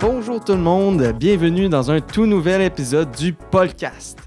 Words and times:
Bonjour 0.00 0.44
tout 0.44 0.52
le 0.52 0.58
monde, 0.58 1.12
bienvenue 1.18 1.68
dans 1.68 1.90
un 1.90 2.00
tout 2.00 2.26
nouvel 2.26 2.62
épisode 2.62 3.10
du 3.10 3.32
podcast. 3.32 4.23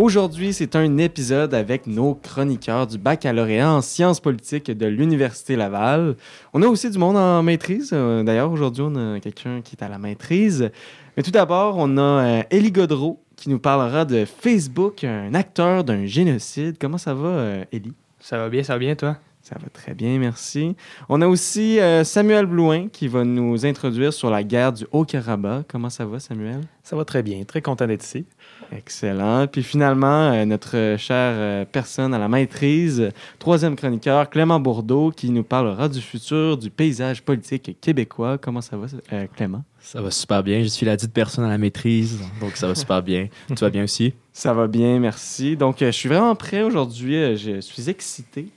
Aujourd'hui, 0.00 0.52
c'est 0.52 0.76
un 0.76 0.96
épisode 0.98 1.54
avec 1.54 1.88
nos 1.88 2.14
chroniqueurs 2.14 2.86
du 2.86 2.98
baccalauréat 2.98 3.72
en 3.72 3.82
sciences 3.82 4.20
politiques 4.20 4.70
de 4.70 4.86
l'Université 4.86 5.56
Laval. 5.56 6.14
On 6.54 6.62
a 6.62 6.68
aussi 6.68 6.88
du 6.88 6.98
monde 6.98 7.16
en 7.16 7.42
maîtrise. 7.42 7.90
Euh, 7.92 8.22
D'ailleurs, 8.22 8.52
aujourd'hui, 8.52 8.84
on 8.86 8.94
a 8.94 9.18
quelqu'un 9.18 9.60
qui 9.60 9.74
est 9.74 9.82
à 9.82 9.88
la 9.88 9.98
maîtrise. 9.98 10.70
Mais 11.16 11.24
tout 11.24 11.32
d'abord, 11.32 11.74
on 11.78 11.96
a 11.96 12.00
euh, 12.00 12.42
Élie 12.52 12.70
Godreau 12.70 13.20
qui 13.34 13.50
nous 13.50 13.58
parlera 13.58 14.04
de 14.04 14.24
Facebook, 14.24 15.02
un 15.02 15.34
acteur 15.34 15.82
d'un 15.82 16.06
génocide. 16.06 16.76
Comment 16.80 16.98
ça 16.98 17.12
va, 17.12 17.28
euh, 17.28 17.64
Élie? 17.72 17.94
Ça 18.20 18.38
va 18.38 18.48
bien, 18.48 18.62
ça 18.62 18.74
va 18.74 18.78
bien, 18.78 18.94
toi? 18.94 19.16
Ça 19.42 19.56
va 19.60 19.68
très 19.70 19.94
bien, 19.94 20.18
merci. 20.18 20.76
On 21.08 21.22
a 21.22 21.26
aussi 21.26 21.80
euh, 21.80 22.04
Samuel 22.04 22.44
Blouin 22.44 22.88
qui 22.88 23.08
va 23.08 23.24
nous 23.24 23.64
introduire 23.64 24.12
sur 24.12 24.30
la 24.30 24.42
guerre 24.44 24.74
du 24.74 24.86
Haut-Karabakh. 24.92 25.66
Comment 25.68 25.88
ça 25.88 26.04
va, 26.04 26.20
Samuel? 26.20 26.60
Ça 26.82 26.96
va 26.96 27.04
très 27.04 27.22
bien, 27.22 27.42
très 27.44 27.62
content 27.62 27.86
d'être 27.86 28.04
ici. 28.04 28.26
Excellent. 28.72 29.46
Puis 29.46 29.62
finalement, 29.62 30.30
euh, 30.30 30.44
notre 30.44 30.96
chère 30.98 31.34
euh, 31.36 31.64
personne 31.64 32.12
à 32.14 32.18
la 32.18 32.28
maîtrise, 32.28 33.10
troisième 33.38 33.76
chroniqueur, 33.76 34.28
Clément 34.28 34.60
Bourdeau, 34.60 35.10
qui 35.10 35.30
nous 35.30 35.42
parlera 35.42 35.88
du 35.88 36.00
futur 36.00 36.56
du 36.56 36.70
paysage 36.70 37.22
politique 37.22 37.78
québécois. 37.80 38.38
Comment 38.38 38.60
ça 38.60 38.76
va, 38.76 38.86
euh, 39.12 39.26
Clément? 39.36 39.64
Ça 39.80 40.02
va 40.02 40.10
super 40.10 40.42
bien. 40.42 40.62
Je 40.62 40.68
suis 40.68 40.84
la 40.84 40.96
dite 40.96 41.12
personne 41.12 41.44
à 41.44 41.48
la 41.48 41.58
maîtrise, 41.58 42.20
donc 42.40 42.56
ça 42.56 42.66
va 42.66 42.74
super 42.74 43.02
bien. 43.02 43.28
tu 43.48 43.54
vas 43.54 43.70
bien 43.70 43.84
aussi? 43.84 44.12
Ça 44.32 44.52
va 44.52 44.66
bien, 44.66 44.98
merci. 44.98 45.56
Donc, 45.56 45.76
je 45.80 45.90
suis 45.90 46.08
vraiment 46.08 46.34
prêt 46.34 46.62
aujourd'hui. 46.62 47.36
Je 47.36 47.60
suis 47.60 47.88
excité 47.88 48.48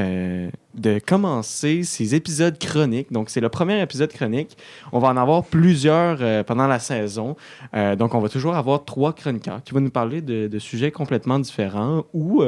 euh, 0.00 0.50
de 0.74 0.98
commencer 0.98 1.82
ces 1.82 2.14
épisodes 2.14 2.58
chroniques. 2.58 3.12
Donc, 3.12 3.28
c'est 3.28 3.40
le 3.40 3.48
premier 3.48 3.80
épisode 3.80 4.12
chronique. 4.12 4.56
On 4.92 4.98
va 4.98 5.08
en 5.08 5.16
avoir 5.16 5.44
plusieurs 5.44 6.18
euh, 6.20 6.42
pendant 6.42 6.66
la 6.66 6.78
saison. 6.78 7.36
Euh, 7.74 7.96
donc, 7.96 8.14
on 8.14 8.20
va 8.20 8.28
toujours 8.28 8.54
avoir 8.54 8.84
trois 8.84 9.12
chroniqueurs 9.12 9.62
qui 9.62 9.74
vont 9.74 9.80
nous 9.80 9.90
parler 9.90 10.20
de, 10.22 10.48
de 10.48 10.58
sujets 10.58 10.90
complètement 10.90 11.38
différents 11.38 12.04
ou 12.14 12.42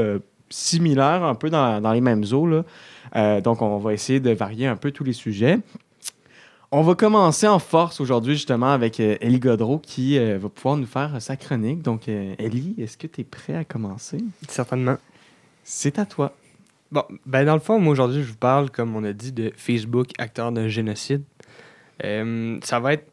similaires, 0.50 1.24
un 1.24 1.34
peu 1.34 1.50
dans, 1.50 1.80
dans 1.80 1.92
les 1.92 2.00
mêmes 2.00 2.24
eaux. 2.32 2.46
là. 2.46 3.40
Donc, 3.40 3.62
on 3.62 3.78
va 3.78 3.92
essayer 3.92 4.20
de 4.20 4.30
varier 4.30 4.66
un 4.66 4.76
peu 4.76 4.90
tous 4.90 5.04
les 5.04 5.12
sujets. 5.12 5.58
On 6.70 6.82
va 6.82 6.94
commencer 6.94 7.46
en 7.48 7.58
force 7.58 8.00
aujourd'hui, 8.00 8.34
justement, 8.34 8.72
avec 8.72 8.98
Élie 9.00 9.40
Godreau 9.40 9.78
qui 9.78 10.18
va 10.18 10.48
pouvoir 10.48 10.76
nous 10.76 10.86
faire 10.86 11.20
sa 11.20 11.36
chronique. 11.36 11.82
Donc, 11.82 12.08
Élie, 12.08 12.74
est-ce 12.78 12.96
que 12.96 13.06
tu 13.06 13.22
es 13.22 13.24
prêt 13.24 13.54
à 13.54 13.64
commencer? 13.64 14.18
Certainement. 14.48 14.96
C'est 15.64 15.98
à 15.98 16.06
toi. 16.06 16.34
Bon, 16.92 17.04
ben 17.26 17.44
dans 17.46 17.54
le 17.54 17.60
fond, 17.60 17.78
moi 17.80 17.90
aujourd'hui, 17.92 18.22
je 18.22 18.28
vous 18.30 18.36
parle, 18.36 18.70
comme 18.70 18.94
on 18.94 19.02
a 19.02 19.12
dit, 19.14 19.32
de 19.32 19.50
Facebook, 19.56 20.08
acteur 20.18 20.52
d'un 20.52 20.68
génocide. 20.68 21.22
Euh, 22.04 22.58
ça 22.62 22.80
va 22.80 22.92
être, 22.92 23.10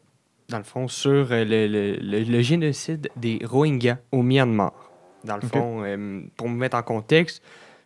dans 0.50 0.58
le 0.58 0.64
fond, 0.64 0.86
sur 0.86 1.10
euh, 1.32 1.44
le, 1.44 1.66
le- 1.66 1.96
le- 1.96 2.24
le 2.24 2.42
génocide 2.42 3.08
des 3.16 3.38
Rohingyas 3.42 3.96
au 4.12 4.22
Myanmar. 4.22 4.72
Dans 5.24 5.36
le 5.36 5.42
fond, 5.48 5.82
euh, 5.84 6.20
pour 6.36 6.48
me 6.50 6.56
mettre 6.56 6.76
en 6.76 6.82
contexte, 6.82 7.42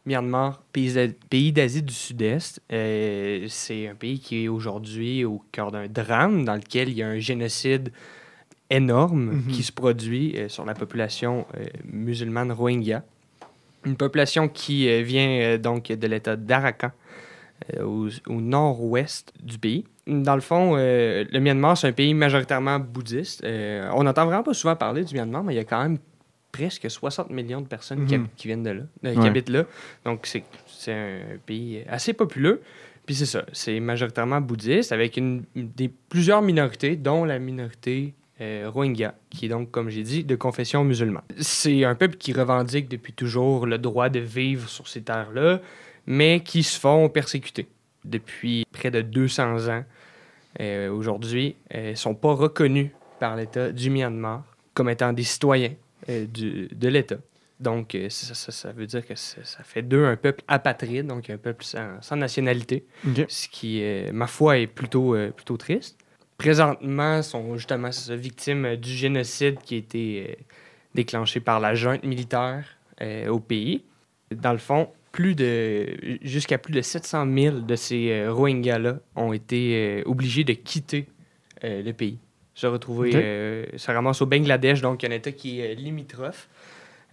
Myanmar, 0.06 0.62
pays 0.73 0.92
d'A- 0.92 1.14
pays 1.31 1.53
d'Asie 1.53 1.83
du 1.83 1.95
Sud-Est, 1.95 2.61
euh, 2.73 3.47
c'est 3.48 3.86
un 3.89 3.95
pays 3.95 4.19
qui 4.19 4.45
est 4.45 4.48
aujourd'hui 4.48 5.25
au 5.25 5.42
cœur 5.53 5.70
d'un 5.70 5.86
drame 5.86 6.45
dans 6.45 6.56
lequel 6.56 6.89
il 6.89 6.97
y 6.97 7.03
a 7.03 7.08
un 7.08 7.19
génocide 7.20 7.92
énorme 8.69 9.31
Mhm. 9.33 9.47
qui 9.53 9.62
se 9.62 9.73
produit 9.73 10.36
sur 10.48 10.64
la 10.64 10.75
population 10.75 11.47
musulmane 11.84 12.51
Rohingya. 12.51 13.05
Une 13.85 13.97
population 13.97 14.49
qui 14.49 14.89
euh, 14.89 15.03
vient 15.03 15.29
euh, 15.41 15.58
donc 15.58 15.89
de 15.89 16.07
l'État 16.07 16.36
d'Arakan, 16.36 16.91
euh, 17.77 17.83
au, 17.85 18.08
au 18.29 18.41
nord-ouest 18.41 19.33
du 19.42 19.58
pays. 19.58 19.85
Dans 20.07 20.35
le 20.35 20.41
fond, 20.41 20.75
euh, 20.77 21.25
le 21.31 21.41
Myanmar, 21.41 21.77
c'est 21.79 21.89
un 21.89 21.92
pays 21.92 22.13
majoritairement 22.14 22.79
bouddhiste. 22.79 23.42
Euh, 23.45 23.89
on 23.95 24.03
n'entend 24.05 24.27
vraiment 24.27 24.42
pas 24.42 24.55
souvent 24.55 24.77
parler 24.77 25.05
du 25.05 25.14
Myanmar, 25.14 25.45
mais 25.45 25.55
il 25.55 25.57
y 25.57 25.61
a 25.61 25.64
quand 25.64 25.83
même 25.83 25.98
presque 26.53 26.89
60 26.91 27.31
millions 27.31 27.61
de 27.61 27.67
personnes 27.67 28.07
qui, 28.07 28.17
Mhm. 28.19 28.29
qui 28.36 28.47
viennent 28.48 28.63
de 28.63 28.70
là, 28.70 28.83
euh, 29.05 29.14
Ouais. 29.14 29.20
qui 29.20 29.27
habitent 29.27 29.48
là. 29.48 29.64
Donc, 30.05 30.27
c'est 30.27 30.92
un 30.92 31.20
pays 31.47 31.83
assez 31.89 32.13
populeux. 32.13 32.61
Puis 33.07 33.14
c'est 33.17 33.27
ça, 33.27 33.45
c'est 33.53 33.81
majoritairement 33.81 34.41
bouddhiste, 34.41 34.92
avec 34.92 35.17
une- 35.17 35.42
des, 35.55 35.89
plusieurs 35.89 36.42
minorités, 36.42 36.97
dont 36.97 37.25
la 37.25 37.39
minorité 37.39 38.14
euh, 38.40 38.68
Rohingya, 38.72 39.14
qui 39.30 39.46
est 39.46 39.48
donc, 39.48 39.70
comme 39.70 39.89
j'ai 39.90 40.02
dit, 40.02 40.24
de 40.24 40.34
confession 40.36 40.84
musulmane. 40.84 41.22
C'est 41.39 41.84
un 41.84 41.95
peuple 41.95 42.17
qui 42.17 42.33
revendique 42.33 42.89
depuis 42.89 43.12
toujours 43.12 43.67
le 43.67 43.78
droit 43.78 44.08
de 44.08 44.20
vivre 44.20 44.68
sur 44.68 44.89
ces 44.89 45.02
terres-là, 45.02 45.61
mais 46.06 46.40
qui 46.40 46.62
se 46.62 46.78
font 46.78 47.08
persécuter 47.08 47.67
depuis 48.05 48.67
près 48.72 48.90
de 48.90 49.00
200 49.02 49.68
ans. 49.68 49.84
Euh, 50.61 50.89
Aujourd'hui, 50.90 51.56
euh, 51.74 51.89
ils 51.89 51.90
ne 51.90 51.95
sont 51.96 52.14
pas 52.14 52.33
reconnus 52.34 52.90
par 53.18 53.36
l'État 53.36 53.70
du 53.72 53.90
Myanmar 53.90 54.42
comme 54.74 54.89
étant 54.90 55.12
des 55.12 55.22
citoyens 55.22 55.72
euh, 56.08 56.27
du- 56.27 56.68
de 56.68 56.89
l'État. 56.89 57.16
Donc, 57.61 57.95
euh, 57.95 58.08
ça, 58.11 58.34
ça- 58.34 58.52
ça 58.52 58.72
veut 58.72 58.86
dire 58.86 59.06
que 59.06 59.14
ça, 59.14 59.40
fait 59.62 59.83
d'eux 59.83 60.05
un 60.05 60.16
peuple 60.16 60.42
apatride, 60.48 61.06
donc 61.06 61.30
un 61.30 61.39
peuple 61.39 61.64
sans, 61.64 62.02
sans 62.02 62.16
nationalité 62.16 62.84
ce 63.28 63.48
qui, 63.48 63.80
euh, 63.83 64.11
ma 64.12 64.27
foi, 64.27 64.58
est 64.58 64.66
plutôt, 64.66 65.14
euh, 65.14 65.30
plutôt 65.30 65.56
triste. 65.56 65.96
Présentement, 66.39 67.22
sont 67.22 67.56
justement 67.56 67.90
victimes 68.11 68.64
euh, 68.64 68.77
du 68.77 68.90
génocide 68.90 69.58
qui 69.61 69.74
a 69.77 69.78
été 69.78 70.27
euh, 70.28 70.34
déclenché 70.95 71.40
par 71.40 71.61
la 71.61 71.74
junte 71.74 72.05
militaire 72.05 72.64
euh, 73.00 73.28
au 73.28 73.39
pays. 73.40 73.84
Dans 74.34 74.52
le 74.52 74.58
fond, 74.58 74.89
plus 75.12 75.34
de 75.36 76.18
jusqu'à 76.22 76.58
plus 76.58 76.72
de 76.72 76.80
700 76.80 77.27
000 77.33 77.61
de 77.61 77.77
ces 77.77 78.27
Rohingyas-là 78.27 78.98
ont 79.14 79.33
été 79.33 80.02
obligés 80.06 80.42
de 80.42 80.55
quitter 80.55 81.06
le 81.62 81.92
pays. 81.92 82.18
Se 82.55 82.66
retrouver, 82.66 83.11
Ok. 83.11 83.14
euh, 83.16 83.66
se 83.77 83.90
ramassent 83.90 84.22
au 84.22 84.27
Bangladesh, 84.27 84.80
donc 84.80 85.05
un 85.05 85.11
État 85.11 85.33
qui 85.33 85.61
est 85.61 85.74
limitrophe. 85.74 86.48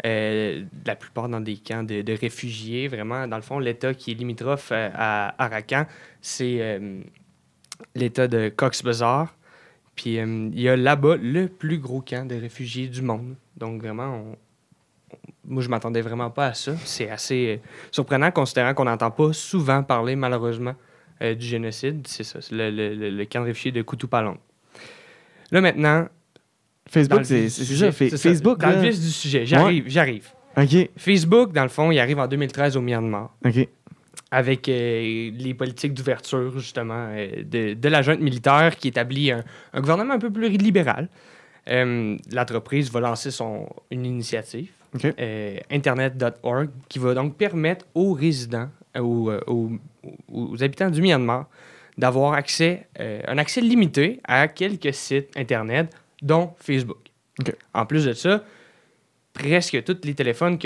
Euh, 0.05 0.63
la 0.85 0.95
plupart 0.95 1.29
dans 1.29 1.41
des 1.41 1.57
camps 1.57 1.83
de, 1.83 2.01
de 2.01 2.13
réfugiés. 2.13 2.87
Vraiment, 2.87 3.27
dans 3.27 3.35
le 3.35 3.43
fond, 3.43 3.59
l'État 3.59 3.93
qui 3.93 4.11
est 4.11 4.13
limitrophe 4.15 4.71
à 4.71 5.35
Arakan, 5.43 5.85
c'est 6.21 6.57
euh, 6.59 7.01
l'État 7.95 8.27
de 8.27 8.49
Cox's 8.49 8.83
Bazar. 8.83 9.35
Puis 9.95 10.19
euh, 10.19 10.49
il 10.53 10.59
y 10.61 10.69
a 10.69 10.75
là-bas 10.77 11.17
le 11.17 11.47
plus 11.47 11.77
gros 11.77 12.01
camp 12.01 12.27
de 12.27 12.35
réfugiés 12.35 12.87
du 12.87 13.01
monde. 13.01 13.35
Donc 13.57 13.81
vraiment, 13.81 14.15
on- 14.15 14.37
moi 15.45 15.61
je 15.61 15.69
m'attendais 15.69 16.01
vraiment 16.01 16.29
pas 16.29 16.47
à 16.47 16.53
ça. 16.53 16.73
C'est 16.85 17.09
assez 17.09 17.59
euh, 17.61 17.67
surprenant 17.91 18.31
considérant 18.31 18.73
qu'on 18.73 18.85
n'entend 18.85 19.11
pas 19.11 19.33
souvent 19.33 19.83
parler 19.83 20.15
malheureusement 20.15 20.75
euh, 21.21 21.35
du 21.35 21.45
génocide. 21.45 22.07
C'est 22.07 22.23
ça, 22.23 22.39
le, 22.51 22.69
le- 22.71 23.09
le- 23.09 23.25
camp 23.25 23.41
de 23.41 23.45
réfugiés 23.47 23.71
de 23.73 23.81
Kutupalong. 23.81 24.37
Là 25.51 25.59
maintenant, 25.61 26.07
Facebook, 26.89 27.19
c'est 27.25 27.49
ça. 27.49 27.91
Facebook, 28.17 28.59
dans 28.59 28.69
le 28.69 28.81
vif 28.89 28.99
du 28.99 29.09
sujet, 29.09 29.45
j'arrive, 29.45 29.83
j'arrive. 29.87 30.29
OK. 30.57 30.89
Facebook, 30.97 31.51
dans 31.53 31.63
le 31.63 31.69
fond, 31.69 31.91
il 31.91 31.99
arrive 31.99 32.19
en 32.19 32.27
2013 32.27 32.75
au 32.77 32.81
Myanmar 32.81 33.35
OK. 33.45 33.67
Avec 34.31 34.69
euh, 34.69 35.31
les 35.33 35.53
politiques 35.53 35.93
d'ouverture, 35.93 36.57
justement, 36.57 37.07
euh, 37.11 37.43
de, 37.43 37.73
de 37.73 37.89
la 37.89 38.01
junte 38.01 38.21
militaire 38.21 38.77
qui 38.77 38.87
établit 38.87 39.31
un, 39.31 39.43
un 39.73 39.81
gouvernement 39.81 40.13
un 40.13 40.19
peu 40.19 40.31
plus 40.31 40.49
libéral. 40.49 41.09
Euh, 41.69 42.17
L'entreprise 42.31 42.89
va 42.91 43.01
lancer 43.01 43.29
son, 43.29 43.67
une 43.91 44.05
initiative, 44.05 44.71
Internet.org, 45.69 46.69
qui 46.89 46.99
va 46.99 47.13
donc 47.13 47.35
permettre 47.37 47.85
aux 47.95 48.13
résidents, 48.13 48.69
aux, 48.97 49.31
aux- 49.47 49.71
aux 50.31 50.63
habitants 50.63 50.89
du 50.89 51.01
Myanmar, 51.01 51.47
d'avoir 51.97 52.33
accès, 52.33 52.87
un 52.99 53.37
accès 53.37 53.61
limité 53.61 54.19
à 54.23 54.47
quelques 54.47 54.93
sites 54.93 55.29
Internet, 55.37 55.93
dont 56.21 56.53
Facebook. 56.57 56.97
OK. 57.39 57.53
En 57.73 57.85
plus 57.85 58.05
de 58.05 58.13
ça, 58.13 58.43
presque 59.33 59.83
tous 59.83 59.97
les 60.03 60.13
téléphones 60.13 60.57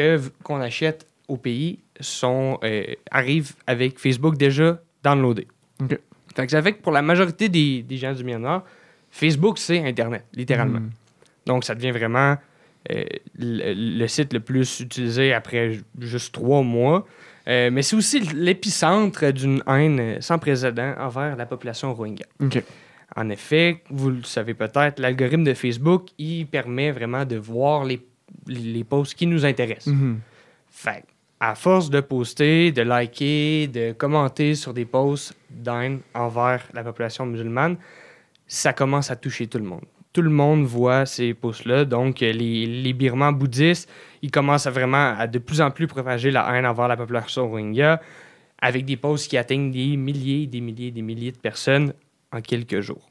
qu'on 0.44 0.60
achète 0.62 1.08
au 1.27 1.38
pays 1.38 1.80
sont, 2.00 2.60
euh, 2.63 2.83
arrivent 3.12 3.54
avec 3.68 4.00
Facebook 4.00 4.38
déjà 4.38 4.81
downloadé. 5.04 5.48
OK. 5.81 5.98
Fait 6.36 6.45
que 6.45 6.51
ça 6.51 6.62
fait 6.62 6.74
que 6.74 6.81
pour 6.81 6.92
la 6.92 7.01
majorité 7.01 7.50
des, 7.50 7.81
des 7.83 7.98
gens 7.98 8.13
du 8.13 8.24
Myanmar, 8.24 8.63
Facebook, 9.10 9.57
c'est 9.57 9.80
Internet, 9.86 10.25
littéralement. 10.33 10.80
Hmm. 10.80 10.89
Donc, 11.45 11.63
ça 11.63 11.75
devient 11.75 11.92
vraiment 11.92 12.36
euh, 12.92 13.04
le, 13.38 14.00
le 14.00 14.07
site 14.07 14.33
le 14.33 14.39
plus 14.42 14.81
utilisé 14.81 15.33
après 15.33 15.74
ju- 15.74 15.83
juste 16.00 16.33
trois 16.33 16.62
mois. 16.62 17.06
Euh, 17.48 17.69
mais 17.72 17.83
c'est 17.83 17.95
aussi 17.95 18.19
l'épicentre 18.19 19.31
d'une 19.31 19.62
haine 19.68 20.19
sans 20.19 20.39
précédent 20.39 20.95
envers 20.98 21.36
la 21.36 21.45
population 21.45 21.94
rohingya. 21.94 22.25
En 23.16 23.30
effet, 23.30 23.83
vous 23.89 24.10
le 24.10 24.24
savez 24.24 24.56
peut-être, 24.56 25.00
l'algorithme 25.00 25.44
de 25.44 25.54
Facebook, 25.54 26.10
il 26.18 26.48
permet 26.48 26.92
vraiment 26.92 27.24
de 27.24 27.38
voir 27.38 27.86
les, 27.86 28.01
les 28.48 28.83
posts 28.83 29.13
qui 29.13 29.27
nous 29.27 29.45
intéressent. 29.45 29.94
Fait 30.69 31.01
que, 31.01 31.07
à 31.40 31.56
force 31.56 31.90
de 31.90 32.00
poster, 32.00 32.72
de 32.72 32.82
liker, 32.82 33.68
de 33.68 33.92
commenter 33.92 34.56
sur 34.56 34.74
des 34.74 34.86
posts 34.86 35.36
d'haine 35.50 36.00
envers 36.14 36.64
la 36.74 36.84
population 36.84 37.26
musulmane, 37.26 37.78
ça 38.48 38.74
commence 38.74 39.12
à 39.12 39.16
toucher 39.16 39.48
tout 39.48 39.58
le 39.58 39.66
monde. 39.66 39.86
Tout 40.14 40.22
le 40.22 40.30
monde 40.30 40.64
voit 40.64 41.06
ces 41.06 41.34
posts-là. 41.34 41.84
Donc, 41.84 42.22
les, 42.22 42.32
les 42.32 42.94
Birmans 42.94 43.34
bouddhistes, 43.34 43.90
ils 44.22 44.32
commencent 44.32 44.68
vraiment 44.68 45.14
à 45.18 45.28
de 45.28 45.40
plus 45.40 45.60
en 45.60 45.72
plus 45.72 45.88
propager 45.88 46.32
la 46.32 46.56
haine 46.56 46.66
envers 46.66 46.88
la 46.88 46.96
population 46.96 47.50
Rohingya 47.50 48.02
avec 48.60 48.86
des 48.86 48.96
posts 48.96 49.30
qui 49.30 49.38
atteignent 49.38 49.72
des 49.72 49.98
milliers, 49.98 50.48
des 50.48 50.62
milliers, 50.62 50.92
des 50.92 51.02
milliers 51.02 51.32
de 51.34 51.38
personnes 51.38 51.94
en 52.32 52.40
quelques 52.40 52.80
jours. 52.80 53.10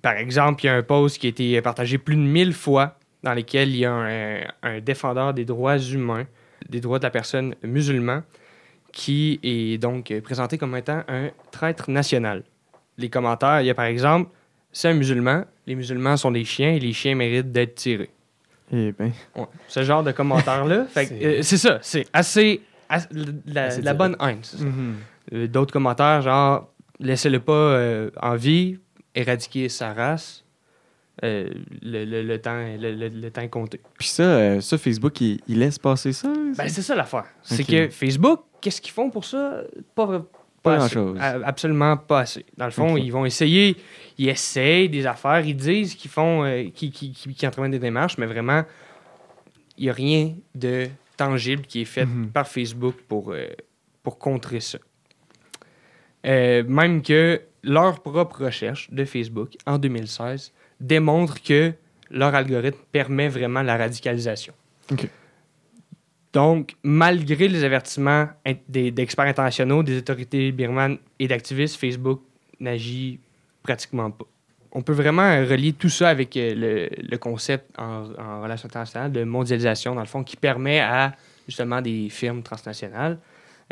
Par 0.00 0.14
exemple, 0.14 0.64
il 0.64 0.66
y 0.66 0.70
a 0.70 0.74
un 0.74 0.82
post 0.82 1.18
qui 1.18 1.26
a 1.26 1.30
été 1.30 1.62
partagé 1.62 1.98
plus 1.98 2.16
de 2.16 2.22
1000 2.22 2.52
fois 2.52 2.98
dans 3.22 3.34
lequel 3.34 3.68
il 3.70 3.76
y 3.76 3.84
a 3.84 3.92
un, 3.92 4.40
un 4.64 4.80
défendeur 4.80 5.32
des 5.32 5.44
droits 5.44 5.78
humains, 5.78 6.26
des 6.68 6.80
droits 6.80 6.98
de 6.98 7.04
la 7.04 7.10
personne 7.10 7.54
musulman, 7.62 8.22
qui 8.92 9.40
est 9.42 9.78
donc 9.78 10.12
présenté 10.22 10.58
comme 10.58 10.76
étant 10.76 11.02
un 11.08 11.30
traître 11.50 11.90
national. 11.90 12.42
Les 12.98 13.08
commentaires, 13.08 13.60
il 13.62 13.66
y 13.66 13.70
a 13.70 13.74
par 13.74 13.86
exemple, 13.86 14.30
c'est 14.70 14.88
un 14.88 14.94
musulman, 14.94 15.44
les 15.66 15.74
musulmans 15.74 16.16
sont 16.16 16.30
des 16.30 16.44
chiens 16.44 16.72
et 16.72 16.78
les 16.78 16.92
chiens 16.92 17.14
méritent 17.14 17.52
d'être 17.52 17.74
tirés. 17.76 18.10
Eh 18.72 18.92
ben, 18.92 19.12
Ouais. 19.36 19.46
Ce 19.68 19.82
genre 19.82 20.02
de 20.02 20.12
commentaires-là, 20.12 20.86
C'est- 20.94 21.24
euh, 21.24 21.42
c'est 21.42 21.56
ça, 21.58 21.78
c'est 21.82 22.06
assez, 22.12 22.60
la, 23.46 23.64
Assez 23.64 23.82
la 23.82 23.94
bonne 23.94 24.16
haine. 24.20 24.40
mhm. 24.58 24.94
Euh, 25.34 25.46
D'autres 25.46 25.72
commentaires, 25.72 26.20
genre, 26.22 26.70
laissez-le 27.00 27.40
pas 27.40 27.52
euh, 27.52 28.10
en 28.20 28.36
vie, 28.36 28.78
éradiquer 29.14 29.68
sa 29.68 29.92
race, 29.94 30.41
euh, 31.24 31.48
le, 31.82 32.04
le- 32.04 32.22
le 32.22 32.38
temps, 32.40 32.64
le, 32.78 33.08
le- 33.08 33.30
temps 33.30 33.46
compté. 33.48 33.80
Puis 33.98 34.08
ça, 34.08 34.22
euh, 34.24 34.60
ça 34.60 34.76
Facebook, 34.78 35.20
il, 35.20 35.40
il 35.46 35.58
laisse 35.60 35.78
passer 35.78 36.12
ça? 36.12 36.32
Ben, 36.56 36.68
c'est 36.68 36.82
ça 36.82 36.94
l'affaire. 36.96 37.26
C'est 37.42 37.64
que 37.64 37.88
Facebook, 37.88 38.40
qu'est-ce 38.60 38.80
qu'ils 38.80 38.92
font 38.92 39.08
pour 39.10 39.24
ça? 39.24 39.62
Pas, 39.94 40.24
Pas 40.62 40.74
assez. 40.76 40.94
grand-chose. 40.96 41.18
Absolument 41.44 41.96
pas 41.96 42.20
assez. 42.20 42.44
Dans 42.56 42.64
le 42.64 42.70
fond, 42.72 42.96
ils 42.96 43.10
vont 43.10 43.24
essayer, 43.24 43.76
ils 44.18 44.28
essayent 44.28 44.88
des 44.88 45.06
affaires, 45.06 45.44
ils 45.46 45.54
disent 45.56 45.94
qu'ils 45.94 46.10
font, 46.10 46.44
euh, 46.44 46.64
qu'ils 46.74 46.90
qui, 46.90 47.12
qui, 47.12 47.34
qui 47.34 47.46
entreprennent 47.46 47.70
des 47.72 47.78
démarches, 47.78 48.18
mais 48.18 48.26
vraiment, 48.26 48.64
il 49.78 49.84
n'y 49.84 49.90
a 49.90 49.92
rien 49.92 50.34
de 50.54 50.88
tangible 51.16 51.62
qui 51.62 51.82
est 51.82 51.84
fait 51.86 52.04
Mhm. 52.06 52.28
par 52.30 52.48
Facebook 52.48 52.96
pour, 53.06 53.32
pour 54.02 54.18
contrer 54.18 54.58
ça. 54.60 54.78
Même 56.24 57.02
que 57.02 57.40
leur 57.62 58.00
propre 58.00 58.44
recherche 58.44 58.90
de 58.90 59.04
Facebook 59.04 59.56
en 59.66 59.78
2016 59.78 60.52
démontre 60.82 61.42
que 61.42 61.72
leur 62.10 62.34
algorithme 62.34 62.78
permet 62.90 63.28
vraiment 63.28 63.62
la 63.62 63.76
radicalisation. 63.76 64.52
Donc, 66.32 66.74
malgré 66.82 67.48
les 67.48 67.62
avertissements 67.64 68.28
d'experts 68.68 69.26
internationaux, 69.26 69.82
des 69.82 69.98
autorités 69.98 70.50
birmanes 70.52 70.98
et 71.18 71.28
d'activistes, 71.28 71.76
Facebook 71.76 72.20
n'agit 72.58 73.20
pratiquement 73.62 74.10
pas. 74.10 74.26
On 74.72 74.82
peut 74.82 74.94
vraiment 74.94 75.28
relier 75.44 75.74
tout 75.74 75.90
ça 75.90 76.08
avec 76.08 76.34
euh, 76.36 76.54
le, 76.54 76.88
le 77.10 77.18
concept 77.18 77.66
en, 77.78 78.06
en 78.18 78.42
relations 78.42 78.66
internationales 78.66 79.12
de 79.12 79.22
mondialisation, 79.22 79.94
dans 79.94 80.00
le 80.00 80.06
fond, 80.06 80.24
qui 80.24 80.36
permet 80.36 80.80
à 80.80 81.14
justement 81.46 81.82
des 81.82 82.08
firmes 82.08 82.42
transnationales 82.42 83.18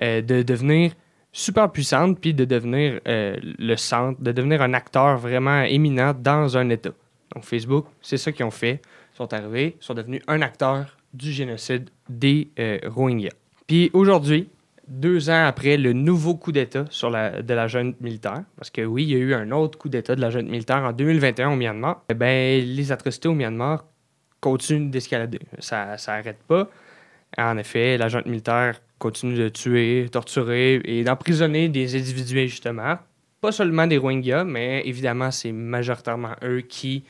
euh, 0.02 0.20
de 0.20 0.42
devenir 0.42 0.92
super 1.32 1.70
puissantes, 1.70 2.18
puis 2.18 2.34
de 2.34 2.44
devenir 2.44 3.00
euh, 3.06 3.36
le 3.42 3.76
centre, 3.76 4.20
de 4.20 4.32
devenir 4.32 4.62
un 4.62 4.74
acteur 4.74 5.16
vraiment 5.18 5.62
éminent 5.62 6.14
dans 6.18 6.56
un 6.56 6.68
État. 6.70 6.90
Donc 7.34 7.44
Facebook, 7.44 7.86
c'est 8.02 8.16
ça 8.16 8.32
qu'ils 8.32 8.44
ont 8.44 8.50
fait. 8.50 8.80
Ils 9.14 9.16
sont 9.16 9.32
arrivés, 9.32 9.76
ils 9.80 9.84
sont 9.84 9.94
devenus 9.94 10.22
un 10.26 10.42
acteur 10.42 10.96
du 11.12 11.32
génocide 11.32 11.90
des 12.08 12.48
euh, 12.58 12.78
Rohingyas. 12.86 13.34
Puis 13.66 13.90
aujourd'hui, 13.92 14.48
deux 14.88 15.30
ans 15.30 15.46
après 15.46 15.76
le 15.76 15.92
nouveau 15.92 16.34
coup 16.34 16.50
d'État 16.50 16.84
sur 16.90 17.10
de 17.10 17.54
la 17.54 17.68
junte 17.68 18.00
militaire, 18.00 18.42
parce 18.56 18.70
que 18.70 18.82
oui, 18.82 19.04
il 19.04 19.10
y 19.10 19.14
a 19.14 19.18
eu 19.18 19.34
un 19.34 19.52
autre 19.52 19.78
coup 19.78 19.88
d'État 19.88 20.16
de 20.16 20.20
la 20.20 20.30
junte 20.30 20.48
militaire 20.48 20.82
en 20.82 20.92
2021 20.92 21.52
au 21.52 21.56
Myanmar, 21.56 22.02
eh 22.08 22.14
ben, 22.14 22.64
les 22.64 22.90
atrocités 22.90 23.28
au 23.28 23.34
Myanmar 23.34 23.84
continuent 24.40 24.90
d'escalader. 24.90 25.40
Ça 25.60 25.96
n'arrête 26.08 26.42
pas. 26.48 26.68
En 27.38 27.56
effet, 27.58 27.96
la 27.98 28.08
junte 28.08 28.26
militaire 28.26 28.80
continue 29.00 29.36
de 29.36 29.48
tuer, 29.48 30.06
torturer 30.12 30.80
et 30.84 31.02
d'emprisonner 31.02 31.68
des 31.68 31.96
individus, 31.96 32.46
justement. 32.48 32.98
Pas 33.40 33.50
seulement 33.50 33.86
des 33.88 33.96
Rohingyas, 33.96 34.44
mais 34.44 34.82
évidemment, 34.86 35.30
c'est 35.32 35.50
majoritairement 35.50 36.36
eux 36.44 36.60
qui, 36.60 37.02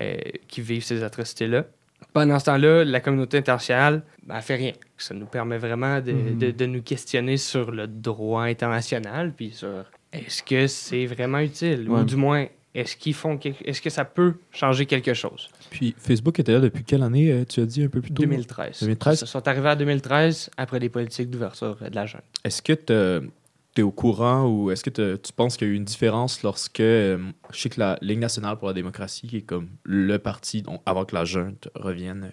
euh, 0.00 0.16
qui 0.48 0.62
vivent 0.62 0.84
ces 0.84 1.02
atrocités-là. 1.02 1.66
Pendant 2.12 2.38
ce 2.38 2.44
temps-là, 2.46 2.84
la 2.84 3.00
communauté 3.00 3.38
internationale 3.38 4.02
ne 4.26 4.40
fait 4.40 4.54
rien. 4.56 4.72
Ça 4.96 5.14
nous 5.14 5.26
permet 5.26 5.58
vraiment 5.58 6.00
de, 6.00 6.12
Mhm. 6.12 6.38
de- 6.38 6.50
de 6.52 6.66
nous 6.66 6.82
questionner 6.82 7.36
sur 7.36 7.70
le 7.72 7.86
droit 7.88 8.44
international, 8.44 9.32
puis 9.36 9.50
sur 9.50 9.84
est-ce 10.12 10.42
que 10.42 10.66
c'est 10.68 11.06
vraiment 11.06 11.38
utile, 11.40 11.88
Ouais. 11.90 12.00
ou 12.00 12.04
du 12.04 12.16
moins, 12.16 12.46
est-ce 12.74 12.96
qu'ils 12.96 13.14
font, 13.14 13.38
est-ce 13.64 13.80
que 13.80 13.90
ça 13.90 14.04
peut 14.04 14.34
changer 14.50 14.86
quelque 14.86 15.14
chose? 15.14 15.48
Puis 15.70 15.94
Facebook 15.98 16.38
était 16.40 16.52
là 16.52 16.60
depuis 16.60 16.82
quelle 16.84 17.02
année, 17.02 17.30
euh, 17.30 17.44
tu 17.44 17.60
as 17.60 17.66
dit 17.66 17.82
un 17.84 17.88
peu 17.88 18.00
plus 18.00 18.10
tôt? 18.12 18.22
2013. 18.22 18.80
2013. 18.80 19.20
Ils 19.22 19.26
sont 19.26 19.46
arrivés 19.48 19.68
à 19.68 19.76
2013 19.76 20.50
après 20.56 20.80
des 20.80 20.88
politiques 20.88 21.30
d'ouverture 21.30 21.76
de 21.76 21.94
la 21.94 22.06
junte. 22.06 22.22
Est-ce 22.44 22.62
que 22.62 22.72
tu 22.72 23.80
es 23.80 23.82
au 23.82 23.90
courant 23.90 24.46
ou 24.48 24.70
est-ce 24.70 24.84
que 24.84 24.90
te- 24.90 25.16
tu 25.16 25.32
penses 25.32 25.56
qu'il 25.56 25.66
y 25.68 25.70
a 25.70 25.74
eu 25.74 25.76
une 25.76 25.84
différence 25.84 26.42
lorsque, 26.42 26.80
euh, 26.80 27.18
je 27.52 27.60
sais 27.60 27.68
que 27.70 27.80
la 27.80 27.98
Ligue 28.02 28.18
nationale 28.20 28.56
pour 28.56 28.68
la 28.68 28.74
démocratie, 28.74 29.26
qui 29.26 29.38
est 29.38 29.42
comme 29.42 29.68
le 29.84 30.18
parti 30.18 30.62
donc, 30.62 30.80
avant 30.86 31.04
que 31.04 31.14
la 31.14 31.24
junte 31.24 31.68
revienne 31.74 32.30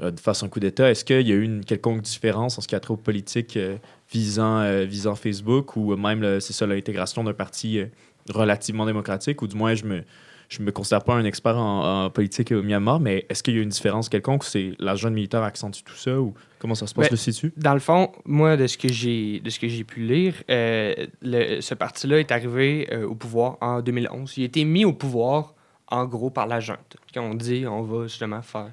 euh, 0.00 0.10
de 0.12 0.18
façon 0.20 0.48
coup 0.48 0.60
d'État, 0.60 0.90
est-ce 0.90 1.04
qu'il 1.04 1.26
y 1.28 1.32
a 1.32 1.34
eu 1.34 1.42
une 1.42 1.64
quelconque 1.64 2.02
différence 2.02 2.56
en 2.56 2.60
ce 2.62 2.68
qui 2.68 2.74
a 2.74 2.80
trait 2.80 2.94
aux 2.94 2.96
politiques 2.96 3.56
euh, 3.56 3.76
visant, 4.12 4.60
euh, 4.60 4.84
visant 4.84 5.14
Facebook 5.14 5.76
ou 5.76 5.94
même, 5.96 6.40
c'est 6.40 6.52
ça, 6.52 6.66
l'intégration 6.66 7.22
d'un 7.24 7.34
parti 7.34 7.78
euh, 7.80 7.86
relativement 8.30 8.86
démocratique 8.86 9.42
ou 9.42 9.46
du 9.46 9.56
moins, 9.56 9.74
je 9.74 9.84
me, 9.84 10.02
je 10.48 10.62
me 10.62 10.72
considère 10.72 11.04
pas 11.04 11.14
un 11.14 11.24
expert 11.24 11.56
en, 11.58 12.04
en 12.06 12.10
politique 12.10 12.50
au 12.52 12.62
Myanmar, 12.62 12.98
mais 13.00 13.26
est-ce 13.28 13.42
qu'il 13.42 13.54
y 13.54 13.58
a 13.58 13.62
une 13.62 13.68
différence 13.68 14.08
quelconque 14.08 14.42
c'est 14.44 14.72
la 14.78 14.94
junte 14.96 15.12
militaire 15.14 15.42
accentue 15.42 15.82
tout 15.84 15.94
ça 15.94 16.18
ou 16.20 16.34
comment 16.58 16.74
ça 16.74 16.86
se 16.86 16.94
passe 16.94 17.06
Ben, 17.06 17.10
le 17.12 17.16
situ? 17.16 17.52
Dans 17.56 17.74
le 17.74 17.80
fond, 17.80 18.10
moi, 18.24 18.56
de 18.56 18.66
ce 18.66 18.76
que 18.78 18.88
j'ai, 18.88 19.40
de 19.40 19.50
ce 19.50 19.58
que 19.60 19.68
j'ai 19.68 19.84
pu 19.84 20.00
lire, 20.00 20.34
euh, 20.50 20.94
le- 21.22 21.60
ce 21.60 21.74
parti-là 21.74 22.18
est 22.18 22.32
arrivé 22.32 22.88
euh, 22.92 23.06
au 23.06 23.14
pouvoir 23.14 23.58
en 23.60 23.80
2011. 23.80 24.36
Il 24.38 24.42
a 24.42 24.46
été 24.46 24.64
mis 24.64 24.84
au 24.84 24.92
pouvoir, 24.92 25.54
en 25.88 26.04
gros, 26.06 26.30
par 26.30 26.46
la 26.46 26.58
junte, 26.60 26.96
qui 27.12 27.18
ont 27.18 27.34
dit 27.34 27.64
on 27.66 27.82
va 27.82 28.04
justement 28.08 28.42
faire 28.42 28.72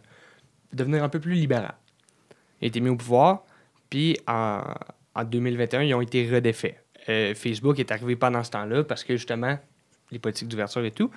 devenir 0.73 1.03
un 1.03 1.09
peu 1.09 1.19
plus 1.19 1.33
libéral. 1.33 1.75
Il 2.61 2.65
a 2.65 2.67
été 2.69 2.79
mis 2.79 2.89
au 2.89 2.95
pouvoir, 2.95 3.43
puis 3.89 4.17
en, 4.27 4.61
en 5.15 5.23
2021, 5.23 5.83
ils 5.83 5.93
ont 5.93 6.01
été 6.01 6.27
redéfaits. 6.29 6.75
Euh, 7.09 7.33
Facebook 7.35 7.79
est 7.79 7.91
arrivé 7.91 8.15
pendant 8.15 8.43
ce 8.43 8.51
temps-là 8.51 8.83
parce 8.83 9.03
que 9.03 9.15
justement, 9.15 9.57
les 10.11 10.19
politiques 10.19 10.47
d'ouverture 10.47 10.83
et 10.83 10.91
tout. 10.91 11.11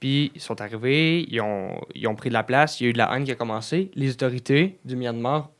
Puis 0.00 0.32
ils 0.34 0.40
sont 0.40 0.60
arrivés, 0.60 1.26
ils 1.30 1.40
ont, 1.40 1.80
ils 1.94 2.06
ont 2.08 2.14
pris 2.14 2.28
de 2.28 2.34
la 2.34 2.42
place, 2.42 2.80
il 2.80 2.84
y 2.84 2.86
a 2.86 2.90
eu 2.90 2.92
de 2.92 2.98
la 2.98 3.14
haine 3.14 3.24
qui 3.24 3.30
a 3.30 3.34
commencé. 3.36 3.90
Les 3.94 4.10
autorités 4.10 4.78
du 4.84 4.96
Myanmar 4.96 5.50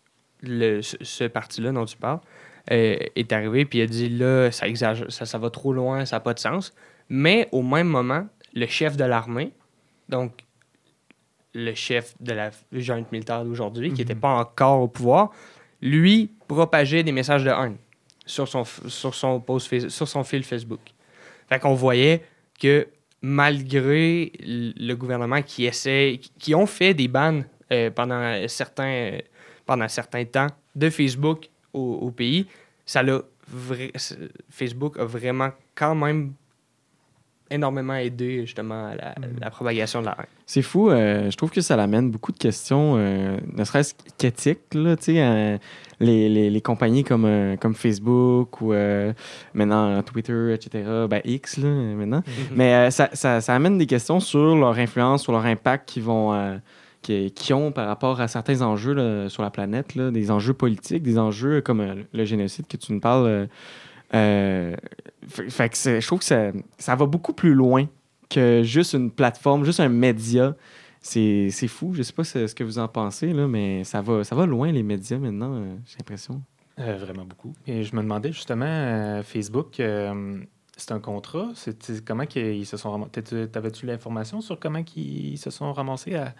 le, 0.43 0.83
ce, 0.83 0.97
ce 1.01 1.25
parti-là 1.25 1.71
dont 1.71 1.85
tu 1.85 1.97
parles 1.97 2.21
euh, 2.71 2.97
est 3.15 3.33
arrivé 3.33 3.65
puis 3.65 3.79
il 3.79 3.83
a 3.83 3.87
dit 3.87 4.09
là, 4.09 4.51
ça, 4.51 4.67
exagère, 4.67 5.11
ça, 5.13 5.27
ça 5.27 5.39
va 5.39 5.51
trop 5.51 5.73
loin, 5.73 6.05
ça 6.05 6.17
n'a 6.17 6.21
pas 6.21 6.35
de 6.35 6.41
sens. 6.41 6.75
Mais 7.09 7.49
au 7.53 7.63
même 7.63 7.87
moment, 7.87 8.27
le 8.55 8.67
chef 8.67 8.97
de 8.97 9.05
l'armée, 9.05 9.53
donc 10.09 10.45
le 11.55 11.75
chef 11.75 12.15
de 12.21 12.33
la 12.33 12.51
junte 12.73 13.13
militaire 13.13 13.45
d'aujourd'hui, 13.45 13.93
qui 13.93 14.01
n'était 14.01 14.15
pas 14.15 14.31
encore 14.31 14.81
au 14.81 14.89
pouvoir, 14.89 15.31
lui 15.81 16.33
propageait 16.49 17.03
des 17.03 17.13
messages 17.13 17.45
de 17.45 17.51
haine 17.51 17.77
sur 18.27 18.47
son, 18.49 18.65
sur 18.65 19.15
son, 19.15 19.41
post 19.41 19.89
sur 19.89 20.09
son 20.09 20.25
fil 20.25 20.45
Facebook. 20.45 20.81
Fait 21.49 21.59
qu'on 21.59 21.75
voyait 21.75 22.23
que 22.61 22.89
malgré 23.21 24.33
le 24.41 24.95
gouvernement 24.95 25.43
qui 25.43 25.65
essaie, 25.67 26.21
qui- 26.39 26.55
ont 26.55 26.67
fait 26.67 26.95
des 26.95 27.09
bans 27.09 27.43
euh, 27.71 27.91
pendant 27.91 28.47
certains, 28.49 29.19
pendant 29.65 29.89
certains 29.89 30.25
temps 30.25 30.49
de 30.75 30.91
Facebook 30.91 31.49
au, 31.73 31.95
au 31.95 32.11
pays, 32.11 32.47
ça 32.85 33.03
Facebook 34.51 34.99
a 34.99 35.05
vraiment 35.05 35.51
quand 35.75 35.95
même 35.95 36.35
énormément 37.53 37.95
aidé 37.95 38.41
justement 38.47 38.89
à 38.89 38.95
la, 38.95 39.15
la 39.41 39.51
propagation 39.51 40.01
de 40.01 40.07
la 40.07 40.17
haine. 40.19 40.27
C'est 40.47 40.63
fou. 40.63 40.91
euh, 40.91 41.31
je 41.31 41.37
trouve 41.37 41.51
que 41.51 41.61
ça 41.61 41.77
l'amène 41.77 42.11
beaucoup 42.11 42.33
de 42.33 42.39
questions, 42.39 42.95
euh, 42.97 43.37
ne 43.57 43.65
serait-ce 43.65 43.95
qu'éthiques. 44.19 44.75
Là, 44.75 44.97
tu 44.97 45.05
sais, 45.05 45.23
euh, 45.23 45.59
les, 46.01 46.29
les, 46.29 46.51
les 46.51 46.61
compagnies 46.61 47.05
comme, 47.05 47.25
euh, 47.25 47.57
comme 47.57 47.75
Facebook 47.75 48.61
ou 48.61 48.73
maintenant 49.55 50.03
Twitter, 50.03 50.53
etc., 50.55 50.85
ben 51.09 51.21
X 51.25 51.59
là, 51.59 51.69
maintenant. 51.69 52.23
Mais 52.55 52.75
euh, 52.75 52.91
ça, 52.91 53.11
ça, 53.13 53.41
ça 53.41 53.55
amène 53.55 53.79
des 53.79 53.87
questions 53.87 54.21
sur 54.21 54.57
leur 54.57 54.79
influence, 54.79 55.23
sur 55.23 55.33
leur 55.33 55.45
impact 55.47 55.89
qu'ils 55.89 56.03
vont. 56.03 56.59
qui, 57.03 57.33
qui 57.33 57.53
ont 57.53 57.73
par 57.73 57.89
rapport 57.89 58.21
à 58.21 58.29
certains 58.29 58.63
enjeux 58.63 58.95
là, 58.95 59.29
sur 59.29 59.43
la 59.43 59.51
planète, 59.51 59.97
là, 59.97 60.11
des 60.13 60.31
enjeux 60.31 60.55
politiques, 60.55 61.03
des 61.03 61.19
enjeux 61.19 61.61
comme 61.61 61.81
euh, 61.81 61.95
le 62.13 62.25
génocide 62.25 62.67
que 62.69 62.77
tu 62.77 62.93
nous 62.93 63.01
parles. 63.01 63.49
euh, 64.15 64.77
fait, 65.29 65.51
fait 65.51 65.69
que 65.69 65.77
c'est- 65.77 66.01
je 66.01 66.07
trouve 66.07 66.19
que 66.21 66.25
ça, 66.25 66.53
ça 66.79 66.95
va 66.97 67.07
beaucoup 67.07 67.33
plus 67.33 67.55
loin 67.55 67.87
que 68.31 68.63
juste 68.65 68.95
une 68.95 69.11
plateforme, 69.11 69.65
juste 69.65 69.81
un 69.81 69.89
média. 69.89 70.55
C'est 71.01 71.49
c'est 71.51 71.67
fou. 71.69 71.93
Je 71.95 72.03
sais 72.03 72.13
pas 72.13 72.25
ce 72.25 72.47
ce 72.47 72.55
que 72.55 72.63
vous 72.65 72.79
en 72.79 72.87
pensez, 72.89 73.33
là, 73.33 73.49
mais 73.49 73.83
ça 73.85 74.01
va, 74.01 74.23
ça 74.25 74.35
va 74.37 74.47
loin, 74.47 74.71
les 74.71 74.83
médias, 74.85 75.19
maintenant, 75.19 75.55
euh, 75.55 75.75
j'ai 75.87 75.99
l'impression. 75.99 76.41
Euh, 76.79 76.97
vraiment 76.97 77.25
beaucoup. 77.25 77.53
Et 77.67 77.83
je 77.83 77.95
me 77.97 78.03
demandais 78.03 78.33
justement, 78.33 78.65
euh, 78.67 79.23
Facebook, 79.23 79.79
euh, 79.81 80.39
c'est 80.77 80.93
un 80.93 81.01
contrat? 81.01 81.51
C'est, 81.55 82.05
comment 82.05 82.25
qu'ils 82.25 82.65
se 82.67 82.77
sont 82.77 82.91
ramassés? 82.93 83.23
T'avais-tu 83.51 83.85
l'information 83.87 84.41
sur 84.41 84.59
comment 84.59 84.83
qu'ils 84.83 85.37
se 85.39 85.51
sont 85.51 85.73
ramassés 85.73 86.15
à, 86.15 86.35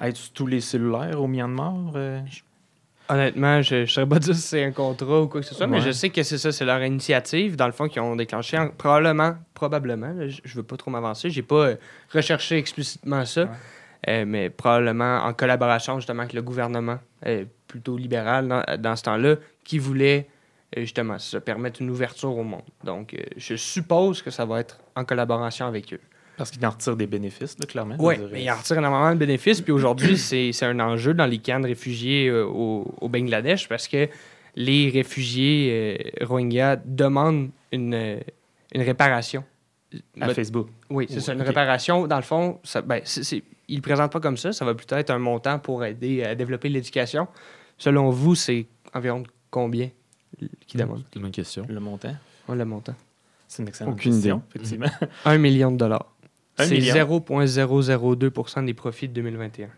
à 0.00 0.08
être 0.08 0.16
sur 0.16 0.32
tous 0.32 0.46
les 0.46 0.60
cellulaires 0.60 1.20
au 1.22 1.28
Myanmar? 1.28 1.92
euh? 1.94 2.20
Honnêtement, 3.12 3.60
je 3.60 3.74
ne 3.76 3.86
saurais 3.86 4.06
pas 4.08 4.18
dire 4.18 4.34
si 4.34 4.40
c'est 4.40 4.64
un 4.64 4.72
contrat 4.72 5.20
ou 5.20 5.28
quoi 5.28 5.40
que 5.42 5.46
ce 5.46 5.54
soit, 5.54 5.66
mais 5.66 5.80
je 5.82 5.90
sais 5.90 6.08
que 6.08 6.22
c'est 6.22 6.38
ça, 6.38 6.50
c'est 6.50 6.64
leur 6.64 6.82
initiative, 6.82 7.56
dans 7.56 7.66
le 7.66 7.72
fond, 7.72 7.86
qu'ils 7.88 8.00
ont 8.00 8.16
déclenché. 8.16 8.56
en- 8.56 8.68
probablement, 8.68 9.34
probablement, 9.52 10.14
là, 10.14 10.28
je 10.28 10.40
ne 10.44 10.54
veux 10.54 10.62
pas 10.62 10.76
trop 10.78 10.90
m'avancer, 10.90 11.28
j'ai 11.28 11.42
pas 11.42 11.54
euh, 11.66 11.76
recherché 12.14 12.56
explicitement 12.56 13.24
ça, 13.26 13.42
Ouais. 13.42 13.48
euh, 14.08 14.24
mais 14.26 14.48
probablement 14.48 15.18
en 15.24 15.34
collaboration 15.34 15.96
justement 15.98 16.22
avec 16.22 16.32
le 16.32 16.40
gouvernement, 16.42 16.98
euh, 17.26 17.44
plutôt 17.68 17.98
libéral 17.98 18.48
dans, 18.48 18.62
dans 18.78 18.96
ce 18.96 19.02
temps-là, 19.02 19.36
qui 19.64 19.78
voulait 19.78 20.26
justement 20.74 21.18
se 21.18 21.36
permettre 21.36 21.82
une 21.82 21.90
ouverture 21.90 22.34
au 22.34 22.44
monde. 22.44 22.62
Donc, 22.82 23.14
je 23.36 23.56
suppose 23.56 24.22
que 24.22 24.30
ça 24.30 24.46
va 24.46 24.60
être 24.60 24.78
en 24.96 25.04
collaboration 25.04 25.66
avec 25.66 25.92
eux. 25.92 26.00
Parce 26.36 26.50
qu'ils 26.50 26.64
en 26.66 26.70
retirent 26.70 26.96
des 26.96 27.06
bénéfices, 27.06 27.58
là, 27.58 27.66
clairement. 27.66 27.96
Oui, 27.98 28.14
mais 28.32 28.42
il 28.44 28.50
en 28.50 28.56
retire 28.56 28.78
énormément 28.78 29.12
de 29.12 29.18
bénéfices. 29.18 29.60
Puis 29.60 29.72
aujourd'hui, 29.72 30.16
c'est 30.18 30.52
c'est 30.52 30.66
un 30.66 30.80
enjeu 30.80 31.14
dans 31.14 31.26
les 31.26 31.38
camps 31.38 31.60
de 31.60 31.66
réfugiés 31.66 32.28
euh, 32.28 32.44
au, 32.44 32.94
au 33.00 33.08
Bangladesh 33.08 33.68
parce 33.68 33.86
que 33.88 34.08
les 34.56 34.90
réfugiés 34.90 35.96
euh, 36.20 36.26
Rohingyas 36.26 36.76
demandent 36.84 37.50
une, 37.70 37.94
euh, 37.94 38.20
une 38.74 38.82
réparation. 38.82 39.44
À 40.20 40.32
Facebook. 40.32 40.68
oui, 40.88 41.06
c'est 41.10 41.20
ça, 41.20 41.34
une 41.34 41.42
réparation. 41.42 42.06
Dans 42.06 42.16
le 42.16 42.22
fond, 42.22 42.58
ça, 42.64 42.80
ben, 42.80 43.02
ils 43.68 43.74
ne 43.74 43.76
le 43.76 43.82
présentent 43.82 44.12
pas 44.12 44.20
comme 44.20 44.38
ça. 44.38 44.52
Ça 44.52 44.64
va 44.64 44.74
plutôt 44.74 44.96
être 44.96 45.10
un 45.10 45.18
montant 45.18 45.58
pour 45.58 45.84
aider 45.84 46.24
à 46.24 46.34
développer 46.34 46.70
l'éducation. 46.70 47.28
Selon 47.76 48.08
vous, 48.08 48.34
c'est 48.34 48.66
environ 48.94 49.22
combien 49.50 49.90
qui 50.66 50.78
demandent? 50.78 51.04
C'est 51.10 51.16
une 51.16 51.22
bonne 51.22 51.30
question. 51.30 51.66
Le 51.68 51.78
montant? 51.80 52.14
Ouais, 52.48 52.56
le 52.56 52.64
montant? 52.64 52.94
C'est 53.48 53.62
une 53.62 53.68
excellente 53.68 53.94
Aucune 53.94 54.12
question, 54.12 54.36
idée. 54.36 54.46
effectivement. 54.48 55.08
Un 55.26 55.36
million 55.36 55.70
de 55.70 55.76
dollars. 55.76 56.11
C'est 56.66 56.74
million? 56.74 56.94
0,002 56.94 58.32
des 58.64 58.74
profits 58.74 59.08
de 59.08 59.14
2021. 59.14 59.68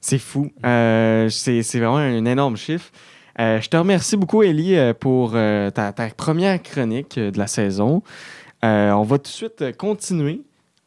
C'est 0.00 0.18
fou. 0.18 0.50
Euh, 0.64 1.28
c'est 1.28 1.62
c'est 1.62 1.78
vraiment 1.78 1.96
un 1.96 2.24
énorme 2.24 2.56
chiffre. 2.56 2.90
Euh, 3.38 3.60
je 3.60 3.68
te 3.68 3.76
remercie 3.76 4.16
beaucoup, 4.16 4.42
Ellie, 4.42 4.76
euh, 4.76 4.94
pour 4.94 5.32
euh, 5.34 5.70
ta, 5.70 5.92
ta 5.92 6.08
première 6.08 6.62
chronique 6.62 7.18
de 7.18 7.36
la 7.38 7.46
saison. 7.46 8.02
Euh, 8.64 8.92
on 8.92 9.02
va 9.02 9.18
tout 9.18 9.24
de 9.24 9.28
suite 9.28 9.76
continuer. 9.76 10.42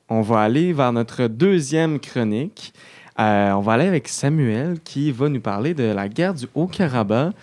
On 0.10 0.22
va 0.22 0.41
aller 0.41 0.74
vers 0.74 0.91
notre 0.91 1.27
deuxième 1.27 2.00
chronique. 2.00 2.74
Euh, 3.20 3.51
on 3.51 3.60
va 3.60 3.74
aller 3.74 3.86
avec 3.86 4.08
Samuel 4.08 4.79
qui 4.79 5.12
va 5.12 5.29
nous 5.29 5.41
parler 5.41 5.74
de 5.74 5.84
la 5.84 6.08
guerre 6.08 6.34
du 6.34 6.46
Haut-Karabakh. 6.56 7.36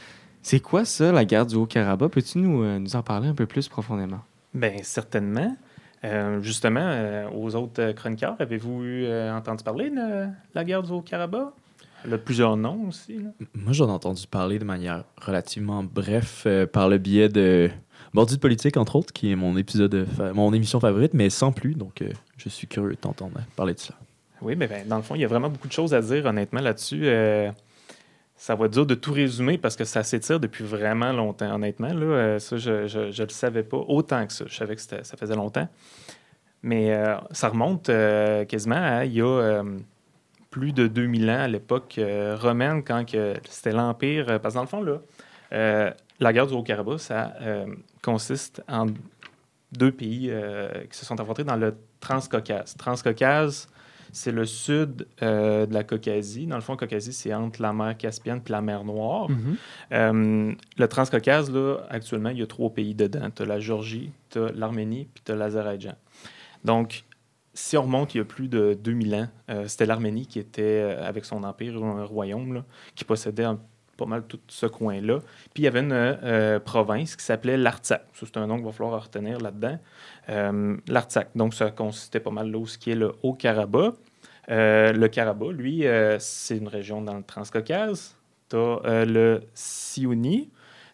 C'est 0.42 0.60
quoi 0.60 0.84
ça, 0.84 1.12
la 1.12 1.25
guerre 1.25 1.46
du 1.46 1.54
Haut-Karabakh? 1.54 2.10
Peux-tu 2.10 2.38
nous, 2.38 2.62
euh, 2.62 2.78
nous 2.78 2.96
en 2.96 3.02
parler 3.02 3.28
un 3.28 3.34
peu 3.34 3.46
plus 3.46 3.68
profondément? 3.68 4.20
Bien, 4.54 4.76
certainement. 4.82 5.54
Euh, 6.04 6.40
justement, 6.42 6.80
euh, 6.82 7.28
aux 7.34 7.54
autres 7.56 7.80
euh, 7.82 7.92
chroniqueurs, 7.92 8.36
avez-vous 8.38 8.82
euh, 8.82 9.32
entendu 9.32 9.64
parler 9.64 9.90
de 9.90 10.26
la 10.54 10.64
guerre 10.64 10.82
du 10.82 10.92
Haut-Karabakh? 10.92 11.48
Elle 12.04 12.14
a 12.14 12.18
plusieurs 12.18 12.56
noms 12.56 12.88
aussi. 12.88 13.18
là. 13.18 13.30
Moi, 13.54 13.72
j'en 13.72 13.88
ai 13.88 13.92
entendu 13.92 14.26
parler 14.26 14.58
de 14.58 14.64
manière 14.64 15.04
relativement 15.20 15.82
bref 15.82 16.46
par 16.72 16.88
le 16.88 16.98
biais 16.98 17.28
de 17.28 17.70
Mordu 18.12 18.34
de 18.36 18.40
politique, 18.40 18.76
entre 18.76 18.96
autres, 18.96 19.12
qui 19.12 19.32
est 19.32 19.36
mon 19.36 19.56
épisode, 19.56 20.06
mon 20.34 20.52
émission 20.52 20.78
favorite, 20.78 21.14
mais 21.14 21.30
sans 21.30 21.50
plus. 21.50 21.74
Donc, 21.74 22.04
je 22.36 22.48
suis 22.48 22.68
curieux 22.68 22.92
de 22.92 22.96
t'entendre 22.96 23.40
parler 23.56 23.74
de 23.74 23.80
cela. 23.80 23.98
Oui, 24.40 24.54
mais 24.56 24.68
ben, 24.68 24.86
dans 24.86 24.96
le 24.96 25.02
fond, 25.02 25.16
il 25.16 25.22
y 25.22 25.24
a 25.24 25.28
vraiment 25.28 25.48
beaucoup 25.48 25.66
de 25.66 25.72
choses 25.72 25.94
à 25.94 26.00
dire, 26.00 26.26
honnêtement, 26.26 26.60
là-dessus. 26.60 27.08
Ça 28.38 28.54
va 28.54 28.66
être 28.66 28.72
dur 28.72 28.84
de 28.84 28.94
tout 28.94 29.12
résumer 29.12 29.56
parce 29.56 29.76
que 29.76 29.84
ça 29.84 30.02
s'étire 30.02 30.38
depuis 30.38 30.62
vraiment 30.62 31.10
longtemps, 31.12 31.54
honnêtement. 31.54 31.88
Là, 31.88 32.04
Euh, 32.04 32.38
ça, 32.38 32.58
je 32.58 32.70
ne 32.70 33.22
le 33.22 33.28
savais 33.30 33.62
pas 33.62 33.78
autant 33.78 34.26
que 34.26 34.32
ça. 34.32 34.44
Je 34.46 34.54
savais 34.54 34.76
que 34.76 34.82
ça 34.82 35.16
faisait 35.18 35.34
longtemps. 35.34 35.68
Mais 36.62 36.94
euh, 36.94 37.16
ça 37.30 37.48
remonte 37.48 37.88
euh, 37.88 38.44
quasiment 38.44 38.76
à 38.76 39.04
il 39.04 39.14
y 39.14 39.22
a 39.22 39.62
plus 40.50 40.72
de 40.72 40.86
2000 40.86 41.30
ans, 41.30 41.40
à 41.40 41.48
l'époque 41.48 41.98
romaine, 42.40 42.82
quand 42.82 43.04
c'était 43.48 43.72
l'Empire. 43.72 44.40
Parce 44.40 44.54
que 44.54 44.58
dans 44.58 44.62
le 44.62 44.68
fond, 44.68 44.82
là, 44.82 45.94
la 46.20 46.32
guerre 46.32 46.46
du 46.46 46.54
Haut-Karabakh, 46.54 47.00
ça 47.00 47.34
consiste 48.02 48.62
en 48.68 48.86
deux 49.72 49.92
pays 49.92 50.32
qui 50.90 50.98
se 50.98 51.04
sont 51.04 51.18
affrontés 51.20 51.44
dans 51.44 51.56
le 51.56 51.74
Transcaucase. 52.00 52.74
Transcaucase, 52.76 53.68
c'est 54.16 54.32
le 54.32 54.46
sud 54.46 55.06
euh, 55.23 55.66
de 55.66 55.75
la 55.75 55.85
Caucasie. 55.85 56.46
Dans 56.46 56.56
le 56.56 56.62
fond, 56.62 56.76
Caucasie, 56.76 57.12
c'est 57.12 57.35
entre 57.35 57.61
la 57.61 57.73
mer 57.73 57.96
Caspienne 57.99 58.40
et 58.46 58.50
la 58.50 58.62
mer 58.62 58.82
Noire. 58.85 59.28
Euh, 59.92 60.52
le 60.78 60.88
Transcaucase, 60.88 61.50
là, 61.52 61.78
actuellement, 61.90 62.30
il 62.30 62.38
y 62.38 62.42
a 62.42 62.46
trois 62.46 62.70
pays 62.70 62.94
dedans. 62.94 63.28
Tu 63.35 63.42
as 63.42 63.46
la 63.46 63.61
Géorgie, 63.61 64.11
tu 64.30 64.38
as 64.38 64.52
l'Arménie, 64.52 65.06
puis 65.12 65.23
tu 65.25 65.32
as 65.32 65.37
l'Azerbaïdjan. 65.37 65.94
Donc, 66.64 67.04
si 67.54 67.76
on 67.76 67.82
remonte 67.82 68.14
il 68.14 68.18
y 68.18 68.20
a 68.20 68.25
plus 68.25 68.49
de 68.49 68.75
2000 68.82 69.14
ans, 69.14 69.28
euh, 69.50 69.66
c'était 69.68 69.87
l'Arménie 69.87 70.26
qui 70.26 70.38
était, 70.38 70.96
avec 71.00 71.25
son 71.25 71.42
empire, 71.44 71.82
un 71.85 72.04
royaume, 72.04 72.54
là, 72.54 72.64
qui 72.94 73.04
possédait 73.04 73.44
un- 73.44 73.61
pas 73.96 74.04
mal 74.04 74.25
tout 74.28 74.38
ce 74.49 74.66
coin-là. 74.66 75.20
Puis 75.54 75.62
il 75.62 75.64
y 75.64 75.66
avait 75.68 75.80
une 75.80 75.92
euh, 75.92 76.61
province 76.61 77.16
qui 77.16 77.25
s'appelait 77.25 77.56
l'Artsakh. 77.56 78.02
C'est 78.12 78.37
un 78.37 78.46
nom 78.46 78.56
qu'il 78.56 78.66
va 78.66 78.73
falloir 78.73 79.02
retenir 79.02 79.38
là-dedans. 79.40 79.78
Euh, 80.28 80.76
L'Artsakh. 80.87 81.28
Donc, 81.35 81.54
ça 81.54 81.70
consistait 81.70 82.20
pas 82.20 82.30
mal 82.30 82.50
là 82.50 82.58
où 82.58 82.66
ce 82.66 82.76
qui 82.76 82.90
est 82.90 82.94
le 82.94 83.14
Haut-Karabakh. 83.23 83.94
Euh, 84.50 84.92
le 84.92 85.08
Karabakh, 85.08 85.52
lui, 85.52 85.86
euh, 85.86 86.18
c'est 86.18 86.56
une 86.56 86.68
région 86.68 87.02
dans 87.02 87.16
le 87.16 87.22
Transcaucase. 87.22 88.16
Tu 88.48 88.56
as 88.56 89.04
le 89.04 89.42
Siouni, 89.54 90.50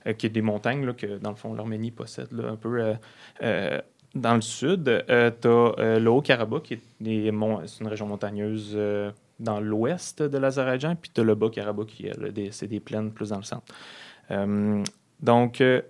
euh, 0.06 0.12
qui 0.14 0.26
est 0.26 0.30
des 0.30 0.42
montagnes 0.42 0.86
là, 0.86 0.92
que, 0.92 1.18
dans 1.18 1.30
le 1.30 1.36
fond, 1.36 1.54
l'Arménie 1.54 1.90
possède 1.90 2.32
là, 2.32 2.48
un 2.48 2.56
peu 2.56 2.80
euh, 2.80 2.94
euh, 3.42 3.80
dans 4.14 4.34
le 4.34 4.40
sud. 4.40 4.84
tu 5.06 5.12
as 5.12 5.98
le 5.98 6.08
Haut-Karabakh, 6.08 6.62
qui 6.62 6.74
est 6.74 6.80
des 7.00 7.32
c'est 7.66 7.80
une 7.80 7.88
région 7.88 8.06
montagneuse 8.06 8.72
euh, 8.74 9.10
dans 9.42 9.60
l'ouest 9.60 10.22
de 10.22 10.38
l'Azerbaïdjan. 10.38 10.96
Puis 10.96 11.10
tu 11.14 11.20
as 11.20 11.24
le 11.24 11.34
Bas-Karabakh, 11.34 11.86
qui 11.86 12.10
c'est 12.50 12.68
des 12.68 12.80
plaines 12.80 13.12
plus 13.12 13.30
dans 13.30 13.38
le 13.38 13.42
centre. 13.42 13.74
Euh, 14.30 14.82
donc, 15.20 15.60
euh, 15.60 15.82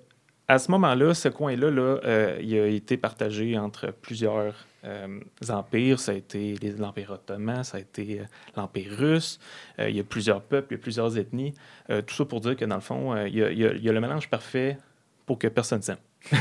à 0.48 0.58
ce 0.58 0.70
moment-là, 0.72 1.14
ce 1.14 1.28
coin-là, 1.28 1.70
là, 1.70 1.98
euh, 2.04 2.38
il 2.42 2.54
a 2.58 2.66
été 2.66 2.96
partagé 2.96 3.56
entre 3.58 3.92
plusieurs 3.92 4.54
euh, 4.84 5.20
empires. 5.48 5.98
Ça 6.00 6.12
a 6.12 6.14
été 6.14 6.54
l'Empire 6.78 7.10
ottoman, 7.12 7.64
ça 7.64 7.76
a 7.78 7.80
été 7.80 8.20
euh, 8.20 8.24
l'Empire 8.56 8.92
russe. 8.96 9.38
Euh, 9.78 9.88
il 9.90 9.96
y 9.96 10.00
a 10.00 10.04
plusieurs 10.04 10.42
peuples, 10.42 10.74
il 10.74 10.76
y 10.76 10.80
a 10.80 10.82
plusieurs 10.82 11.16
ethnies. 11.18 11.54
Euh, 11.90 12.02
tout 12.02 12.14
ça 12.14 12.24
pour 12.24 12.40
dire 12.40 12.56
que, 12.56 12.64
dans 12.64 12.74
le 12.76 12.80
fond, 12.80 13.16
il, 13.26 13.34
y 13.36 13.42
a, 13.42 13.50
il 13.50 13.58
y 13.58 13.66
a- 13.66 13.72
il 13.72 13.82
y 13.84 13.88
a 13.88 13.92
le 13.92 14.00
mélange 14.00 14.28
parfait 14.28 14.78
pour 15.26 15.38
que 15.38 15.48
personne 15.48 15.82
s'aime. 15.82 15.98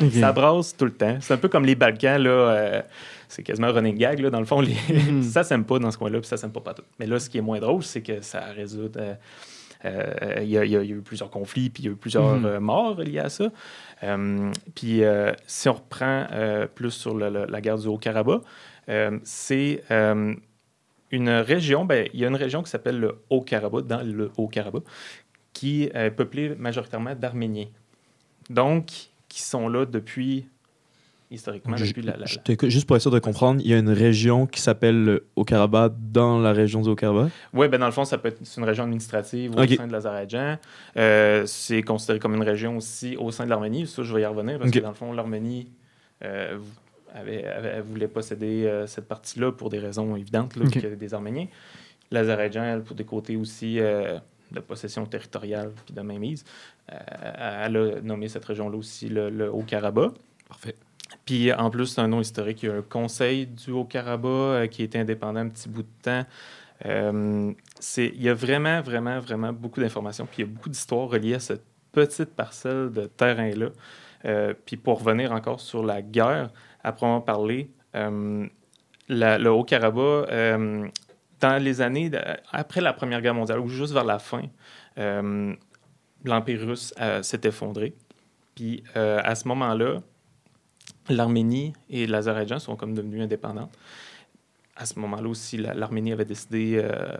Ok. 0.00 0.12
Ça 0.12 0.32
brasse 0.32 0.74
tout 0.76 0.86
le 0.86 0.94
temps. 0.94 1.18
C'est 1.20 1.34
un 1.34 1.36
peu 1.36 1.48
comme 1.48 1.64
les 1.66 1.74
Balkans, 1.74 2.22
là. 2.22 2.84
c'est 3.28 3.42
quasiment 3.42 3.66
un 3.68 3.72
running 3.72 3.98
gag, 3.98 4.18
là. 4.20 4.30
Dans 4.30 4.40
le 4.40 4.46
fond, 4.46 4.60
les... 4.60 4.74
Mhm. 4.88 5.22
ça 5.30 5.44
s'aime 5.44 5.64
pas 5.64 5.78
dans 5.78 5.90
ce 5.90 5.98
coin-là, 5.98 6.20
puis 6.20 6.28
ça 6.28 6.36
s'aime 6.38 6.52
pas 6.52 6.60
partout. 6.60 6.82
Mais 6.98 7.06
là, 7.06 7.18
ce 7.18 7.28
qui 7.28 7.36
est 7.38 7.42
moins 7.42 7.58
drôle, 7.60 7.82
c'est 7.82 8.00
que 8.02 8.20
ça 8.22 8.40
résout. 8.54 8.90
Euh, 9.84 10.40
il 10.42 10.48
y, 10.48 10.58
a- 10.58 10.64
y 10.64 10.70
y 10.72 10.90
eu 10.92 11.00
plusieurs 11.02 11.30
conflits, 11.30 11.70
puis 11.70 11.82
il 11.82 11.86
y 11.86 11.88
a 11.88 11.92
eu 11.92 11.96
plusieurs 11.96 12.36
Mhm. 12.36 12.44
euh, 12.46 12.60
morts 12.60 13.00
liés 13.00 13.18
à 13.18 13.28
ça. 13.28 13.50
Euh, 14.02 14.50
puis 14.74 15.02
si 15.46 15.68
on 15.68 15.74
reprend 15.74 16.26
plus 16.74 16.90
sur 16.90 17.14
le- 17.14 17.30
le- 17.30 17.46
la 17.46 17.60
guerre 17.60 17.78
du 17.78 17.86
Haut-Karabakh, 17.88 18.42
c'est 19.24 19.82
une 21.12 21.28
région, 21.30 21.84
ben, 21.84 22.08
il 22.14 22.20
y 22.20 22.24
a 22.24 22.28
une 22.28 22.36
région 22.36 22.62
qui 22.62 22.70
s'appelle 22.70 22.98
le 23.00 23.18
Haut-Karabakh, 23.30 23.86
dans 23.86 24.02
le 24.02 24.30
Haut-Karabakh, 24.36 24.84
qui 25.52 25.84
est 25.92 26.10
peuplée 26.10 26.54
majoritairement 26.54 27.14
d'Arméniens. 27.14 27.66
Donc, 28.48 28.86
qui 29.28 29.42
sont 29.42 29.68
là 29.68 29.86
depuis, 29.86 30.46
historiquement, 31.30 31.76
Je- 31.76 31.86
depuis 31.86 32.02
la... 32.02 32.16
la- 32.16 32.26
juste 32.68 32.86
pour 32.86 32.96
être 32.96 33.02
sûr 33.02 33.10
de 33.10 33.18
comprendre, 33.18 33.60
il 33.64 33.70
y 33.70 33.74
a 33.74 33.78
une 33.78 33.90
région 33.90 34.46
qui 34.46 34.60
s'appelle 34.60 35.04
le 35.04 35.26
Haut-Karabakh 35.36 35.92
dans 36.12 36.38
la 36.38 36.52
région 36.52 36.80
du 36.82 36.88
Haut-Karabakh. 36.88 37.30
Oui, 37.54 37.68
ben 37.68 37.78
dans 37.78 37.86
le 37.86 37.92
fond, 37.92 38.04
ça 38.04 38.18
peut 38.18 38.28
être 38.28 38.38
c'est 38.42 38.60
une 38.60 38.66
région 38.66 38.84
administrative 38.84 39.52
au 39.56 39.66
sein 39.66 39.86
de 39.86 39.92
l'Azerbaïdjan. 39.92 40.58
Euh, 40.96 41.44
c'est 41.46 41.82
considéré 41.82 42.18
comme 42.18 42.34
une 42.34 42.42
région 42.42 42.76
aussi 42.76 43.16
au 43.16 43.30
sein 43.30 43.44
de 43.44 43.50
l'Arménie. 43.50 43.86
Ça, 43.86 44.02
je 44.02 44.14
vais 44.14 44.22
y 44.22 44.26
revenir 44.26 44.58
parce 44.58 44.70
que 44.70 44.78
dans 44.80 44.88
le 44.88 44.94
fond, 44.94 45.12
l'Arménie 45.12 45.68
euh, 46.24 46.58
avait, 47.14 47.44
avait- 47.46 47.80
voulait 47.80 48.08
posséder 48.08 48.64
euh, 48.66 48.86
cette 48.86 49.06
partie-là 49.08 49.52
pour 49.52 49.70
des 49.70 49.78
raisons 49.78 50.16
évidentes, 50.16 50.56
là, 50.56 50.64
Ok. 50.64 50.72
qu'il 50.72 50.82
y 50.82 50.86
a 50.86 50.90
des 50.90 51.14
Arméniens. 51.14 51.46
L'Azerbaïdjan, 52.10 52.64
elle, 52.64 52.82
pour 52.82 52.96
des 52.96 53.04
côtés 53.04 53.36
aussi 53.36 53.78
euh, 53.78 54.18
de 54.50 54.58
possession 54.60 55.06
territoriale 55.06 55.70
puis 55.86 55.94
de 55.94 56.00
mainmise, 56.00 56.44
euh, 56.92 56.96
elle 57.66 57.76
a 57.76 58.00
nommé 58.02 58.28
cette 58.28 58.44
région-là 58.44 58.76
aussi 58.76 59.08
le, 59.08 59.30
le 59.30 59.48
Haut-Karabakh. 59.50 60.12
Parfait. 60.48 60.74
Puis 61.24 61.52
en 61.52 61.70
plus, 61.70 61.86
c'est 61.86 62.00
un 62.00 62.08
nom 62.08 62.20
historique. 62.20 62.62
Il 62.62 62.68
y 62.68 62.72
a 62.72 62.76
un 62.76 62.82
conseil 62.82 63.46
du 63.46 63.70
Haut-Karabakh 63.70 64.24
euh, 64.26 64.66
qui 64.66 64.82
était 64.82 64.98
indépendant 64.98 65.40
un 65.40 65.48
petit 65.48 65.68
bout 65.68 65.82
de 65.82 66.02
temps. 66.02 66.24
Euh, 66.86 67.52
il 67.96 68.22
y 68.22 68.28
a 68.28 68.34
vraiment, 68.34 68.80
vraiment, 68.80 69.18
vraiment 69.20 69.52
beaucoup 69.52 69.80
d'informations. 69.80 70.26
Puis 70.26 70.42
il 70.42 70.46
y 70.46 70.50
a 70.50 70.52
beaucoup 70.52 70.68
d'histoires 70.68 71.08
reliées 71.08 71.34
à 71.34 71.40
cette 71.40 71.64
petite 71.92 72.34
parcelle 72.34 72.90
de 72.90 73.06
terrain-là. 73.06 73.68
Euh, 74.24 74.54
puis 74.66 74.76
pour 74.76 74.98
revenir 74.98 75.32
encore 75.32 75.60
sur 75.60 75.84
la 75.84 76.02
guerre, 76.02 76.50
après 76.82 77.06
avoir 77.06 77.24
parlé, 77.24 77.70
euh, 77.94 78.46
le 79.08 79.48
Haut-Karabakh, 79.48 80.28
euh, 80.30 80.88
dans 81.40 81.62
les 81.62 81.80
années 81.80 82.10
après 82.52 82.80
la 82.80 82.92
Première 82.92 83.22
Guerre 83.22 83.34
mondiale, 83.34 83.60
ou 83.60 83.68
juste 83.68 83.92
vers 83.94 84.04
la 84.04 84.18
fin, 84.18 84.42
l'Empire 86.24 86.60
russe 86.60 86.92
s'est 87.22 87.40
effondré. 87.44 87.94
Puis 88.54 88.84
à 88.94 89.34
ce 89.34 89.48
moment-là, 89.48 90.02
l'Arménie 91.10 91.72
et 91.90 92.06
l'Azerbaïdjan 92.06 92.58
sont 92.58 92.76
comme 92.76 92.94
devenus 92.94 93.22
indépendants. 93.22 93.70
À 94.76 94.86
ce 94.86 94.98
moment-là 94.98 95.28
aussi, 95.28 95.56
la- 95.58 95.74
l'Arménie 95.74 96.12
avait 96.12 96.24
décidé, 96.24 96.80
euh, 96.82 97.16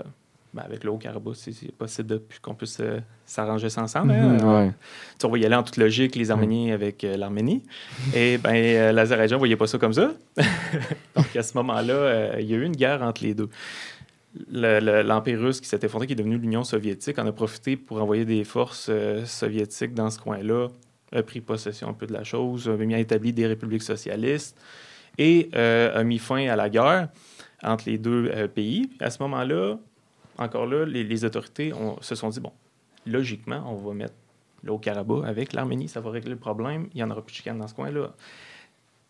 ben, 0.54 0.62
avec 0.62 0.82
le 0.82 0.90
Haut-Karabakh, 0.90 1.36
si 1.36 1.52
c'est 1.52 1.72
possible 1.72 2.20
qu'on 2.42 2.54
puisse 2.54 2.78
euh, 2.80 3.00
s'arranger 3.26 3.68
ça 3.68 3.82
ensemble. 3.82 4.12
hein. 4.12 4.38
Mhm, 4.40 4.54
ouais. 4.54 4.72
Tu 5.18 5.26
on 5.26 5.30
va 5.30 5.38
y 5.38 5.44
aller 5.44 5.54
en 5.54 5.62
toute 5.62 5.76
logique, 5.76 6.16
les 6.16 6.30
Arméniens 6.30 6.72
avec 6.74 7.04
euh, 7.04 7.16
l'Arménie. 7.16 7.62
Et 8.14 8.38
ben, 8.38 8.92
l'Azerbaïdjan 8.94 9.36
ne 9.36 9.38
voyait 9.40 9.56
pas 9.56 9.66
ça 9.66 9.78
comme 9.78 9.92
ça. 9.92 10.12
Donc, 11.14 11.36
à 11.36 11.42
ce 11.42 11.54
moment-là, 11.58 12.38
il 12.40 12.46
y 12.50 12.54
a 12.54 12.56
eu 12.56 12.64
une 12.64 12.74
guerre 12.76 13.02
entre 13.02 13.22
les 13.22 13.34
deux. 13.34 13.48
Le- 14.50 14.78
le- 14.80 15.02
L'Empire 15.02 15.40
russe 15.40 15.60
qui 15.60 15.68
s'est 15.68 15.80
effondré, 15.82 16.06
qui 16.06 16.12
est 16.12 16.16
devenu 16.16 16.38
l'Union 16.38 16.62
soviétique, 16.64 17.18
en 17.18 17.26
a 17.26 17.32
profité 17.32 17.76
pour 17.76 18.00
envoyer 18.00 18.24
des 18.24 18.44
forces 18.44 18.90
soviétiques 19.26 19.92
dans 19.92 20.08
ce 20.08 20.18
coin-là, 20.20 20.68
a 21.12 21.22
pris 21.22 21.40
possession 21.40 21.88
un 21.88 21.92
peu 21.94 22.06
de 22.06 22.12
la 22.12 22.24
chose, 22.24 22.68
a 22.68 22.76
mis 22.76 22.94
à 22.94 22.98
établir 22.98 23.32
des 23.34 23.46
républiques 23.46 23.82
socialistes 23.82 24.56
et 25.18 25.50
euh, 25.54 25.98
a 25.98 26.04
mis 26.04 26.18
fin 26.18 26.46
à 26.48 26.56
la 26.56 26.68
guerre 26.70 27.08
entre 27.62 27.84
les 27.88 27.98
deux 27.98 28.30
euh, 28.32 28.48
pays. 28.48 28.90
À 29.00 29.10
ce 29.10 29.22
moment-là, 29.22 29.76
encore 30.38 30.66
là, 30.66 30.84
les, 30.86 31.04
les 31.04 31.24
autorités 31.24 31.72
ont- 31.74 32.00
se 32.00 32.14
sont 32.14 32.28
dit, 32.30 32.40
bon, 32.40 32.52
logiquement, 33.06 33.62
on 33.66 33.74
va 33.74 33.92
mettre 33.94 34.14
le 34.62 34.72
Haut-Karabakh 34.72 35.24
avec 35.26 35.52
l'Arménie, 35.52 35.88
ça 35.88 36.00
va 36.00 36.10
régler 36.10 36.30
le 36.30 36.36
problème, 36.38 36.88
il 36.92 36.96
n'y 36.96 37.02
en 37.02 37.10
aura 37.10 37.22
plus 37.22 37.32
de 37.32 37.36
chicane 37.36 37.58
dans 37.58 37.66
ce 37.68 37.74
coin-là. 37.74 38.12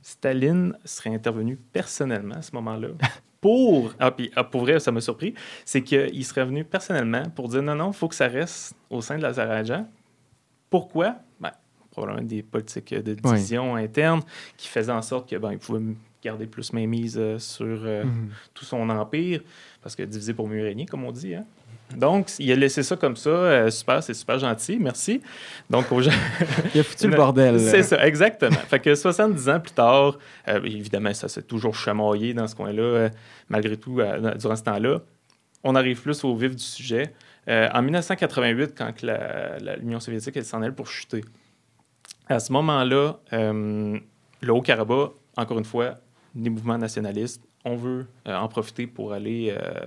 Staline 0.03 0.77
serait 0.85 1.15
intervenu 1.15 1.57
personnellement 1.57 2.37
à 2.37 2.43
ce 2.43 2.55
moment-là 2.55 2.89
pour. 3.41 3.93
Ah, 3.99 4.11
puis 4.11 4.31
ah, 4.35 4.45
pour 4.45 4.63
vrai, 4.63 4.81
ça 4.81 4.93
m'a 4.93 5.01
surpris. 5.01 5.35
C'est 5.65 5.83
qu'il 5.83 6.25
serait 6.25 6.45
venu 6.45 6.65
personnellement 6.65 7.25
pour 7.35 7.49
dire 7.49 7.63
non, 7.63 7.75
non, 7.75 7.91
il 7.91 7.95
faut 7.97 8.09
que 8.09 8.15
ça 8.15 8.29
reste 8.29 8.75
au 8.89 9.01
sein 9.03 9.19
de 9.19 9.23
l'Azerbaïdjan. 9.23 9.87
Pourquoi? 10.71 11.17
Ben, 11.41 11.51
probablement 11.91 12.23
des 12.27 12.43
politiques 12.43 12.95
de 12.95 13.15
division 13.15 13.77
interne 13.77 14.21
qui 14.57 14.69
faisaient 14.69 14.93
en 14.93 15.03
sorte 15.03 15.29
que 15.29 15.37
ben, 15.37 15.53
il 15.53 15.59
pouvait 15.59 15.81
garder 16.23 16.47
plus 16.47 16.73
mainmise 16.73 17.17
euh, 17.19 17.39
sur 17.39 17.65
euh, 17.67 18.05
Mhm. 18.05 18.29
tout 18.55 18.65
son 18.65 18.89
empire, 18.91 19.41
parce 19.83 19.97
que 19.97 20.03
divisé 20.03 20.35
pour 20.35 20.47
mieux 20.49 20.63
régner, 20.63 20.87
comme 20.87 21.05
on 21.05 21.13
dit. 21.13 21.35
hein. 21.35 21.45
Donc, 21.97 22.31
il 22.39 22.53
a 22.53 22.55
laissé 22.55 22.85
ça 22.85 22.95
comme 22.97 23.17
ça. 23.17 23.31
euh, 23.31 23.71
super, 23.71 24.01
c'est 24.03 24.15
super 24.15 24.39
gentil. 24.39 24.79
Merci. 24.79 25.21
Donc, 25.69 25.91
aux 25.91 26.01
gens. 26.03 26.13
Il 26.75 26.81
a 26.81 26.85
foutu 26.85 27.09
le 27.09 27.17
bordel. 27.17 27.59
C'est 27.59 27.83
ça, 27.83 28.07
exactement. 28.07 28.55
fait 28.69 28.79
que 28.79 28.95
70 28.95 29.49
ans 29.49 29.59
plus 29.59 29.73
tard, 29.73 30.17
évidemment, 30.47 31.13
ça 31.15 31.27
s'est 31.29 31.43
toujours 31.43 31.75
chamaillé 31.75 32.33
dans 32.33 32.47
ce 32.47 32.55
coin-là, 32.55 33.09
malgré 33.49 33.77
tout, 33.77 34.01
durant 34.39 34.55
ce 34.57 34.63
temps-là. 34.63 35.01
On 35.65 35.75
arrive 35.75 36.01
plus 36.01 36.23
au 36.23 36.37
vif 36.37 36.55
du 36.55 36.63
sujet. 36.63 37.13
En 37.49 37.83
1988, 37.83 38.73
quand 38.79 38.93
l'Union 39.81 39.99
soviétique 39.99 40.45
s'en 40.45 40.63
allait 40.63 40.71
pour 40.71 40.87
chuter, 40.87 41.25
à 42.31 42.41
ce 42.41 42.53
moment-là, 42.53 43.19
euh, 43.33 43.99
le 44.41 44.53
Haut-Karabakh, 44.53 45.11
encore 45.37 45.59
une 45.59 45.65
fois, 45.65 45.95
des 46.35 46.51
mouvements 46.51 46.79
nationalistes, 46.79 47.43
on 47.65 47.77
veut 47.77 48.07
euh, 48.27 48.37
en 48.37 48.49
profiter 48.49 48.87
pour 48.87 49.13
aller 49.13 49.55
euh, 49.57 49.81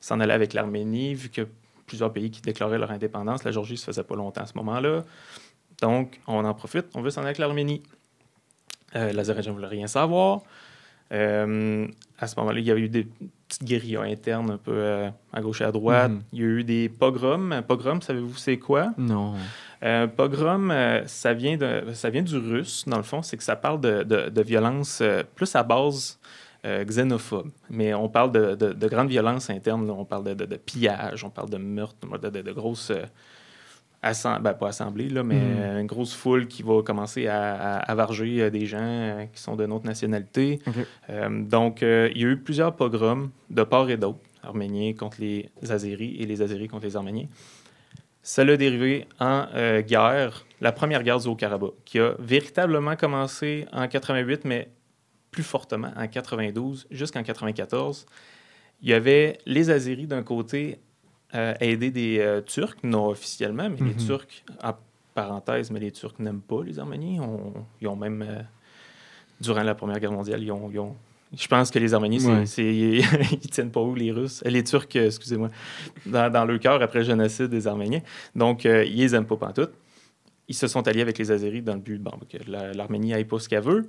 s'en 0.00 0.20
aller 0.20 0.32
avec 0.32 0.52
l'Arménie, 0.52 1.14
vu 1.14 1.30
que 1.30 1.48
plusieurs 1.86 2.12
pays 2.12 2.30
qui 2.30 2.42
déclaraient 2.42 2.78
leur 2.78 2.90
indépendance, 2.90 3.44
la 3.44 3.50
Géorgie 3.50 3.76
se 3.76 3.86
faisait 3.86 4.02
pas 4.02 4.14
longtemps 4.14 4.42
à 4.42 4.46
ce 4.46 4.54
moment-là. 4.56 5.04
Donc, 5.80 6.20
on 6.26 6.44
en 6.44 6.54
profite, 6.54 6.86
on 6.94 7.00
veut 7.00 7.10
s'en 7.10 7.20
aller 7.20 7.28
avec 7.28 7.38
l'Arménie. 7.38 7.82
Euh, 8.94 9.12
L'Azerbaïdjan 9.12 9.50
ne 9.50 9.56
voulait 9.56 9.68
rien 9.68 9.86
savoir. 9.86 10.42
Euh, 11.12 11.86
à 12.18 12.26
ce 12.26 12.36
moment-là, 12.36 12.58
il 12.58 12.66
y 12.66 12.70
a 12.70 12.76
eu 12.76 12.88
des 12.88 13.06
petites 13.48 13.64
guérillas 13.64 14.02
internes 14.02 14.50
un 14.50 14.58
peu 14.58 14.72
euh, 14.72 15.10
à 15.32 15.40
gauche 15.40 15.60
et 15.60 15.64
à 15.64 15.72
droite. 15.72 16.10
Mhm. 16.10 16.22
Il 16.32 16.38
y 16.38 16.42
a 16.42 16.46
eu 16.46 16.64
des 16.64 16.88
pogroms. 16.88 17.62
Pogrom, 17.66 18.02
savez-vous 18.02 18.36
c'est 18.36 18.58
quoi? 18.58 18.92
Non. 18.98 19.34
Euh, 19.82 20.06
pogrom, 20.06 20.70
euh, 20.70 21.02
ça, 21.06 21.34
vient 21.34 21.56
de, 21.56 21.92
ça 21.92 22.08
vient 22.10 22.22
du 22.22 22.36
russe, 22.38 22.84
dans 22.86 22.96
le 22.96 23.02
fond. 23.02 23.22
C'est 23.22 23.36
que 23.36 23.42
ça 23.44 23.56
parle 23.56 23.80
de, 23.80 24.02
de, 24.02 24.28
de 24.30 24.42
violence 24.42 25.00
euh, 25.02 25.22
plus 25.34 25.54
à 25.54 25.62
base 25.62 26.18
euh, 26.64 26.84
xénophobe. 26.84 27.50
Mais 27.70 27.92
on 27.94 28.08
parle 28.08 28.32
de, 28.32 28.54
de, 28.54 28.72
de 28.72 28.88
grandes 28.88 29.08
violences 29.10 29.50
internes. 29.50 29.86
là. 29.86 29.92
On 29.92 30.04
parle 30.04 30.34
de, 30.34 30.56
pillage, 30.56 31.24
on 31.24 31.30
parle 31.30 31.50
de 31.50 31.58
meurtre, 31.58 31.96
de, 32.18 32.52
grosses... 32.52 32.90
euh, 32.90 33.04
assem- 34.02 34.40
ben, 34.40 34.54
pas 34.54 34.68
assemblées, 34.68 35.08
là, 35.08 35.22
mais 35.22 35.40
euh, 35.40 35.80
une 35.80 35.86
grosse 35.86 36.14
foule 36.14 36.46
qui 36.46 36.62
va 36.62 36.82
commencer 36.82 37.26
à, 37.26 37.54
à 37.54 37.76
avarger 37.90 38.50
des 38.50 38.64
gens 38.66 39.26
qui 39.32 39.40
sont 39.40 39.56
de 39.56 39.66
notre 39.66 39.84
nationalité. 39.86 40.60
Donc, 41.30 41.82
il 41.82 42.18
y 42.18 42.24
a 42.24 42.28
eu 42.28 42.36
plusieurs 42.36 42.74
pogroms 42.76 43.30
de 43.50 43.62
part 43.64 43.90
et 43.90 43.96
d'autre, 43.96 44.18
arméniens 44.42 44.92
contre 44.94 45.16
les 45.20 45.50
Azéris 45.68 46.16
et 46.20 46.26
les 46.26 46.40
Azéris 46.40 46.68
contre 46.68 46.84
les 46.84 46.96
Arméniens. 46.96 47.26
Ça 48.28 48.42
l'a 48.44 48.56
dérivé 48.56 49.06
en 49.20 49.46
euh, 49.54 49.82
guerre, 49.82 50.44
la 50.60 50.72
première 50.72 51.04
guerre 51.04 51.20
du 51.20 51.28
Haut-Karabakh, 51.28 51.74
qui 51.84 52.00
a 52.00 52.14
véritablement 52.18 52.96
commencé 52.96 53.66
en 53.72 53.86
88, 53.86 54.44
mais 54.44 54.68
plus 55.30 55.44
fortement 55.44 55.92
en 55.96 56.08
92 56.08 56.88
jusqu'en 56.90 57.22
94. 57.22 58.04
Il 58.82 58.88
y 58.88 58.92
avait 58.94 59.38
les 59.46 59.70
Azéris 59.70 60.08
d'un 60.08 60.24
côté 60.24 60.80
euh, 61.36 61.54
aider 61.60 61.92
des 61.92 62.18
euh, 62.18 62.40
Turcs, 62.40 62.78
non 62.82 63.06
officiellement, 63.06 63.68
mais 63.70 63.76
les 63.78 63.94
Mhm. 63.94 64.06
Turcs, 64.06 64.44
en 64.60 64.72
parenthèse, 65.14 65.70
mais 65.70 65.78
les 65.78 65.92
Turcs 65.92 66.18
n'aiment 66.18 66.40
pas 66.40 66.64
les 66.64 66.80
Arméniens. 66.80 67.22
On- 67.22 67.52
ils 67.80 67.86
ont 67.86 67.94
même, 67.96 68.22
euh, 68.22 68.42
durant 69.40 69.62
la 69.62 69.76
Première 69.76 70.00
Guerre 70.00 70.10
mondiale, 70.12 70.42
ils 70.42 70.50
ont, 70.50 70.68
ils 70.72 70.80
ont- 70.80 70.96
je 71.36 71.46
pense 71.48 71.70
que 71.70 71.78
les 71.78 71.92
Arméniens, 71.94 72.38
Ouais. 72.40 72.46
c'est- 72.46 72.62
ils 73.32 73.50
tiennent 73.50 73.70
pas 73.70 73.80
où 73.80 73.94
les 73.94 74.12
Russes, 74.12 74.42
les 74.46 74.62
Turcs, 74.64 74.86
euh, 74.96 75.06
excusez-moi, 75.06 75.50
dans, 76.06 76.30
dans 76.32 76.44
le 76.44 76.58
cœur 76.58 76.80
après 76.82 77.00
le 77.00 77.04
génocide 77.04 77.46
des 77.48 77.66
Arméniens. 77.66 78.00
Donc, 78.34 78.64
euh, 78.66 78.84
ils 78.84 78.96
les 78.98 79.14
aiment 79.14 79.26
pas 79.26 79.36
pantoute. 79.36 79.72
Ils 80.48 80.54
se 80.54 80.68
sont 80.68 80.86
alliés 80.86 81.02
avec 81.02 81.18
les 81.18 81.30
Azéris 81.32 81.62
dans 81.62 81.74
le 81.74 81.80
but 81.80 82.00
bon, 82.00 82.12
que 82.30 82.38
la- 82.50 82.72
l'Arménie 82.72 83.12
aille 83.14 83.24
pas 83.24 83.38
ce 83.40 83.48
qu'elle 83.48 83.62
veut. 83.64 83.88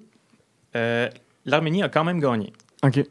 Euh, 0.75 1.09
L'Arménie 1.45 1.83
a 1.83 1.89
quand 1.89 2.03
même 2.03 2.19
gagné. 2.19 2.51
OK. 2.83 3.03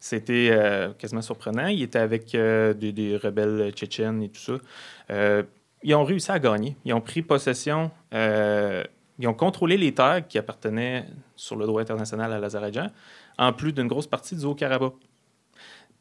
C'était 0.00 0.48
euh, 0.52 0.90
quasiment 0.98 1.22
surprenant. 1.22 1.66
Il 1.68 1.82
était 1.82 1.98
avec 1.98 2.32
des, 2.32 2.92
des 2.92 3.16
rebelles 3.16 3.70
tchétchènes 3.72 4.22
et 4.22 4.28
tout 4.28 4.40
ça. 4.40 5.42
Ils 5.82 5.94
ont 5.94 6.04
réussi 6.04 6.30
à 6.30 6.38
gagner. 6.38 6.76
Ils 6.84 6.92
ont 6.92 7.00
pris 7.00 7.22
possession, 7.22 7.90
ils 8.12 9.26
ont 9.28 9.34
contrôlé 9.34 9.76
les 9.78 9.92
terres 9.92 10.26
qui 10.28 10.36
appartenaient 10.38 11.06
sur 11.36 11.56
le 11.56 11.66
droit 11.66 11.80
international 11.82 12.32
à 12.32 12.38
l'Azerbaïdjan, 12.38 12.88
en 13.40 13.52
plus 13.52 13.72
d'une 13.72 13.88
grosse 13.88 14.06
partie 14.06 14.36
du 14.36 14.44
Haut-Karabakh. 14.44 14.92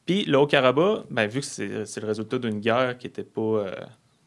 Puis 0.06 0.26
le 0.26 0.38
Haut-Karabakh, 0.38 1.06
ben, 1.10 1.28
vu 1.28 1.40
que 1.40 1.46
c'est 1.46 2.02
le 2.02 2.06
résultat 2.08 2.38
d'une 2.38 2.60
guerre 2.60 2.98
qui 2.98 3.08
n'était 3.08 3.24
pas 3.24 3.42
euh, 3.42 3.76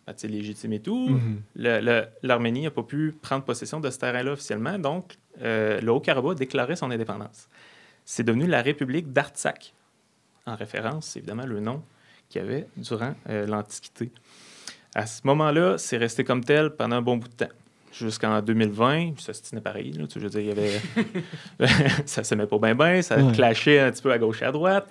ben, 0.06 0.14
légitime 0.24 0.72
et 0.72 0.80
tout, 0.80 1.10
Mhm. 1.10 1.42
l'Arménie 2.22 2.62
n'a 2.62 2.70
pas 2.70 2.82
pu 2.82 3.14
prendre 3.20 3.44
possession 3.44 3.80
de 3.80 3.90
ce 3.90 3.98
terrain-là 3.98 4.32
officiellement, 4.32 4.78
donc 4.78 5.14
euh, 5.42 5.80
le 5.80 5.92
Haut-Karabakh 5.92 6.38
déclarait 6.38 6.76
son 6.76 6.90
indépendance. 6.90 7.48
C'est 8.04 8.24
devenu 8.24 8.46
la 8.46 8.62
République 8.62 9.12
d'Artsakh, 9.12 9.74
en 10.46 10.56
référence, 10.56 11.14
évidemment, 11.16 11.46
le 11.46 11.60
nom 11.60 11.82
qu'il 12.28 12.40
y 12.42 12.44
avait 12.44 12.66
durant 12.76 13.14
euh, 13.28 13.46
l'Antiquité. 13.46 14.10
À 14.94 15.06
ce 15.06 15.20
moment-là, 15.26 15.76
c'est 15.78 15.98
resté 15.98 16.24
comme 16.24 16.42
tel 16.44 16.70
pendant 16.70 16.96
un 16.96 17.02
bon 17.02 17.16
bout 17.18 17.28
de 17.28 17.34
temps. 17.34 17.52
Jusqu'en 17.92 18.40
2020, 18.40 19.20
ça 19.20 19.32
se 19.34 19.42
tenait 19.42 19.60
pareil. 19.60 19.92
Là, 19.92 20.06
tu 20.06 20.14
sais, 20.14 20.20
je 20.20 20.24
veux 20.24 20.30
dire, 20.30 20.40
il 20.40 20.46
y 20.48 20.50
avait... 20.50 20.80
ça 22.06 22.24
se 22.24 22.34
met 22.34 22.46
pas 22.46 22.58
bien 22.58 22.74
bien, 22.74 23.02
ça 23.02 23.16
Ouais. 23.18 23.32
clashait 23.32 23.80
un 23.80 23.90
petit 23.90 24.02
peu 24.02 24.12
à 24.12 24.18
gauche 24.18 24.42
et 24.42 24.46
à 24.46 24.52
droite. 24.52 24.88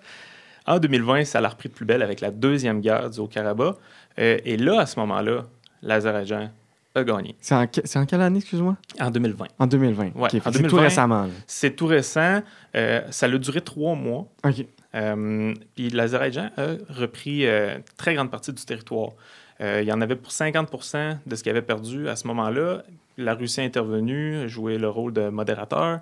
En 0.67 0.77
2020, 0.79 1.25
ça 1.25 1.41
l'a 1.41 1.49
repris 1.49 1.69
de 1.69 1.73
plus 1.73 1.85
belle 1.85 2.01
avec 2.03 2.21
la 2.21 2.29
deuxième 2.31 2.81
guerre 2.81 3.09
du 3.09 3.19
Haut-Karabakh. 3.19 3.75
Euh, 4.19 4.37
et 4.45 4.57
là, 4.57 4.81
à 4.81 4.85
ce 4.85 4.99
moment-là, 4.99 5.45
l'Azerbaïdjan 5.81 6.49
a 6.93 7.03
gagné. 7.03 7.35
C'est 7.41 7.55
en, 7.55 7.63
en 7.63 8.05
quelle 8.05 8.21
année, 8.21 8.39
excuse-moi? 8.39 8.75
En 8.99 9.09
2020. 9.09 9.45
En 9.57 9.65
2020. 9.65 10.11
Ouais, 10.15 10.29
c'est 10.29 10.41
tout 10.41 10.51
2020. 10.51 10.81
récemment. 10.81 11.27
C'est 11.47 11.75
tout 11.75 11.87
récent. 11.87 12.41
Euh, 12.75 13.01
ça 13.09 13.25
a 13.25 13.37
duré 13.37 13.61
trois 13.61 13.95
mois. 13.95 14.27
OK. 14.45 14.65
Euh, 14.93 15.53
puis 15.73 15.89
l'Azerbaïdjan 15.89 16.49
a 16.57 16.67
repris 16.89 17.47
euh, 17.47 17.77
une 17.77 17.83
très 17.97 18.13
grande 18.13 18.29
partie 18.29 18.51
du 18.53 18.63
territoire. 18.63 19.11
Euh, 19.61 19.81
il 19.81 19.87
y 19.87 19.91
en 19.91 20.01
avait 20.01 20.15
pour 20.15 20.31
50% 20.31 21.17
de 21.25 21.35
ce 21.35 21.43
qu'il 21.43 21.51
avait 21.51 21.61
perdu 21.61 22.07
à 22.09 22.15
ce 22.15 22.27
moment-là. 22.27 22.83
La 23.17 23.35
Russie 23.35 23.61
est 23.61 23.65
intervenue, 23.65 24.49
joué 24.49 24.77
le 24.77 24.89
rôle 24.89 25.13
de 25.13 25.29
modérateur. 25.29 25.99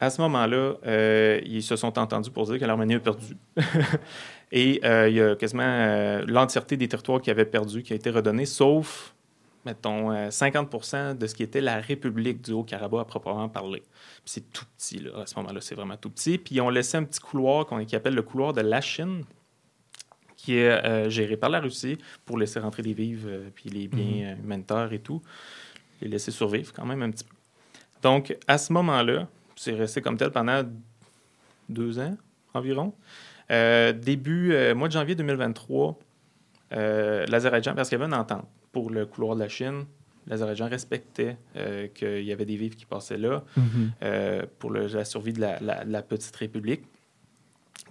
À 0.00 0.10
ce 0.10 0.20
moment-là, 0.22 0.74
euh, 0.84 1.40
ils 1.44 1.62
se 1.62 1.76
sont 1.76 1.98
entendus 1.98 2.30
pour 2.30 2.46
dire 2.46 2.58
que 2.58 2.64
l'Arménie 2.64 2.96
a 2.96 3.00
perdu. 3.00 3.36
Et 4.52 4.80
euh, 4.84 5.08
il 5.08 5.14
y 5.14 5.22
a 5.22 5.34
quasiment 5.36 6.20
l'entièreté 6.26 6.76
des 6.76 6.88
territoires 6.88 7.20
qui 7.22 7.30
avaient 7.30 7.46
perdu 7.46 7.82
qui 7.82 7.92
a 7.92 7.96
été 7.96 8.10
redonné, 8.10 8.44
sauf, 8.44 9.14
mettons, 9.64 10.10
euh, 10.12 10.28
50% 10.28 11.16
de 11.16 11.26
ce 11.26 11.34
qui 11.34 11.42
était 11.42 11.60
la 11.60 11.80
République 11.80 12.42
du 12.42 12.52
Haut-Karabakh 12.52 13.00
à 13.00 13.04
proprement 13.04 13.48
parler. 13.48 13.82
C'est 14.24 14.52
tout 14.52 14.64
petit, 14.76 14.98
là, 14.98 15.10
à 15.22 15.26
ce 15.26 15.36
moment-là, 15.36 15.60
c'est 15.60 15.74
vraiment 15.74 15.96
tout 15.96 16.10
petit. 16.10 16.38
Puis 16.38 16.56
ils 16.56 16.60
ont 16.60 16.70
laissé 16.70 16.96
un 16.96 17.04
petit 17.04 17.20
couloir 17.20 17.66
qu'on 17.66 17.84
qui 17.84 17.96
appelle 17.96 18.14
le 18.14 18.22
couloir 18.22 18.52
de 18.52 18.60
Lachin, 18.60 19.20
qui 20.42 20.56
est 20.56 20.68
euh, 20.84 21.08
géré 21.08 21.36
par 21.36 21.50
la 21.50 21.60
Russie 21.60 21.98
pour 22.24 22.36
laisser 22.36 22.58
rentrer 22.58 22.82
les 22.82 22.94
vivres, 22.94 23.28
euh, 23.28 23.48
puis 23.54 23.70
les 23.70 23.86
biens 23.86 24.32
euh, 24.32 24.42
humanitaires 24.42 24.92
et 24.92 24.98
tout, 24.98 25.22
les 26.00 26.08
laisser 26.08 26.32
survivre 26.32 26.72
quand 26.72 26.84
même 26.84 27.00
un 27.02 27.10
petit 27.12 27.22
peu. 27.22 27.34
Donc, 28.02 28.36
à 28.48 28.58
ce 28.58 28.72
moment-là, 28.72 29.28
c'est 29.54 29.72
resté 29.74 30.00
comme 30.00 30.16
tel 30.16 30.30
pendant 30.32 30.62
deux 31.68 32.00
ans 32.00 32.16
environ. 32.54 32.92
Euh, 33.52 33.92
début, 33.92 34.52
mois 34.74 34.88
de 34.88 34.92
janvier 34.92 35.14
2023, 35.14 35.98
euh, 36.72 37.24
l'Azerbaïdjan, 37.26 37.74
parce 37.74 37.88
qu'il 37.88 37.98
y 37.98 38.02
avait 38.02 38.12
une 38.12 38.18
entente 38.18 38.46
pour 38.72 38.90
le 38.90 39.06
couloir 39.06 39.36
de 39.36 39.40
la 39.40 39.48
Chine, 39.48 39.84
l'Azerbaïdjan 40.26 40.68
respectait 40.68 41.36
euh, 41.56 41.86
qu'il 41.88 42.24
y 42.24 42.32
avait 42.32 42.46
des 42.46 42.56
vivres 42.56 42.74
qui 42.76 42.86
passaient 42.86 43.18
là 43.18 43.44
Mhm. 43.56 43.92
euh, 44.02 44.42
pour 44.58 44.70
le- 44.70 44.86
la 44.88 45.04
survie 45.04 45.32
de 45.32 45.40
la, 45.40 45.60
la- 45.60 45.84
la 45.84 46.02
petite 46.02 46.34
république, 46.34 46.82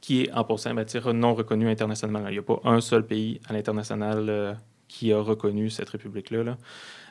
qui 0.02 0.24
est 0.24 0.32
en 0.34 0.44
passant 0.44 0.74
matière 0.74 1.14
non 1.14 1.34
reconnue 1.36 1.70
internationalement. 1.70 2.28
Il 2.28 2.34
n'y 2.34 2.40
a 2.40 2.44
pas 2.44 2.60
un 2.64 2.82
seul 2.82 3.06
pays 3.06 3.40
à 3.48 3.54
l'international 3.54 4.26
euh, 4.30 4.54
qui 4.88 5.14
a 5.14 5.22
reconnu 5.22 5.70
cette 5.70 5.90
république-là. 5.90 6.44
là. 6.44 6.58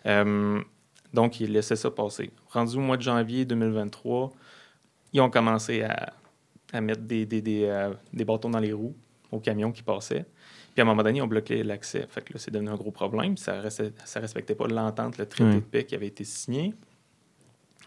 Euh, 0.07 0.61
donc, 1.15 1.41
ils 1.41 1.53
laissaient 1.53 1.77
ça 1.77 1.91
passer. 1.91 2.31
Rendu 2.51 2.77
au 2.77 2.81
mois 2.81 2.97
de 2.97 3.03
janvier 3.03 3.45
2023, 3.45 4.33
ils 5.13 5.21
ont 5.21 5.31
commencé 5.31 5.83
à, 5.83 6.13
à 6.73 6.81
mettre 6.81 7.03
des, 7.03 7.27
des, 7.27 7.41
des, 7.41 7.65
euh, 7.65 7.93
des 8.13 8.25
bâtons 8.25 8.51
dans 8.51 8.59
les 8.59 8.73
roues 8.73 8.95
aux 9.31 9.41
camions 9.41 9.73
qui 9.73 9.83
passaient. 9.83 10.25
Puis 10.75 10.81
à 10.81 10.83
un 10.83 10.85
moment 10.85 11.03
donné, 11.03 11.19
ils 11.19 11.23
ont 11.23 11.27
bloqué 11.27 11.63
l'accès. 11.63 12.07
Fait 12.09 12.23
que 12.23 12.33
là, 12.33 12.39
c'est 12.39 12.51
devenu 12.51 12.71
un 12.71 12.77
gros 12.77 12.93
problème. 12.93 13.37
Ça 13.37 13.57
ne 13.57 14.21
respectait 14.21 14.55
pas 14.55 14.69
l'entente, 14.69 15.19
le 15.19 15.27
traité 15.27 15.55
de 15.55 15.61
paix 15.61 15.85
qui 15.85 15.95
avait 15.95 16.07
été 16.07 16.25
signé. 16.25 16.75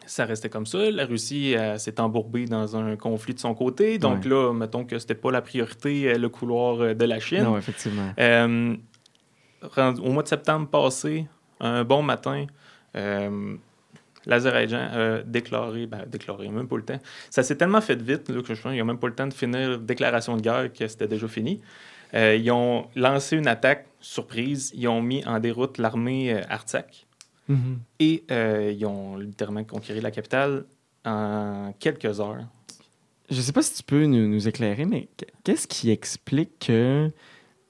Ça 0.06 0.26
restait 0.26 0.50
comme 0.50 0.66
ça. 0.66 0.92
La 0.92 1.06
Russie 1.06 1.56
euh, 1.56 1.78
s'est 1.78 2.00
embourbée 2.00 2.46
dans 2.46 2.76
un 2.76 2.96
conflit 2.96 3.34
de 3.34 3.40
son 3.40 3.54
côté. 3.54 3.98
Donc 3.98 4.24
Ouais. 4.24 4.30
là, 4.30 4.54
mettons 4.54 4.84
que 4.86 5.00
c'était 5.00 5.16
pas 5.16 5.32
la 5.32 5.42
priorité, 5.42 6.12
euh, 6.12 6.18
le 6.18 6.30
couloir 6.30 6.82
euh, 6.82 6.94
de 6.94 7.06
la 7.06 7.20
Chine. 7.20 7.44
Non, 7.44 7.58
effectivement. 7.58 8.12
Euh, 8.20 8.76
au 9.78 10.12
mois 10.12 10.24
de 10.24 10.28
septembre 10.28 10.68
passé, 10.68 11.26
un 11.60 11.84
bon 11.84 12.02
matin, 12.02 12.46
euh, 12.96 13.56
l'Azerbaïdjan 14.26 14.78
a 14.92 15.22
déclaré, 15.24 15.86
ben, 15.88 16.04
déclaré, 16.08 16.50
même 16.50 16.68
pas 16.68 16.78
le 16.78 16.84
temps. 16.84 17.00
Ça 17.30 17.44
s'est 17.44 17.56
tellement 17.56 17.82
fait 17.82 18.02
vite 18.02 18.30
là, 18.30 18.42
que 18.42 18.54
je 18.54 18.62
pense 18.62 18.72
qu'il 18.72 18.74
n'y 18.74 18.82
a 18.82 18.86
même 18.86 19.00
pas 19.00 19.08
le 19.08 19.16
temps 19.16 19.28
de 19.28 19.34
finir 19.34 19.80
déclaration 19.80 20.36
de 20.36 20.42
guerre 20.42 20.72
que 20.74 20.88
c'était 20.88 21.08
déjà 21.08 21.28
fini. 21.28 21.62
Euh, 22.14 22.36
ils 22.36 22.52
ont 22.52 22.88
lancé 22.96 23.38
une 23.38 23.48
attaque 23.48 23.88
surprise. 24.00 24.72
Ils 24.76 24.88
ont 24.88 25.02
mis 25.02 25.26
en 25.26 25.40
déroute 25.40 25.78
l'armée 25.78 26.34
euh, 26.34 26.42
Mhm. 27.50 27.80
et 28.00 28.24
euh, 28.32 28.74
ils 28.78 28.86
ont 28.86 29.18
littéralement 29.18 29.64
conquis 29.64 30.00
la 30.00 30.12
capitale 30.12 30.66
en 31.06 31.74
quelques 31.80 32.20
heures. 32.20 32.46
Je 33.30 33.42
sais 33.42 33.52
pas 33.52 33.62
si 33.62 33.74
tu 33.76 33.84
peux 33.84 34.06
nous, 34.06 34.28
nous 34.28 34.48
éclairer, 34.48 34.86
mais 34.86 35.08
qu- 35.18 35.26
qu'est-ce 35.44 35.68
qui 35.68 35.90
explique 35.92 36.60
que 36.60 37.12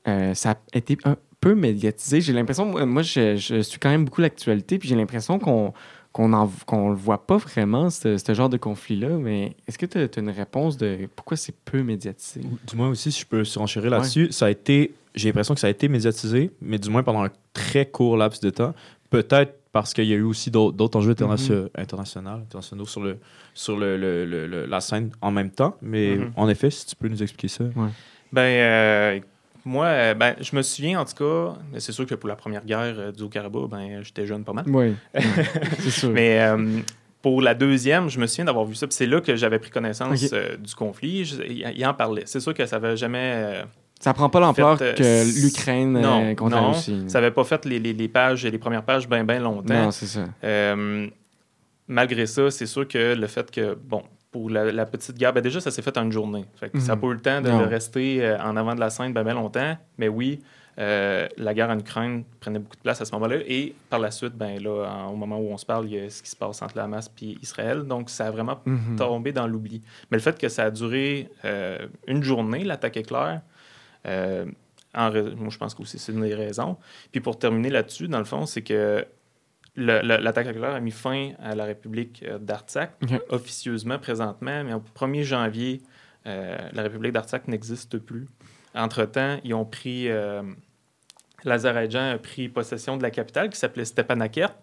euh, 0.08 0.34
ça 0.34 0.52
a 0.52 0.58
été 0.78 0.98
un 1.06 1.16
peu 1.40 1.56
médiatisé? 1.56 2.22
J'ai 2.22 2.34
l'impression, 2.34 2.86
moi, 2.86 3.02
je, 3.02 3.36
je 3.36 3.62
suis 3.62 3.80
quand 3.80 3.90
même 3.90 4.06
beaucoup 4.06 4.22
l'actualité, 4.22 4.78
puis 4.78 4.90
j'ai 4.90 4.96
l'impression 4.96 5.40
qu'on 5.40 5.74
qu'on 6.12 6.32
en- 6.34 6.52
qu'on 6.68 6.90
le 6.90 6.96
voit 6.96 7.26
pas 7.26 7.38
vraiment, 7.38 7.90
ce, 7.90 8.18
ce 8.20 8.34
genre 8.36 8.48
de 8.50 8.58
conflit-là. 8.58 9.10
Mais 9.18 9.56
est-ce 9.68 9.80
que 9.80 9.88
tu 9.88 9.98
as, 9.98 10.20
une 10.20 10.30
réponse 10.30 10.78
de 10.78 11.10
pourquoi 11.16 11.36
c'est 11.38 11.56
peu 11.66 11.82
médiatisé? 11.82 12.42
Du 12.70 12.76
moins 12.76 12.90
aussi, 12.90 13.12
si 13.12 13.22
je 13.22 13.26
peux 13.26 13.44
surenchérir 13.44 13.90
là-dessus, 13.90 14.32
ça 14.32 14.46
a 14.46 14.50
été, 14.52 14.94
j'ai 15.16 15.30
l'impression 15.30 15.56
que 15.56 15.60
ça 15.60 15.66
a 15.66 15.70
été 15.72 15.88
médiatisé, 15.88 16.52
mais 16.62 16.78
du 16.78 16.92
moins 16.92 17.02
pendant 17.02 17.24
un 17.24 17.32
très 17.54 17.88
court 17.88 18.16
laps 18.16 18.42
de 18.42 18.52
temps. 18.52 18.76
Peut-être 19.10 19.56
parce 19.74 19.94
qu'il 19.94 20.06
y 20.06 20.14
a 20.14 20.16
eu 20.16 20.22
aussi 20.22 20.50
d'autres 20.52 20.98
enjeux 20.98 21.12
internationaux, 21.12 21.68
internationaux, 21.76 22.30
internationaux 22.30 22.86
sur, 22.86 23.02
le, 23.02 23.18
sur 23.54 23.76
le, 23.78 23.98
le- 23.98 24.26
le- 24.26 24.48
le- 24.48 24.66
la 24.66 24.80
scène 24.80 25.10
en 25.20 25.32
même 25.32 25.50
temps. 25.50 25.76
Mais 25.82 26.16
Mhm. 26.16 26.32
en 26.38 26.48
effet, 26.48 26.70
si 26.70 26.86
tu 26.86 26.96
peux 26.96 27.10
nous 27.10 27.22
expliquer 27.22 27.48
ça. 27.50 27.66
Ben, 28.32 28.42
euh, 28.42 29.20
moi, 29.66 29.86
euh, 29.88 30.14
ben, 30.14 30.36
je 30.40 30.56
me 30.56 30.62
souviens 30.62 31.02
en 31.02 31.06
tout 31.06 31.16
cas, 31.16 31.58
c'est 31.80 31.92
sûr 31.92 32.06
que 32.06 32.16
pour 32.16 32.30
la 32.30 32.36
première 32.36 32.64
guerre 32.64 32.96
euh, 32.98 33.12
du 33.12 33.24
Haut-Karabakh, 33.24 33.70
ben, 33.70 34.02
j'étais 34.04 34.26
jeune 34.28 34.44
pas 34.44 34.54
mal. 34.54 34.66
Oui, 34.68 34.94
c'est 35.80 35.90
sûr. 35.90 36.10
Mais 36.12 36.40
euh, 36.42 36.80
pour 37.22 37.42
la 37.42 37.56
deuxième, 37.56 38.10
je 38.10 38.20
me 38.20 38.28
souviens 38.28 38.46
d'avoir 38.46 38.66
vu 38.66 38.76
ça. 38.76 38.86
Puis 38.86 38.96
c'est 38.96 39.06
là 39.08 39.22
que 39.22 39.36
j'avais 39.36 39.58
pris 39.58 39.72
connaissance 39.72 40.32
euh, 40.34 40.56
du 40.58 40.76
conflit. 40.76 41.22
Il 41.76 41.86
en 41.88 41.94
parlait. 41.96 42.24
C'est 42.28 42.40
sûr 42.42 42.54
que 42.54 42.66
ça 42.66 42.80
n'avait 42.80 42.96
jamais. 42.98 43.64
Ça 44.00 44.14
prend 44.14 44.30
pas 44.30 44.40
l'ampleur 44.42 44.78
euh, 44.82 44.94
que 44.94 45.42
l'Ukraine 45.46 45.96
euh, 45.96 46.02
non, 46.02 46.36
contre 46.36 46.56
la 46.56 46.62
non, 46.62 46.72
Russie. 46.74 47.04
ça 47.08 47.20
n'avait 47.22 47.34
pas 47.34 47.44
fait 47.46 47.64
les, 47.66 47.80
les- 47.80 47.94
les 47.94 48.08
pages, 48.10 48.44
les 48.46 48.58
premières 48.58 48.84
pages 48.84 49.08
bien, 49.08 49.24
bien 49.24 49.40
longtemps. 49.40 49.74
Non, 49.74 49.92
c'est 49.92 50.08
ça. 50.08 50.26
Euh, 50.44 51.08
malgré 51.88 52.26
ça, 52.26 52.52
c'est 52.52 52.66
sûr 52.66 52.88
que 52.88 53.14
le 53.16 53.28
fait 53.28 53.50
que, 53.50 53.76
bon, 53.76 54.04
pour 54.32 54.50
la, 54.50 54.72
la 54.72 54.86
petite 54.86 55.18
guerre, 55.18 55.32
ben 55.32 55.42
déjà, 55.42 55.62
ça 55.62 55.72
s'est 55.72 55.82
fait 55.82 55.98
en 55.98 56.04
une 56.04 56.12
journée. 56.12 56.44
Fait 56.56 56.70
que 56.70 56.80
Ça 56.80 56.90
n'a 56.90 56.96
Mhm. 56.96 57.02
pas 57.02 57.08
eu 57.08 57.14
le 57.14 57.20
temps 57.22 57.42
de, 57.42 57.50
rester 57.50 58.36
en 58.44 58.58
avant 58.58 58.74
de 58.76 58.80
la 58.80 58.90
scène 58.90 59.14
bien, 59.14 59.24
bien 59.24 59.36
longtemps. 59.36 59.78
Mais 59.98 60.08
oui, 60.08 60.40
euh, 60.80 61.28
la 61.38 61.54
guerre 61.54 61.70
en 61.70 61.78
Ukraine 61.78 62.24
prenait 62.40 62.58
beaucoup 62.58 62.76
de 62.76 62.82
place 62.82 63.00
à 63.00 63.06
ce 63.06 63.12
moment-là. 63.14 63.36
Et 63.48 63.76
par 63.92 64.00
la 64.00 64.10
suite, 64.10 64.34
ben, 64.34 64.60
là, 64.62 64.88
en- 64.90 65.12
au 65.12 65.16
moment 65.16 65.38
où 65.38 65.52
on 65.52 65.58
se 65.58 65.66
parle, 65.68 65.86
il 65.86 65.94
y 65.94 66.00
a 66.00 66.10
ce 66.10 66.24
qui 66.24 66.30
se 66.32 66.36
passe 66.36 66.62
entre 66.64 66.76
la 66.76 66.86
Hamas 66.86 67.12
et 67.22 67.38
Israël. 67.44 67.84
Donc, 67.84 68.10
ça 68.10 68.26
a 68.26 68.32
vraiment 68.32 68.60
Mhm. 68.66 68.96
tombé 68.98 69.32
dans 69.32 69.46
l'oubli. 69.46 69.82
Mais 70.10 70.18
le 70.18 70.22
fait 70.24 70.38
que 70.38 70.50
ça 70.50 70.64
a 70.64 70.72
duré 70.72 71.30
euh, 71.46 71.78
une 72.08 72.24
journée, 72.24 72.64
l'attaque 72.64 72.98
éclair, 72.98 73.42
euh, 74.06 74.46
en 74.94 75.12
moi, 75.12 75.50
je 75.50 75.58
pense 75.58 75.74
que 75.74 75.84
c'est 75.86 76.12
une 76.12 76.22
des 76.22 76.36
raisons. 76.36 76.78
Puis 77.12 77.22
pour 77.22 77.40
terminer 77.40 77.70
là-dessus, 77.70 78.08
dans 78.08 78.20
le 78.20 78.26
fond, 78.26 78.46
c'est 78.46 78.62
que 78.62 79.06
l'attaque 79.76 80.48
éclair 80.48 80.76
a 80.76 80.80
mis 80.80 80.92
fin 80.92 81.32
à 81.40 81.56
la 81.56 81.66
République 81.66 82.24
euh, 82.28 82.38
d'Artsakh, 82.38 82.94
officieusement 83.30 83.98
présentement, 83.98 84.64
mais 84.64 84.74
au 84.74 84.84
1er 84.96 85.24
janvier, 85.24 85.82
euh, 86.28 86.58
la 86.74 86.84
République 86.84 87.12
d'Artsakh 87.12 87.48
n'existe 87.48 87.98
plus. 87.98 88.28
Entre-temps, 88.76 89.40
ils 89.44 89.54
ont 89.54 89.66
pris... 89.66 90.10
euh, 90.10 90.44
L'Azerbaïdjan 91.46 92.12
a 92.12 92.18
pris 92.18 92.48
possession 92.48 92.96
de 92.96 93.04
la 93.04 93.12
capitale 93.12 93.50
qui 93.50 93.58
s'appelait 93.60 93.84
Stepanakert. 93.84 94.56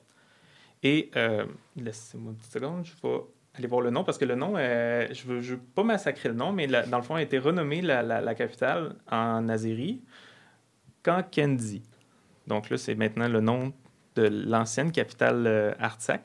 Et, 0.83 1.11
euh, 1.15 1.45
laissez-moi 1.77 2.33
une 2.33 2.39
petite 2.39 2.53
seconde, 2.53 2.87
je 2.87 2.93
vais 2.93 3.21
aller 3.61 3.69
voir 3.69 3.81
le 3.83 3.91
nom 3.91 4.05
parce 4.05 4.19
que 4.19 4.25
le 4.25 4.35
nom, 4.35 4.55
euh, 4.57 5.07
je 5.13 5.41
je 5.41 5.55
veux 5.55 5.61
pas 5.61 5.85
massacrer 5.85 6.29
le 6.29 6.35
nom, 6.35 6.53
mais 6.53 6.67
dans 6.67 6.97
le 6.99 7.03
fond, 7.03 7.15
a 7.15 7.23
été 7.23 7.39
renommée 7.39 7.81
la, 7.83 8.35
capitale 8.35 8.97
en 9.11 9.49
Azérie 9.49 10.03
Kankendi. 11.03 11.83
Donc 12.47 12.71
là, 12.71 12.77
c'est 12.77 12.95
maintenant 12.95 13.29
le 13.29 13.41
nom 13.41 13.73
de 14.17 14.23
l'ancienne 14.23 14.93
capitale 14.93 15.47
euh, 15.47 15.73
Artsakh. 15.79 16.25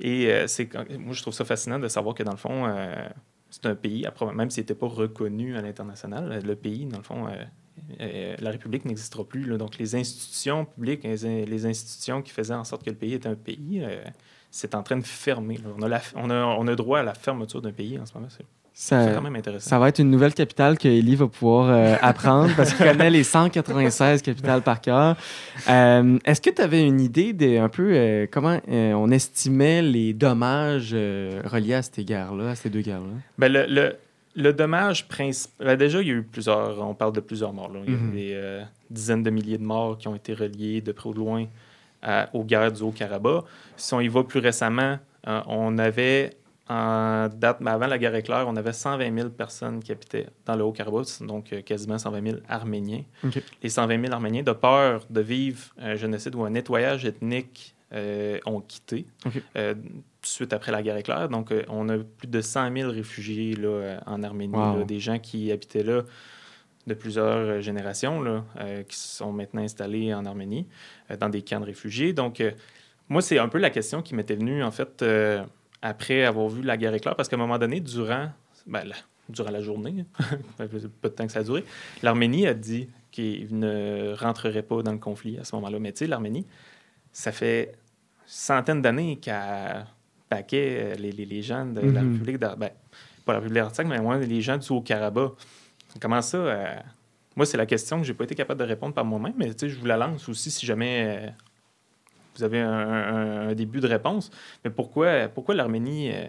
Et 0.00 0.32
euh, 0.32 0.46
quand- 0.70 0.88
moi, 0.98 1.12
je 1.12 1.22
trouve 1.22 1.34
ça 1.34 1.44
fascinant 1.44 1.78
de 1.78 1.88
savoir 1.88 2.14
que 2.14 2.22
dans 2.22 2.30
le 2.32 2.36
fond, 2.38 2.66
euh, 2.66 3.08
c'est 3.50 3.66
un 3.66 3.74
pays, 3.74 4.06
même 4.34 4.50
s'il 4.50 4.62
n'était 4.62 4.74
pas 4.74 4.86
reconnu 4.86 5.56
à 5.56 5.62
l'international, 5.62 6.40
le 6.44 6.56
pays, 6.56 6.86
dans 6.86 6.98
le 6.98 7.04
fond, 7.04 7.26
euh, 7.26 7.32
euh, 8.00 8.36
la 8.38 8.50
République 8.50 8.84
n'existera 8.84 9.24
plus. 9.24 9.44
Donc, 9.58 9.78
les 9.78 9.94
institutions 9.96 10.64
publiques, 10.64 11.02
les, 11.02 11.44
les 11.44 11.66
institutions 11.66 12.22
qui 12.22 12.30
faisaient 12.32 12.54
en 12.54 12.64
sorte 12.64 12.84
que 12.84 12.90
le 12.90 12.96
pays 12.96 13.14
était 13.14 13.28
un 13.28 13.34
pays, 13.34 13.82
euh, 13.82 14.02
c'est 14.50 14.74
en 14.74 14.82
train 14.82 14.96
de 14.98 15.04
fermer. 15.04 15.56
là. 15.56 15.70
On, 15.78 15.82
a 15.82 15.88
la- 15.88 16.02
on, 16.16 16.30
a, 16.30 16.34
on 16.44 16.66
a 16.68 16.74
droit 16.74 17.00
à 17.00 17.02
la 17.02 17.14
fermeture 17.14 17.60
d'un 17.62 17.72
pays 17.72 17.98
en 17.98 18.06
ce 18.06 18.14
moment. 18.14 18.28
Ça, 18.72 19.12
quand 19.12 19.20
même 19.20 19.36
intéressant. 19.36 19.68
ça 19.68 19.78
va 19.78 19.88
être 19.88 19.98
une 19.98 20.10
nouvelle 20.10 20.32
capitale 20.32 20.78
que 20.78 20.88
Ellie 20.88 21.16
va 21.16 21.26
pouvoir 21.26 21.68
euh, 21.68 21.96
apprendre 22.00 22.50
parce 22.56 22.72
qu'il 22.72 22.86
connaît 22.86 23.10
les 23.10 23.24
196 23.24 24.22
capitales 24.22 24.62
par 24.62 24.80
cœur. 24.80 25.16
Euh, 25.68 26.18
Est-ce 26.24 26.40
que 26.40 26.50
tu 26.50 26.62
avais 26.62 26.82
une 26.86 27.00
idée 27.00 27.32
de 27.34 27.58
un 27.58 27.68
peu 27.68 27.90
euh, 27.92 28.26
comment 28.30 28.58
on 28.68 29.10
estimait 29.10 29.82
les 29.82 30.14
dommages 30.14 30.92
reliés 30.92 31.74
à 31.74 31.82
ces 31.82 32.04
guerres-là, 32.04 32.50
à 32.50 32.54
ces 32.54 32.70
deux 32.70 32.80
guerres-là? 32.80 33.12
Ben, 33.38 33.52
le, 33.52 33.66
le, 33.68 33.96
le 34.36 34.52
dommage 34.52 35.08
principal. 35.08 35.66
ben, 35.66 35.76
déjà, 35.76 36.00
il 36.00 36.08
y 36.08 36.10
a 36.12 36.14
eu 36.14 36.22
plusieurs. 36.22 36.80
On 36.80 36.94
parle 36.94 37.12
de 37.12 37.20
plusieurs 37.20 37.52
morts. 37.52 37.70
là. 37.72 37.80
Il 37.86 37.92
y 37.92 37.96
a 37.96 37.98
eu 37.98 38.02
Mhm. 38.02 38.12
des 38.12 38.62
dizaines 38.88 39.22
de 39.22 39.30
milliers 39.30 39.58
de 39.58 39.64
morts 39.64 39.98
qui 39.98 40.08
ont 40.08 40.14
été 40.14 40.32
reliés 40.32 40.80
de 40.80 40.92
près 40.92 41.08
ou 41.08 41.12
de 41.12 41.18
loin 41.18 41.44
à- 42.02 42.28
aux 42.32 42.44
guerres 42.44 42.72
du 42.72 42.82
Haut-Karabakh. 42.82 43.44
Si 43.76 43.94
on 43.94 44.00
y 44.00 44.08
va 44.08 44.22
plus 44.24 44.40
récemment, 44.40 44.98
euh, 45.28 45.40
on 45.46 45.76
avait, 45.78 46.30
en 46.68 47.28
date, 47.34 47.58
mais 47.60 47.70
avant 47.70 47.86
la 47.88 47.98
guerre 47.98 48.14
éclair, 48.14 48.44
on 48.46 48.56
avait 48.56 48.72
120 48.72 49.14
000 49.16 49.28
personnes 49.30 49.82
qui 49.82 49.90
habitaient 49.92 50.28
dans 50.46 50.54
le 50.56 50.62
Haut-Karabakh, 50.64 51.22
donc 51.26 51.52
euh, 51.52 51.62
quasiment 51.62 51.98
120 51.98 52.22
000 52.24 52.36
Arméniens. 52.48 53.02
Les 53.62 53.68
120 53.68 54.00
000 54.02 54.12
Arméniens, 54.12 54.42
de 54.42 54.52
peur 54.52 55.04
de 55.10 55.20
vivre 55.20 55.60
un 55.78 55.94
génocide 55.96 56.34
ou 56.34 56.44
un 56.44 56.50
nettoyage 56.50 57.04
ethnique, 57.04 57.74
euh, 57.92 58.38
ont 58.46 58.60
quitté 58.60 59.04
OK. 59.26 59.42
euh, 59.56 59.74
suite 60.22 60.52
après 60.52 60.70
la 60.70 60.80
guerre 60.80 60.96
éclair. 60.96 61.28
Donc, 61.28 61.50
euh, 61.50 61.64
on 61.68 61.88
a 61.88 61.98
plus 61.98 62.28
de 62.28 62.40
100 62.40 62.72
000 62.72 62.90
réfugiés 62.92 63.56
là, 63.56 64.00
en 64.06 64.22
Arménie, 64.22 64.54
Wow. 64.54 64.78
là, 64.78 64.84
des 64.84 65.00
gens 65.00 65.18
qui 65.18 65.50
habitaient 65.50 65.82
là 65.82 66.02
de 66.86 66.94
plusieurs 66.94 67.26
euh, 67.26 67.60
générations, 67.60 68.20
là, 68.22 68.44
euh, 68.60 68.82
qui 68.84 68.96
sont 68.96 69.32
maintenant 69.32 69.62
installés 69.62 70.14
en 70.14 70.24
Arménie, 70.24 70.66
euh, 71.10 71.16
dans 71.16 71.28
des 71.28 71.42
camps 71.42 71.60
de 71.60 71.66
réfugiés. 71.66 72.12
Donc, 72.12 72.42
moi, 73.08 73.22
c'est 73.22 73.38
un 73.38 73.48
peu 73.48 73.58
la 73.58 73.70
question 73.70 74.02
qui 74.02 74.14
m'était 74.14 74.36
venue, 74.36 74.62
en 74.62 74.70
fait, 74.70 75.04
après 75.82 76.24
avoir 76.24 76.48
vu 76.48 76.62
la 76.62 76.76
guerre 76.76 76.94
éclair, 76.94 77.16
parce 77.16 77.28
qu'à 77.28 77.36
un 77.36 77.40
moment 77.40 77.58
donné, 77.58 77.80
durant, 77.80 78.30
ben, 78.66 78.84
la, 78.84 78.94
durant 79.28 79.50
la 79.50 79.60
journée, 79.60 80.04
peu 80.58 80.68
de 80.68 81.14
temps 81.14 81.26
que 81.26 81.32
ça 81.32 81.40
a 81.40 81.42
duré, 81.42 81.64
l'Arménie 82.02 82.46
a 82.46 82.54
dit 82.54 82.88
qu'il 83.10 83.58
ne 83.58 84.14
rentrerait 84.16 84.62
pas 84.62 84.82
dans 84.82 84.92
le 84.92 84.98
conflit 84.98 85.38
à 85.38 85.44
ce 85.44 85.56
moment-là. 85.56 85.78
Mais 85.80 85.92
tu 85.92 85.98
sais, 86.00 86.06
l'Arménie, 86.06 86.46
ça 87.12 87.32
fait 87.32 87.72
centaines 88.26 88.80
d'années 88.82 89.16
qu'elle 89.16 89.84
paquait 90.28 90.92
euh, 90.92 90.94
les, 90.94 91.10
les, 91.10 91.26
les 91.26 91.42
gens 91.42 91.66
de 91.66 91.80
la 91.80 92.02
Mhm. 92.02 92.12
République 92.12 92.38
ben, 92.38 92.56
pas 93.24 93.32
la 93.32 93.38
République 93.40 93.54
d'Artsakh, 93.62 93.86
mais 93.88 93.98
moins 94.00 94.18
les 94.18 94.40
gens 94.40 94.56
du 94.56 94.70
Haut-Karabakh. 94.70 95.32
Comment 96.00 96.22
ça? 96.22 96.36
euh, 96.38 96.76
Moi, 97.36 97.46
c'est 97.46 97.56
la 97.56 97.66
question 97.66 97.98
que 97.98 98.04
j'ai 98.06 98.14
pas 98.14 98.24
été 98.24 98.34
capable 98.34 98.60
de 98.60 98.64
répondre 98.66 98.94
par 98.94 99.04
moi-même, 99.04 99.34
mais 99.36 99.50
je 99.60 99.76
vous 99.78 99.86
la 99.86 99.96
lance 99.96 100.28
aussi 100.28 100.50
si 100.50 100.66
jamais 100.66 101.26
euh, 101.26 101.30
vous 102.36 102.44
avez 102.44 102.60
un, 102.60 102.70
un- 102.72 103.48
un 103.48 103.54
début 103.54 103.80
de 103.80 103.86
réponse. 103.88 104.30
Mais 104.64 104.70
pourquoi, 104.70 105.28
pourquoi 105.28 105.54
l'Arménie, 105.54 106.10
euh, 106.12 106.26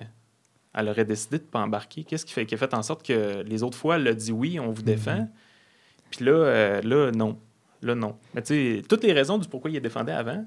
elle 0.74 0.89
aurait 0.89 1.06
décidé 1.06 1.38
de 1.38 1.43
ne 1.43 1.47
pas 1.47 1.60
embarquer? 1.62 2.04
Qu'est-ce 2.04 2.26
qui, 2.26 2.34
fait, 2.34 2.45
qui 2.45 2.56
a 2.56 2.58
fait 2.58 2.74
en 2.74 2.82
sorte 2.84 3.06
que 3.06 3.43
les 3.43 3.62
autres 3.63 3.78
fois, 3.78 3.97
elle 3.97 4.08
a 4.08 4.13
dit 4.13 4.32
oui, 4.32 4.60
on 4.60 4.71
vous 4.71 4.82
défend, 4.84 5.28
puis 6.10 6.26
là, 6.26 6.32
euh, 6.32 6.82
là, 6.82 7.12
non. 7.12 7.38
Là, 7.84 7.95
non. 7.95 8.15
Mais 8.36 8.41
tu 8.43 8.78
sais, 8.78 8.82
toutes 8.88 9.04
les 9.04 9.12
raisons 9.13 9.38
du 9.39 9.47
pourquoi 9.47 9.71
il 9.71 9.76
est 9.76 9.82
défendu 9.82 10.12
avant, 10.12 10.45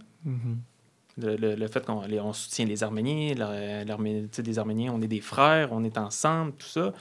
Le, 1.16 1.36
le- 1.36 1.54
le 1.56 1.68
fait 1.68 1.84
qu'on 1.84 2.02
les- 2.06 2.20
on 2.20 2.32
soutient 2.32 2.64
les 2.64 2.82
Arméniens, 2.82 3.34
les 3.34 4.58
Arméniens, 4.58 4.92
on 4.94 5.00
est 5.02 5.06
des 5.08 5.20
frères, 5.20 5.68
on 5.72 5.82
est 5.84 5.96
ensemble, 5.98 6.52
tout 6.52 6.66
ça. 6.66 6.92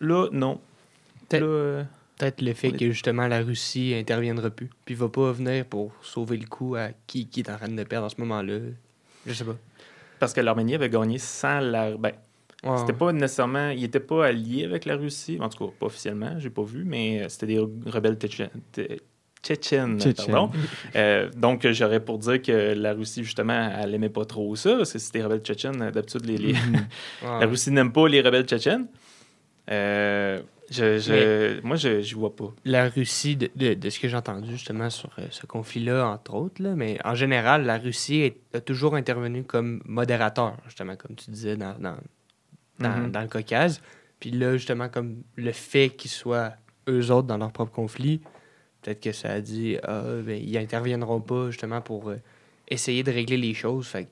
Là, 0.00 0.28
non. 0.32 0.60
Peut-être- 1.38 1.44
euh, 1.48 1.82
Peut-être 2.18 2.40
le 2.42 2.52
fait 2.54 2.68
On 2.70 2.74
est- 2.74 2.78
que 2.78 2.90
justement 2.90 3.26
la 3.26 3.40
Russie 3.40 3.94
interviendra 3.98 4.50
plus. 4.50 4.70
Puis 4.84 4.94
va 4.94 5.08
pas 5.08 5.32
venir 5.32 5.64
pour 5.64 5.92
sauver 6.02 6.36
le 6.36 6.46
coup 6.46 6.76
à 6.76 6.88
qui, 7.06 7.26
qui 7.26 7.40
est 7.40 7.50
en 7.50 7.56
train 7.56 7.68
de 7.68 7.82
perdre 7.84 8.06
en 8.06 8.08
ce 8.10 8.16
moment-là. 8.20 8.58
Je 9.26 9.32
sais 9.32 9.44
pas. 9.44 9.56
parce 10.20 10.32
que 10.32 10.40
l'Arménie 10.40 10.76
avait 10.76 10.88
gagné 10.90 11.18
sans 11.18 11.58
la. 11.60 11.96
Ben, 11.96 12.12
C'était 12.78 12.92
pas 12.92 13.10
nécessairement. 13.12 13.70
Il 13.70 13.82
était 13.82 13.98
pas 13.98 14.26
allié 14.26 14.64
avec 14.64 14.84
la 14.84 14.94
Russie. 14.94 15.36
En 15.40 15.48
tout 15.48 15.66
cas, 15.66 15.72
pas 15.80 15.86
officiellement, 15.86 16.36
j'ai 16.38 16.50
pas 16.50 16.62
vu, 16.62 16.84
mais 16.84 17.22
euh, 17.22 17.28
c'était 17.28 17.46
des 17.46 17.58
rebelles 17.58 18.14
tchétchènes. 18.14 18.50
pardon. 20.28 20.50
Euh, 20.94 21.28
donc, 21.36 21.64
euh, 21.64 21.72
j'aurais 21.72 21.98
pour 21.98 22.18
dire 22.18 22.40
que 22.40 22.74
la 22.74 22.92
Russie, 22.92 23.24
justement, 23.24 23.70
elle 23.82 23.92
aimait 23.94 24.08
pas 24.10 24.24
trop 24.24 24.54
ça, 24.54 24.76
parce 24.76 24.92
que 24.92 24.98
c'était 25.00 25.18
des 25.20 25.24
rebelles 25.24 25.40
tchétchènes. 25.40 25.90
D'habitude, 25.90 26.24
les, 26.26 26.36
les- 26.36 26.52
Mhm. 26.68 26.74
Ouais. 27.22 27.40
la 27.40 27.46
Russie 27.46 27.72
n'aime 27.72 27.90
pas 27.92 28.06
les 28.06 28.20
rebelles 28.20 28.44
tchétchènes. 28.44 28.86
Euh, 29.70 30.40
je, 30.72 30.98
je- 30.98 31.60
moi, 31.62 31.76
je 31.76 32.00
j'y 32.00 32.14
vois 32.14 32.34
pas. 32.34 32.52
La 32.64 32.88
Russie, 32.88 33.36
de, 33.36 33.50
de- 33.54 33.74
de 33.74 33.90
ce 33.90 34.00
que 34.00 34.08
j'ai 34.08 34.16
entendu 34.16 34.50
justement 34.52 34.90
sur 34.90 35.10
euh, 35.18 35.26
ce 35.30 35.46
conflit-là, 35.46 36.06
entre 36.08 36.34
autres, 36.34 36.62
là, 36.62 36.74
mais 36.74 36.98
en 37.04 37.14
général, 37.14 37.64
la 37.64 37.78
Russie 37.78 38.20
est- 38.20 38.56
a 38.56 38.60
toujours 38.60 38.94
intervenu 38.96 39.44
comme 39.44 39.82
modérateur, 39.84 40.56
justement, 40.66 40.96
comme 40.96 41.14
tu 41.16 41.30
disais, 41.30 41.56
dans, 41.56 41.74
dans, 41.78 41.96
dans, 42.78 43.02
Mhm. 43.04 43.10
dans 43.12 43.20
le 43.20 43.28
Caucase. 43.28 43.80
Puis 44.18 44.30
là, 44.30 44.52
justement, 44.56 44.88
comme 44.88 45.22
le 45.36 45.52
fait 45.52 45.90
qu'ils 45.90 46.10
soient 46.10 46.52
eux 46.88 47.10
autres 47.10 47.26
dans 47.28 47.38
leur 47.38 47.52
propre 47.52 47.72
conflit, 47.72 48.20
peut-être 48.82 49.00
que 49.00 49.12
ça 49.12 49.30
a 49.30 49.40
dit, 49.40 49.76
ah, 49.84 50.02
ben, 50.24 50.40
ils 50.42 50.56
interviendront 50.58 51.20
pas, 51.20 51.50
justement, 51.50 51.80
pour 51.80 52.08
euh, 52.10 52.16
essayer 52.68 53.02
de 53.02 53.12
régler 53.12 53.36
les 53.36 53.54
choses. 53.54 53.86
Fait 53.86 54.04
que 54.04 54.08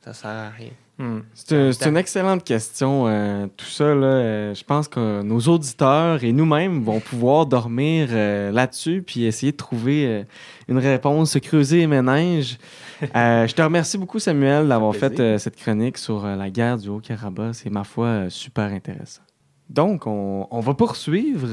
ça 0.00 0.12
sert 0.12 0.30
à 0.30 0.50
rien. 0.50 0.70
Hmm. 0.98 1.20
C'est 1.32 1.54
un- 1.56 1.72
c'est 1.72 1.88
une 1.88 1.96
excellente 1.96 2.42
question. 2.42 3.04
euh, 3.06 3.46
tout 3.56 3.66
ça, 3.66 3.94
là, 3.94 4.06
euh, 4.06 4.54
je 4.54 4.64
pense 4.64 4.88
que 4.88 5.22
nos 5.22 5.38
auditeurs 5.42 6.24
et 6.24 6.32
nous-mêmes 6.32 6.82
vont 6.82 6.98
pouvoir 6.98 7.46
dormir 7.46 8.08
euh, 8.10 8.50
là-dessus 8.50 9.04
puis 9.06 9.24
essayer 9.24 9.52
de 9.52 9.56
trouver 9.56 10.24
une 10.66 10.78
réponse, 10.78 11.30
se 11.32 11.38
creuser 11.38 11.78
les 11.78 11.86
méninges. 11.86 12.58
Je 13.00 13.52
te 13.54 13.62
remercie 13.62 13.96
beaucoup, 13.96 14.18
Samuel, 14.18 14.66
d'avoir 14.66 14.92
fait 14.96 15.38
cette 15.38 15.54
chronique 15.54 15.98
sur 15.98 16.26
la 16.26 16.50
guerre 16.50 16.78
du 16.78 16.88
Haut-Karabakh. 16.88 17.54
C'est, 17.54 17.70
ma 17.70 17.84
foi, 17.84 18.24
super 18.28 18.72
intéressant. 18.72 19.22
Donc, 19.70 20.06
on, 20.08 20.48
on 20.50 20.60
va 20.60 20.74
poursuivre 20.74 21.46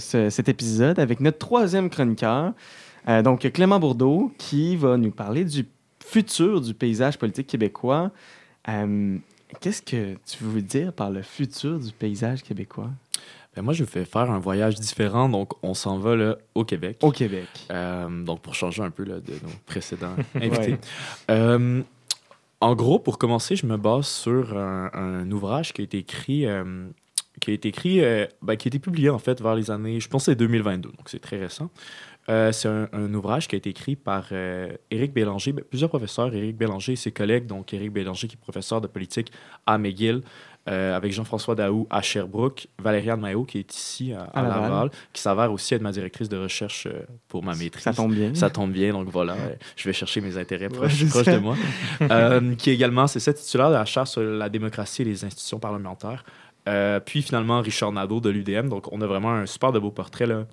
ce- 0.00 0.30
cet 0.30 0.48
épisode 0.48 0.98
avec 0.98 1.20
notre 1.20 1.38
troisième 1.38 1.90
chroniqueur, 1.90 2.54
donc 3.22 3.48
Clément 3.52 3.78
Bourdeau, 3.78 4.32
qui 4.36 4.74
va 4.74 4.96
nous 4.96 5.12
parler 5.12 5.44
du 5.44 5.64
futur 6.04 6.60
du 6.60 6.74
paysage 6.74 7.18
politique 7.18 7.46
québécois. 7.46 8.10
Euh, 8.68 9.18
Qu'est-ce 9.60 9.82
que 9.82 10.14
tu 10.26 10.44
veux 10.44 10.62
dire 10.62 10.92
par 10.92 11.10
le 11.10 11.22
futur 11.22 11.80
du 11.80 11.90
paysage 11.92 12.42
québécois? 12.42 12.90
Ben, 13.56 13.62
moi, 13.62 13.74
je 13.74 13.82
vais 13.82 14.04
faire 14.04 14.30
un 14.30 14.38
voyage 14.38 14.76
différent. 14.76 15.28
Donc, 15.28 15.52
on 15.64 15.74
s'en 15.74 15.98
va 15.98 16.14
là, 16.14 16.36
au 16.54 16.64
Québec. 16.64 16.98
au 17.02 17.10
Québec? 17.10 17.48
Euh, 17.70 18.22
donc, 18.22 18.42
pour 18.42 18.54
changer 18.54 18.82
un 18.82 18.90
peu 18.90 19.02
là, 19.02 19.18
de 19.18 19.32
nos 19.32 19.52
précédents 19.66 20.14
invités. 20.36 20.72
Ouais. 20.72 20.78
Euh, 21.30 21.82
en 22.60 22.74
gros, 22.76 23.00
pour 23.00 23.18
commencer, 23.18 23.56
je 23.56 23.66
me 23.66 23.76
base 23.76 24.06
sur 24.06 24.56
un, 24.56 24.90
un 24.92 25.30
ouvrage 25.32 25.72
qui 25.72 25.80
a 25.80 25.84
été 25.84 25.98
écrit, 25.98 26.46
qui 27.40 27.50
a 27.50 27.54
été 27.54 27.68
écrit, 27.68 28.00
euh, 28.04 28.26
ben, 28.42 28.56
qui 28.56 28.68
a 28.68 28.70
été 28.70 28.78
publié 28.78 29.10
en 29.10 29.18
fait 29.18 29.40
vers 29.40 29.54
les 29.54 29.70
années, 29.70 29.98
je 29.98 30.08
pense, 30.08 30.26
que 30.26 30.32
c'est 30.32 30.36
2022, 30.36 30.90
donc 30.90 31.08
c'est 31.08 31.18
très 31.18 31.38
récent. 31.38 31.70
Euh, 32.30 32.52
c'est 32.52 32.68
un, 32.68 32.88
un 32.92 33.12
ouvrage 33.12 33.48
qui 33.48 33.56
a 33.56 33.58
été 33.58 33.70
écrit 33.70 33.96
par 33.96 34.26
euh, 34.30 34.72
Éric 34.90 35.12
Bélanger, 35.12 35.52
ben, 35.52 35.64
plusieurs 35.68 35.90
professeurs, 35.90 36.32
Éric 36.32 36.56
Bélanger 36.56 36.92
et 36.92 36.96
ses 36.96 37.10
collègues, 37.10 37.46
donc 37.46 37.74
Éric 37.74 37.92
Bélanger 37.92 38.28
qui 38.28 38.36
est 38.36 38.40
professeur 38.40 38.80
de 38.80 38.86
politique 38.86 39.32
à 39.66 39.78
McGill, 39.78 40.22
euh, 40.68 40.94
avec 40.96 41.12
Jean-François 41.12 41.56
Daou 41.56 41.88
à 41.90 42.02
Sherbrooke, 42.02 42.68
Valériane 42.78 43.20
Maillot 43.20 43.44
qui 43.44 43.58
est 43.58 43.74
ici 43.74 44.12
à, 44.12 44.22
à 44.22 44.40
À 44.40 44.42
Laval. 44.42 44.62
Laval, 44.62 44.90
qui 45.12 45.20
s'avère 45.20 45.52
aussi 45.52 45.74
être 45.74 45.82
ma 45.82 45.90
directrice 45.90 46.28
de 46.28 46.36
recherche 46.36 46.86
pour 47.26 47.42
ma 47.42 47.56
maîtrise. 47.56 47.82
Ça 47.82 47.92
tombe 47.92 48.14
bien. 48.14 48.32
Ça 48.34 48.48
tombe 48.48 48.70
bien, 48.70 48.92
donc 48.92 49.08
voilà, 49.08 49.36
je 49.74 49.88
vais 49.88 49.92
chercher 49.92 50.20
mes 50.20 50.36
intérêts 50.36 50.68
proches, 50.68 51.00
de 51.00 51.38
moi. 51.38 51.56
Qui 52.58 52.70
également, 52.70 53.08
c'est 53.08 53.20
ça, 53.20 53.32
titulaire 53.32 53.70
de 53.70 53.74
la 53.74 53.84
Charte 53.84 54.08
sur 54.08 54.22
la 54.22 54.48
démocratie 54.48 55.02
et 55.02 55.06
les 55.06 55.24
institutions 55.24 55.58
parlementaires. 55.58 56.24
Puis 57.06 57.22
finalement, 57.22 57.60
Richard 57.60 57.90
Nadeau 57.90 58.20
de 58.20 58.30
l'UDM. 58.30 58.68
Donc, 58.68 58.92
on 58.92 59.00
a 59.00 59.06
vraiment 59.06 59.32
un 59.32 59.46
super 59.46 59.72
de 59.72 59.80
beau 59.80 59.90
portrait 59.90 60.26
là, 60.26 60.44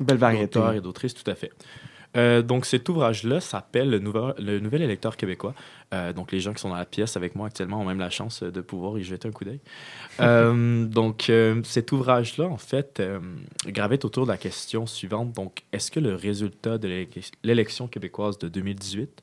Belle 0.00 0.16
variété. 0.18 0.58
d'auteurs 0.58 0.72
et 0.72 0.80
d'autrices, 0.80 1.14
tout 1.14 1.30
à 1.30 1.34
fait. 1.34 1.52
Euh, 2.16 2.42
donc, 2.42 2.66
cet 2.66 2.88
ouvrage-là 2.88 3.38
s'appelle 3.40 3.88
le, 3.88 4.00
Nouvel- 4.00 4.34
le 4.40 4.58
Nouvel 4.58 4.82
électeur 4.82 5.16
québécois. 5.16 5.54
Euh, 5.94 6.12
donc, 6.12 6.32
les 6.32 6.40
gens 6.40 6.52
qui 6.52 6.60
sont 6.60 6.70
dans 6.70 6.74
la 6.74 6.84
pièce 6.84 7.16
avec 7.16 7.36
moi 7.36 7.46
actuellement 7.46 7.80
ont 7.80 7.84
même 7.84 8.00
la 8.00 8.10
chance 8.10 8.42
euh, 8.42 8.50
de 8.50 8.60
pouvoir 8.60 8.98
y 8.98 9.04
jeter 9.04 9.28
un 9.28 9.30
coup 9.30 9.44
d'œil. 9.44 9.60
Euh, 10.20 10.84
donc, 10.86 11.30
cet 11.62 11.92
ouvrage-là, 11.92 12.46
en 12.46 12.56
fait, 12.56 13.00
gravite 13.66 14.04
autour 14.04 14.26
de 14.26 14.30
la 14.32 14.36
question 14.36 14.86
suivante. 14.86 15.32
Donc, 15.32 15.62
est-ce 15.72 15.90
que 15.90 16.00
le 16.00 16.14
résultat 16.16 16.78
de 16.78 16.88
l'élec- 16.88 17.30
l'élection 17.44 17.86
québécoise 17.86 18.38
de 18.38 18.48
2018 18.48 19.22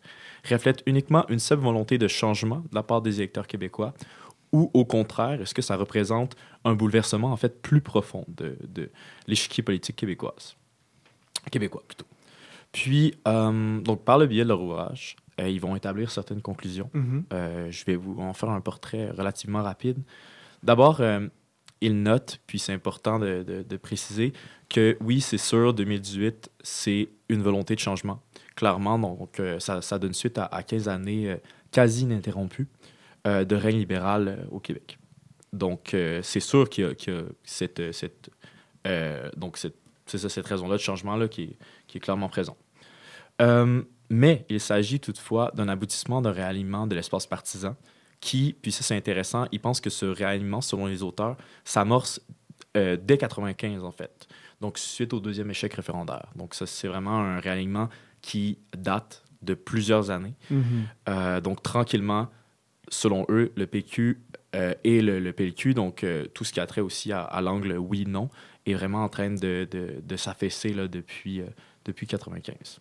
reflète 0.50 0.82
uniquement 0.86 1.26
une 1.30 1.40
seule 1.40 1.60
volonté 1.60 1.98
de 1.98 2.08
changement 2.08 2.60
de 2.72 2.74
la 2.76 2.84
part 2.84 3.02
des 3.02 3.18
électeurs 3.18 3.48
québécois 3.48 3.94
ou 4.54 4.72
au 4.74 4.86
contraire, 4.86 5.42
est-ce 5.42 5.54
que 5.54 5.62
ça 5.62 5.76
représente 5.76 6.36
un 6.64 6.74
bouleversement 6.74 7.32
en 7.34 7.38
fait 7.38 7.62
plus 7.62 7.82
profond 7.82 8.24
de, 8.30 8.58
de 8.74 8.90
l'échiquier 9.28 9.62
politique 9.62 9.98
québécoise? 9.98 10.56
Québécois 11.52 11.84
plutôt. 11.88 12.06
Puis, 12.72 13.16
euh, 13.28 13.80
donc 13.82 14.04
par 14.04 14.18
le 14.18 14.28
biais 14.28 14.44
de 14.44 14.50
leur 14.50 14.62
ouvrage, 14.62 15.16
euh, 15.40 15.48
ils 15.50 15.60
vont 15.62 15.76
établir 15.76 16.12
certaines 16.12 16.42
conclusions. 16.42 16.90
Mhm. 16.94 17.24
Euh, 17.34 17.72
je 17.72 17.86
vais 17.86 17.96
vous 17.96 18.20
en 18.20 18.34
faire 18.34 18.50
un 18.50 18.62
portrait 18.62 19.10
relativement 19.12 19.64
rapide. 19.64 19.98
D'abord, 20.64 21.02
ils 21.82 22.02
notent, 22.02 22.40
puis 22.48 22.58
c'est 22.60 22.74
important 22.74 23.20
de, 23.20 23.44
de- 23.44 23.62
de 23.64 23.78
préciser, 23.78 24.34
que 24.70 24.98
oui, 25.02 25.22
c'est 25.22 25.38
sûr, 25.38 25.74
2018, 25.74 26.50
c'est 26.62 27.10
une 27.30 27.42
volonté 27.44 27.76
de 27.76 27.80
changement. 27.80 28.22
Clairement, 28.56 28.98
donc 28.98 29.40
ça, 29.60 29.82
ça 29.84 30.00
donne 30.00 30.14
suite 30.14 30.40
à, 30.40 30.46
à 30.46 30.64
15 30.64 30.90
années 30.90 31.38
quasi 31.72 32.04
ininterrompues 32.04 32.68
de 33.26 33.56
règne 33.56 33.78
libéral 33.78 34.48
au 34.52 34.60
Québec. 34.60 34.98
Donc, 35.54 35.96
c'est 36.24 36.40
sûr 36.40 36.68
qu'il 36.68 36.86
y 36.86 36.88
a, 36.88 36.96
qu'il 36.96 37.14
y 37.14 37.18
a 37.18 37.22
cette, 37.44 37.92
cette, 37.94 38.32
donc 39.38 39.58
cette, 39.58 39.76
c'est 40.08 40.18
ça, 40.18 40.30
cette 40.30 40.48
raison-là 40.48 40.76
de 40.76 40.82
changement-là 40.82 41.28
qui 41.28 41.44
est, 41.44 41.58
qui 41.88 41.98
est 41.98 42.02
clairement 42.02 42.30
présente. 42.30 42.58
Euh, 43.42 43.84
mais 44.10 44.46
il 44.50 44.60
s'agit 44.60 45.00
toutefois 45.00 45.52
d'un 45.54 45.68
aboutissement 45.68 46.22
d'un 46.22 46.32
réalignement 46.32 46.88
de 46.88 46.96
l'espace 46.96 47.28
partisan 47.28 47.76
qui, 48.20 48.56
puis 48.62 48.72
ça 48.72 48.84
c'est 48.84 48.96
intéressant, 48.96 49.46
ils 49.52 49.60
pensent 49.60 49.82
que 49.82 49.90
ce 49.90 50.06
réalignement, 50.06 50.62
selon 50.62 50.88
les 50.88 51.04
auteurs, 51.04 51.38
s'amorce 51.64 52.22
euh, 52.76 52.98
dès 53.00 53.18
95 53.18 53.84
en 53.84 53.92
fait. 53.92 54.28
Donc 54.62 54.78
suite 54.78 55.14
au 55.14 55.20
deuxième 55.20 55.50
échec 55.52 55.74
référendaire. 55.74 56.28
Donc 56.36 56.56
ça 56.56 56.66
c'est 56.66 56.88
vraiment 56.88 57.20
un 57.20 57.40
réalignement 57.40 57.90
qui 58.22 58.58
date 58.76 59.24
de 59.42 59.54
plusieurs 59.54 60.10
années. 60.10 60.34
Mhm. 60.50 60.88
Euh, 61.10 61.42
donc 61.42 61.62
tranquillement, 61.62 62.30
selon 62.90 63.26
eux, 63.30 63.52
le 63.56 63.68
PQ 63.68 64.22
euh, 64.56 64.74
et 64.84 65.02
le, 65.02 65.20
le 65.20 65.34
PLQ, 65.34 65.74
donc 65.74 66.06
tout 66.34 66.44
ce 66.44 66.54
qui 66.54 66.60
a 66.60 66.66
trait 66.66 66.82
aussi 66.82 67.12
à, 67.12 67.22
à 67.22 67.42
l'angle 67.42 67.78
oui-non, 67.78 68.30
est 68.72 68.74
vraiment 68.74 69.04
en 69.04 69.10
train 69.10 69.30
de, 69.30 69.68
de, 69.70 70.02
de 70.02 70.16
s'affaisser 70.16 70.72
depuis, 70.72 71.42
euh, 71.42 71.46
depuis 71.86 72.08
95. 72.08 72.80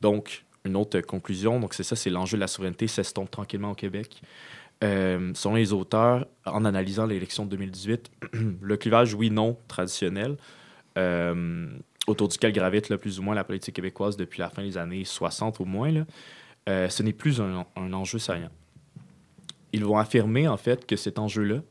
Donc, 0.00 0.44
une 0.64 0.76
autre 0.76 1.00
conclusion, 1.00 1.60
donc 1.60 1.74
c'est 1.74 1.82
ça, 1.82 1.96
c'est 1.96 2.10
l'enjeu 2.10 2.36
de 2.36 2.40
la 2.40 2.46
souveraineté 2.46 2.86
s'estompe 2.86 3.30
tranquillement 3.30 3.72
au 3.72 3.74
Québec. 3.74 4.20
Euh, 4.84 5.32
selon 5.34 5.56
les 5.56 5.72
auteurs, 5.72 6.26
en 6.46 6.64
analysant 6.64 7.06
l'élection 7.06 7.44
de 7.44 7.50
2018, 7.50 8.10
le 8.60 8.76
clivage 8.76 9.14
oui-non 9.14 9.58
traditionnel, 9.66 10.36
euh, 10.96 11.68
autour 12.06 12.28
duquel 12.28 12.52
gravite 12.52 12.88
là, 12.88 12.96
plus 12.96 13.18
ou 13.18 13.22
moins 13.22 13.34
la 13.34 13.44
politique 13.44 13.74
québécoise 13.74 14.16
depuis 14.16 14.40
la 14.40 14.50
fin 14.50 14.62
des 14.62 14.78
années 14.78 15.04
60 15.04 15.60
au 15.60 15.64
moins, 15.64 15.90
là, 15.90 16.06
euh, 16.68 16.88
ce 16.88 17.02
n'est 17.02 17.12
plus 17.12 17.40
un, 17.40 17.66
un 17.76 17.92
enjeu 17.92 18.18
saillant. 18.18 18.50
Ils 19.72 19.84
vont 19.84 19.98
affirmer 19.98 20.48
en 20.48 20.56
fait 20.56 20.86
que 20.86 20.96
cet 20.96 21.18
enjeu-là 21.18 21.62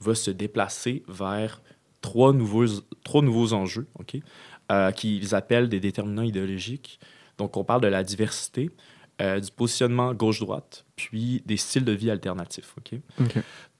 va 0.00 0.14
se 0.14 0.30
déplacer 0.30 1.02
vers 1.08 1.62
trois 2.06 2.32
nouveaux, 2.32 2.66
trois 3.04 3.22
nouveaux 3.22 3.52
enjeux, 3.52 3.86
OK, 3.98 4.12
euh, 4.70 4.90
qu'ils 4.92 5.34
appellent 5.34 5.68
des 5.68 5.80
déterminants 5.80 6.22
idéologiques. 6.32 7.00
Donc, 7.38 7.56
on 7.56 7.64
parle 7.64 7.80
de 7.82 7.88
la 7.88 8.02
diversité, 8.04 8.70
euh, 9.20 9.40
du 9.40 9.50
positionnement 9.50 10.12
gauche-droite, 10.14 10.84
puis 10.94 11.42
des 11.46 11.56
styles 11.56 11.84
de 11.84 11.92
vie 11.92 12.10
alternatifs. 12.10 12.74
OK? 12.78 12.90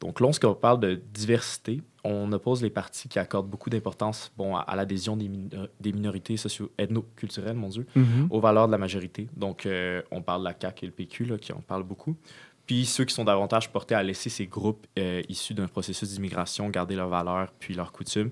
Donc, 0.00 0.20
lorsqu'on 0.20 0.54
parle 0.54 0.80
de 0.80 0.94
diversité, 1.12 1.82
on 2.04 2.30
oppose 2.32 2.62
les 2.62 2.70
partis 2.70 3.08
qui 3.08 3.18
accordent 3.18 3.48
beaucoup 3.48 3.70
d'importance 3.70 4.32
bon, 4.36 4.56
à, 4.56 4.60
à 4.60 4.76
l'adhésion 4.76 5.16
des, 5.16 5.28
minor- 5.28 5.68
des 5.80 5.92
minorités 5.92 6.36
socio-ethno-culturelles, 6.36 7.56
mon 7.56 7.68
Dieu, 7.68 7.86
Mhm. 7.96 8.26
aux 8.30 8.40
valeurs 8.40 8.66
de 8.66 8.72
la 8.72 8.78
majorité. 8.78 9.28
Donc, 9.36 9.66
euh, 9.66 10.02
on 10.10 10.22
parle 10.22 10.40
de 10.42 10.48
la 10.50 10.54
CAQ 10.60 10.84
et 10.84 10.88
le 10.88 10.92
PQ, 10.94 11.24
là, 11.26 11.38
qui 11.38 11.52
en 11.52 11.60
parlent 11.60 11.82
beaucoup. 11.92 12.16
Puis 12.66 12.84
ceux 12.84 13.04
qui 13.04 13.14
sont 13.14 13.24
davantage 13.24 13.70
portés 13.70 13.94
à 13.94 14.02
laisser 14.02 14.28
ces 14.30 14.46
groupes 14.46 14.86
euh, 14.98 15.22
issus 15.28 15.54
d'un 15.54 15.68
processus 15.68 16.10
d'immigration 16.10 16.68
garder 16.68 16.96
leurs 16.96 17.08
valeurs 17.08 17.52
puis 17.58 17.74
leurs 17.74 17.92
coutumes. 17.92 18.30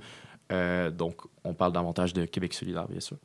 Euh, 0.53 0.91
donc, 0.91 1.23
on 1.45 1.55
parle 1.55 1.73
davantage 1.73 2.13
de 2.13 2.25
Québec 2.25 2.53
solidaire, 2.53 2.89
bien 2.89 3.01
sûr. 3.01 3.17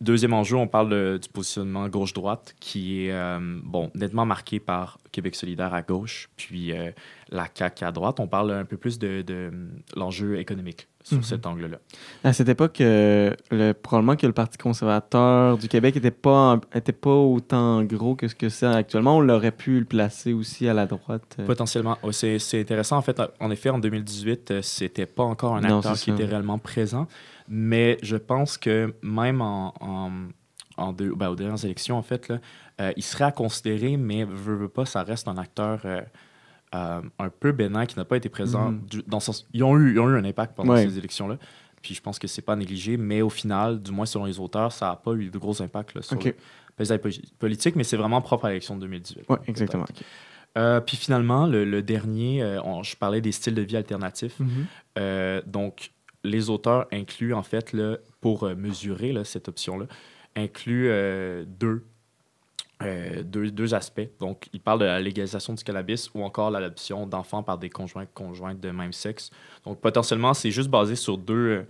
Deuxième 0.00 0.34
enjeu, 0.34 0.56
on 0.56 0.66
parle 0.66 0.90
de- 0.90 1.18
du 1.22 1.28
positionnement 1.28 1.88
gauche-droite 1.88 2.54
qui 2.60 3.06
est 3.06 3.12
euh, 3.12 3.38
bon, 3.62 3.90
nettement 3.94 4.26
marqué 4.26 4.60
par 4.60 4.98
Québec 5.12 5.34
solidaire 5.36 5.72
à 5.72 5.82
gauche, 5.82 6.28
puis 6.36 6.72
la 7.30 7.48
CAQ 7.52 7.84
à 7.84 7.92
droite. 7.92 8.20
On 8.20 8.26
parle 8.26 8.50
un 8.52 8.64
peu 8.64 8.76
plus 8.76 8.98
de, 8.98 9.22
de, 9.22 9.52
l'enjeu 9.96 10.38
économique 10.38 10.88
sur 11.04 11.18
Mhm. 11.18 11.22
cet 11.22 11.46
angle-là. 11.46 11.76
À 12.24 12.32
cette 12.32 12.48
époque, 12.48 12.80
euh, 12.80 13.32
le, 13.52 13.72
probablement 13.72 14.16
que 14.16 14.26
le 14.26 14.32
Parti 14.32 14.58
conservateur 14.58 15.58
du 15.58 15.68
Québec 15.68 15.94
n'était 15.94 16.10
pas, 16.10 16.58
était 16.74 16.92
pas 16.92 17.14
autant 17.14 17.82
gros 17.84 18.16
que 18.16 18.26
ce 18.26 18.34
que 18.34 18.48
c'est 18.48 18.66
actuellement. 18.66 19.18
On 19.18 19.20
l'aurait 19.20 19.52
pu 19.52 19.78
le 19.78 19.84
placer 19.84 20.32
aussi 20.32 20.66
à 20.66 20.74
la 20.74 20.86
droite. 20.86 21.36
euh. 21.38 21.46
Potentiellement. 21.46 21.98
Ouais, 22.02 22.12
c'est, 22.12 22.38
intéressant. 22.60 22.96
En 22.96 23.02
fait, 23.02 23.20
en 23.38 23.50
effet, 23.50 23.68
en 23.70 23.78
2018, 23.78 24.50
euh, 24.50 24.62
c'était 24.62 25.06
pas 25.06 25.24
encore 25.24 25.54
un 25.54 25.62
acteur 25.64 25.94
qui 25.94 26.10
était 26.10 26.24
réellement 26.24 26.58
présent. 26.58 27.06
Mais 27.48 27.98
je 28.02 28.16
pense 28.16 28.56
que 28.56 28.94
même 29.02 29.42
en, 29.42 29.74
en, 29.80 30.10
en 30.78 30.92
deux, 30.94 31.14
ben, 31.14 31.28
aux 31.28 31.36
dernières 31.36 31.62
élections, 31.64 31.98
en 31.98 32.02
fait, 32.02 32.28
là, 32.28 32.38
euh, 32.80 32.92
il 32.96 33.02
serait 33.02 33.24
à 33.24 33.32
considérer, 33.32 33.98
mais 33.98 34.24
veut, 34.24 34.56
veut 34.56 34.68
pas, 34.70 34.86
ça 34.86 35.02
reste 35.02 35.28
un 35.28 35.36
acteur 35.36 35.82
euh, 36.74 37.00
un 37.18 37.28
peu 37.30 37.52
bénin 37.52 37.86
qui 37.86 37.96
n'a 37.96 38.04
pas 38.04 38.16
été 38.16 38.28
présent. 38.28 38.72
Mhm. 38.72 38.80
du- 38.90 39.02
dans 39.06 39.18
le 39.18 39.22
sens, 39.22 39.46
ils, 39.54 39.62
ont 39.62 39.76
eu, 39.78 39.92
ils 39.92 40.00
ont 40.00 40.08
eu 40.10 40.16
un 40.18 40.24
impact 40.24 40.54
pendant 40.56 40.72
Ouais. 40.74 40.86
ces 40.88 40.98
élections-là. 40.98 41.38
Puis 41.82 41.94
je 41.94 42.00
pense 42.00 42.18
que 42.18 42.26
c'est 42.26 42.42
pas 42.42 42.56
négligé, 42.56 42.96
mais 42.96 43.20
au 43.22 43.28
final, 43.30 43.80
du 43.82 43.92
moins 43.92 44.06
selon 44.06 44.24
les 44.24 44.40
auteurs, 44.40 44.72
ça 44.72 44.86
n'a 44.86 44.96
pas 44.96 45.12
eu 45.12 45.28
de 45.30 45.38
gros 45.38 45.60
impact 45.62 45.94
là, 45.94 46.02
sur 46.02 46.16
Ok. 46.16 46.24
le 46.24 46.34
paysage 46.76 46.98
po- 46.98 47.08
politique, 47.38 47.76
mais 47.76 47.84
c'est 47.84 47.96
vraiment 47.98 48.20
propre 48.22 48.46
à 48.46 48.48
l'élection 48.48 48.74
de 48.74 48.80
2018. 48.80 49.26
Oui, 49.28 49.36
exactement. 49.46 49.84
Euh, 50.56 50.80
puis 50.80 50.96
finalement, 50.96 51.46
le, 51.46 51.64
le 51.64 51.82
dernier, 51.82 52.42
euh, 52.42 52.62
on- 52.62 52.82
je 52.82 52.96
parlais 52.96 53.20
des 53.20 53.32
styles 53.32 53.54
de 53.54 53.62
vie 53.62 53.76
alternatifs. 53.76 54.38
Mhm. 54.40 54.48
Euh, 54.98 55.42
donc, 55.46 55.90
les 56.24 56.48
auteurs 56.48 56.86
incluent, 56.92 57.34
en 57.34 57.42
fait, 57.42 57.72
là, 57.72 57.98
pour 58.20 58.48
mesurer 58.56 59.12
là, 59.12 59.24
cette 59.24 59.48
option-là, 59.48 59.86
incluent 60.36 60.90
deux, 61.46 61.84
euh, 62.84 63.22
deux, 63.22 63.50
deux 63.50 63.74
aspects. 63.74 64.08
Donc, 64.20 64.46
ils 64.52 64.60
parlent 64.60 64.80
de 64.80 64.84
la 64.84 65.00
légalisation 65.00 65.54
du 65.54 65.64
cannabis 65.64 66.10
ou 66.14 66.22
encore 66.24 66.50
l'adoption 66.50 67.06
d'enfants 67.06 67.42
par 67.42 67.58
des 67.58 67.70
conjoints 67.70 68.06
conjointes 68.06 68.60
de 68.60 68.70
même 68.70 68.92
sexe. 68.92 69.30
Donc, 69.64 69.80
potentiellement, 69.80 70.34
c'est 70.34 70.50
juste 70.50 70.68
basé 70.70 70.96
sur 70.96 71.16
deux, 71.18 71.34
euh, 71.34 71.62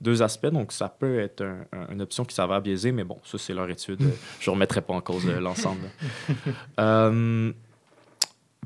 deux 0.00 0.22
aspects. 0.22 0.46
Donc, 0.46 0.70
ça 0.72 0.88
peut 0.88 1.18
être 1.20 1.42
un- 1.42 1.64
un- 1.72 1.92
une 1.92 2.02
option 2.02 2.24
qui 2.24 2.34
s'avère 2.34 2.60
biaisée, 2.60 2.92
mais 2.92 3.04
bon, 3.04 3.18
ça, 3.24 3.38
c'est 3.38 3.54
leur 3.54 3.68
étude. 3.70 4.00
Euh, 4.02 4.10
Je 4.40 4.50
ne 4.50 4.54
remettrai 4.54 4.80
pas 4.80 4.94
en 4.94 5.00
cause 5.00 5.26
l'ensemble. 5.26 5.82
Euh, 6.78 7.52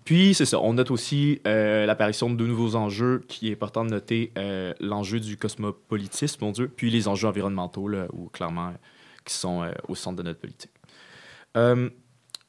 puis, 0.04 0.34
c'est 0.34 0.46
ça. 0.46 0.58
On 0.60 0.74
note 0.74 0.90
aussi 0.90 1.40
euh, 1.46 1.86
l'apparition 1.86 2.28
de 2.28 2.34
deux 2.34 2.46
nouveaux 2.46 2.74
enjeux 2.74 3.22
qui 3.28 3.48
est 3.48 3.52
important 3.52 3.84
de 3.84 3.90
noter 3.90 4.32
euh, 4.36 4.74
l'enjeu 4.80 5.20
du 5.20 5.36
cosmopolitisme, 5.36 6.44
mon 6.44 6.50
Dieu, 6.50 6.68
puis 6.74 6.90
les 6.90 7.06
enjeux 7.06 7.28
environnementaux, 7.28 7.86
là, 7.86 8.06
où 8.12 8.28
clairement, 8.28 8.72
qui 9.24 9.34
sont 9.34 9.62
euh, 9.62 9.70
au 9.88 9.94
centre 9.94 10.16
de 10.16 10.24
notre 10.24 10.40
politique. 10.40 10.72
Euh, 11.56 11.90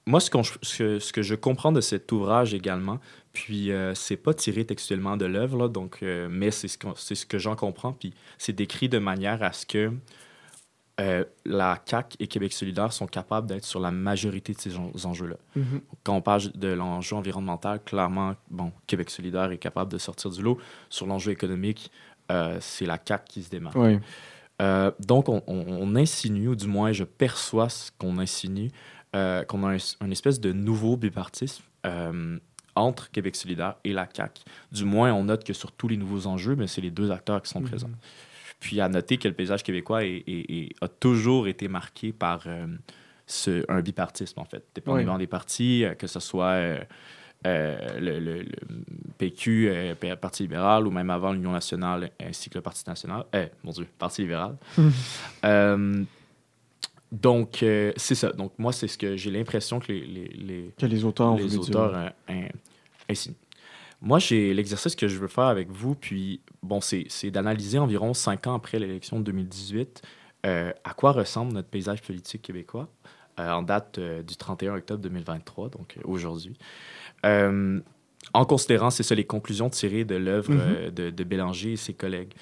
moi, 0.06 0.20
ce, 0.20 0.30
qu'on- 0.30 0.44
ce 0.44 0.78
que, 0.78 1.00
ce 1.00 1.14
que 1.14 1.22
je 1.22 1.36
comprends 1.36 1.72
de 1.72 1.82
cet 1.82 2.12
ouvrage 2.12 2.54
également, 2.54 3.00
puis 3.32 3.72
euh, 3.72 3.96
c'est 3.96 4.18
pas 4.18 4.34
tiré 4.34 4.66
textuellement 4.66 5.16
de 5.18 5.26
l'œuvre, 5.26 5.70
donc, 5.70 6.00
euh, 6.04 6.28
mais 6.30 6.52
c'est 6.52 6.68
ce, 6.68 7.16
ce 7.16 7.26
que 7.26 7.38
j'en 7.40 7.56
comprends, 7.56 7.94
puis 7.94 8.14
c'est 8.38 8.54
décrit 8.54 8.90
de 8.90 9.00
manière 9.00 9.42
à 9.44 9.54
ce 9.54 9.66
que 9.66 9.92
euh, 11.02 11.24
la 11.44 11.82
CAQ 11.86 12.18
et 12.20 12.28
Québec 12.28 12.54
solidaire 12.54 12.94
sont 12.94 13.08
capables 13.08 13.48
d'être 13.48 13.66
sur 13.66 13.80
la 13.80 13.90
majorité 13.90 14.54
de 14.54 14.60
ces 14.60 14.78
en- 14.78 14.92
enjeux-là 15.06 15.38
Mhm. 15.56 15.82
quand 16.04 16.16
on 16.16 16.22
parle 16.22 16.52
de 16.54 16.68
l'enjeu 16.68 17.16
environnemental, 17.16 17.82
clairement, 17.84 18.36
bon, 18.52 18.72
Québec 18.86 19.10
solidaire 19.10 19.52
est 19.52 19.58
capable 19.58 19.92
de 19.92 19.98
sortir 19.98 20.30
du 20.30 20.44
lot. 20.44 20.60
Sur 20.90 21.08
l'enjeu 21.08 21.32
économique, 21.32 21.92
euh, 22.32 22.58
c'est 22.62 22.86
la 22.86 23.00
CAQ 23.04 23.24
qui 23.28 23.42
se 23.44 23.50
démarque. 23.50 23.76
Oui. 23.76 23.98
Euh, 24.62 24.92
donc, 25.00 25.30
on, 25.30 25.42
on- 25.48 25.66
on 25.68 25.96
insinue, 25.96 26.50
ou 26.50 26.56
du 26.56 26.68
moins, 26.68 26.92
je 26.92 27.06
perçois 27.06 27.70
ce 27.70 27.90
qu'on 27.98 28.20
insinue, 28.20 28.70
euh, 29.16 29.44
qu'on 29.44 29.64
a 29.64 29.74
un, 29.74 29.78
un 30.02 30.12
espèce 30.12 30.40
de 30.40 30.52
nouveau 30.54 30.98
bipartisme 30.98 31.64
euh, 31.86 32.38
entre 32.76 33.12
Québec 33.12 33.36
solidaire 33.36 33.76
et 33.84 33.94
la 33.94 34.08
CAQ. 34.12 34.42
Du 34.72 34.84
moins, 34.86 35.14
on 35.14 35.26
note 35.26 35.44
que 35.44 35.54
sur 35.54 35.72
tous 35.72 35.88
les 35.88 35.98
nouveaux 35.98 36.26
enjeux, 36.28 36.56
mais 36.56 36.68
c'est 36.68 36.82
les 36.82 36.90
deux 36.92 37.12
acteurs 37.12 37.42
qui 37.42 37.50
sont 37.50 37.62
présents. 37.62 37.90
Puis, 38.60 38.80
à 38.82 38.88
noter 38.90 39.18
que 39.18 39.28
le 39.28 39.34
paysage 39.34 39.62
québécois 39.62 40.06
est- 40.06 40.24
est- 40.26 40.52
est- 40.52 40.70
a 40.82 40.88
toujours 40.88 41.48
été 41.48 41.68
marqué 41.68 42.14
par 42.14 42.44
euh, 42.48 42.66
ce- 43.28 43.64
un 43.70 43.82
bipartisme, 43.82 44.40
en 44.40 44.46
fait, 44.46 44.64
dépendamment 44.74 45.18
des 45.18 45.28
partis, 45.28 45.84
euh, 45.84 45.94
que 45.96 46.08
ce 46.08 46.20
soit 46.20 46.46
euh, 46.54 46.80
euh, 47.46 48.00
le, 48.00 48.20
le- 48.20 48.42
le 48.44 48.52
PQ, 49.18 49.68
euh, 49.70 49.96
Parti 50.16 50.44
libéral, 50.44 50.88
ou 50.88 50.92
même 50.92 51.10
avant 51.10 51.34
l'Union 51.34 51.52
nationale, 51.52 52.10
ainsi 52.26 52.50
que 52.50 52.56
le 52.58 52.62
Parti 52.62 52.84
national. 52.88 53.26
Eh, 53.34 53.48
mon 53.66 53.72
Dieu, 53.72 53.86
Parti 54.00 54.22
libéral. 54.22 54.56
Euh, 57.14 57.18
donc, 57.22 57.64
euh, 57.64 57.92
c'est 57.96 58.16
ça. 58.16 58.32
Donc, 58.32 58.54
moi, 58.58 58.72
c'est 58.74 58.88
ce 58.88 58.98
que 58.98 59.16
j'ai 59.16 59.32
l'impression 59.32 59.80
que 59.80 59.92
les, 59.92 60.02
les, 60.06 60.28
les- 60.28 60.74
Que 60.78 60.86
les 60.86 61.04
auteurs 61.06 61.36
les 61.36 61.58
auteurs 61.58 61.96
euh, 61.96 62.10
in- 62.30 62.48
insinuent. 63.10 63.36
Moi, 64.02 64.20
j'ai 64.20 64.54
l'exercice 64.54 64.96
que 64.96 65.08
je 65.08 65.18
veux 65.18 65.28
faire 65.30 65.46
avec 65.46 65.70
vous, 65.72 65.96
puis 65.96 66.42
bon, 66.62 66.82
c'est 66.82 67.32
d'analyser 67.32 67.80
environ 67.80 68.14
cinq 68.14 68.48
ans 68.48 68.56
après 68.56 68.78
l'élection 68.78 69.18
de 69.20 69.24
2018 69.24 70.02
euh, 70.46 70.74
à 70.84 70.94
quoi 70.94 71.14
ressemble 71.14 71.54
notre 71.54 71.70
paysage 71.70 72.02
politique 72.02 72.42
québécois 72.42 72.90
euh, 73.40 73.50
en 73.50 73.62
date 73.62 73.98
euh, 74.00 74.22
du 74.22 74.36
31 74.36 74.76
octobre 74.76 75.02
2023, 75.02 75.70
donc 75.70 75.96
euh, 75.98 76.02
aujourd'hui. 76.04 76.58
Euh, 77.26 77.80
en 78.34 78.44
considérant, 78.46 78.90
c'est 78.90 79.04
ça, 79.04 79.16
les 79.16 79.24
conclusions 79.24 79.70
tirées 79.70 80.04
de 80.04 80.16
l'œuvre 80.16 80.52
Mhm. 80.54 80.60
euh, 80.62 80.92
de, 80.92 81.10
de 81.10 81.24
Bélanger 81.24 81.72
et 81.74 81.78
ses 81.78 81.94
collègues. 81.94 82.34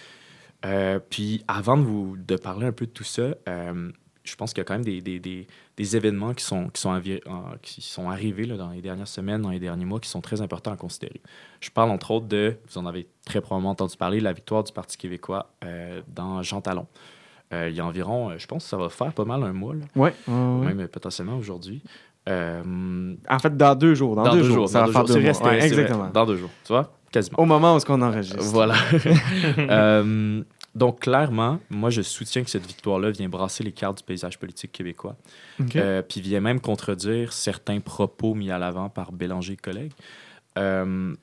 Euh, 0.65 0.97
puis, 1.11 1.43
avant 1.47 1.77
de 1.77 1.83
vous 1.83 2.17
de 2.17 2.35
parler 2.37 2.65
un 2.65 2.71
peu 2.71 2.87
de 2.87 2.91
tout 2.91 3.03
ça, 3.03 3.35
euh, 3.47 3.91
je 4.23 4.35
pense 4.35 4.53
qu'il 4.53 4.59
y 4.59 4.61
a 4.61 4.65
quand 4.65 4.73
même 4.75 4.83
des, 4.85 5.01
des, 5.01 5.19
des, 5.19 5.47
des 5.77 5.95
événements 5.97 6.33
qui 6.33 6.43
sont, 6.43 6.67
qui 6.69 6.79
sont, 6.81 6.89
en- 6.91 7.53
qui 7.61 7.81
sont 7.81 8.09
arrivés 8.09 8.45
là, 8.45 8.55
dans 8.57 8.69
les 8.69 8.81
dernières 8.81 9.07
semaines, 9.07 9.41
dans 9.41 9.49
les 9.49 9.59
derniers 9.59 9.85
mois, 9.85 9.99
qui 9.99 10.09
sont 10.09 10.21
très 10.21 10.41
importants 10.41 10.71
à 10.71 10.77
considérer. 10.77 11.21
Je 11.59 11.69
parle 11.71 11.89
entre 11.89 12.11
autres 12.11 12.27
de, 12.27 12.57
vous 12.69 12.77
en 12.77 12.85
avez 12.85 13.07
très 13.25 13.41
probablement 13.41 13.71
entendu 13.71 13.97
parler, 13.97 14.19
la 14.19 14.33
victoire 14.33 14.63
du 14.63 14.71
Parti 14.73 14.97
québécois 14.97 15.49
euh, 15.63 16.01
dans 16.07 16.43
Jean 16.43 16.61
Talon. 16.61 16.85
Euh, 17.53 17.69
il 17.69 17.75
y 17.75 17.79
a 17.81 17.85
environ, 17.85 18.29
euh, 18.29 18.35
je 18.37 18.45
pense 18.47 18.63
que 18.63 18.69
ça 18.69 18.77
va 18.77 18.89
faire 18.89 19.11
pas 19.11 19.25
mal 19.25 19.43
un 19.43 19.51
mois, 19.53 19.73
là, 19.73 19.85
Ouais, 19.95 20.13
ouais. 20.27 20.33
même 20.67 20.79
euh, 20.81 20.87
potentiellement 20.87 21.35
aujourd'hui. 21.37 21.81
Euh, 22.29 23.15
En 23.27 23.39
fait, 23.39 23.57
dans 23.57 23.73
deux 23.75 23.95
jours. 23.95 24.15
Dans, 24.15 24.31
deux, 24.31 24.43
jours, 24.43 24.69
ça 24.69 24.83
dans 24.83 24.91
va 24.91 25.03
deux 25.03 25.19
faire 25.19 25.33
jours. 25.33 25.43
Ouais, 25.45 25.65
exactement. 25.65 26.09
dans 26.13 26.25
deux 26.27 26.37
jours, 26.37 26.51
tu 26.63 26.71
vois, 26.73 26.93
quasiment. 27.11 27.39
Au 27.39 27.45
moment 27.45 27.75
où 27.75 27.79
qu'on 27.79 28.01
enregistre. 28.03 28.37
Voilà. 28.43 28.75
Donc, 30.73 31.01
clairement, 31.01 31.59
moi, 31.69 31.89
je 31.89 32.01
soutiens 32.01 32.43
que 32.43 32.49
cette 32.49 32.65
victoire-là 32.65 33.11
vient 33.11 33.27
brasser 33.27 33.63
les 33.63 33.73
cartes 33.73 33.97
du 33.97 34.03
paysage 34.03 34.39
politique 34.39 34.71
québécois. 34.71 35.17
Euh, 35.75 36.01
puis 36.01 36.21
vient 36.21 36.39
même 36.39 36.61
contredire 36.61 37.33
certains 37.33 37.79
propos 37.81 38.33
mis 38.35 38.51
à 38.51 38.57
l'avant 38.57 38.89
par 38.89 39.11
Bélanger 39.11 39.53
et 39.53 39.57
collègues. 39.57 39.91
Euh, 40.57 41.13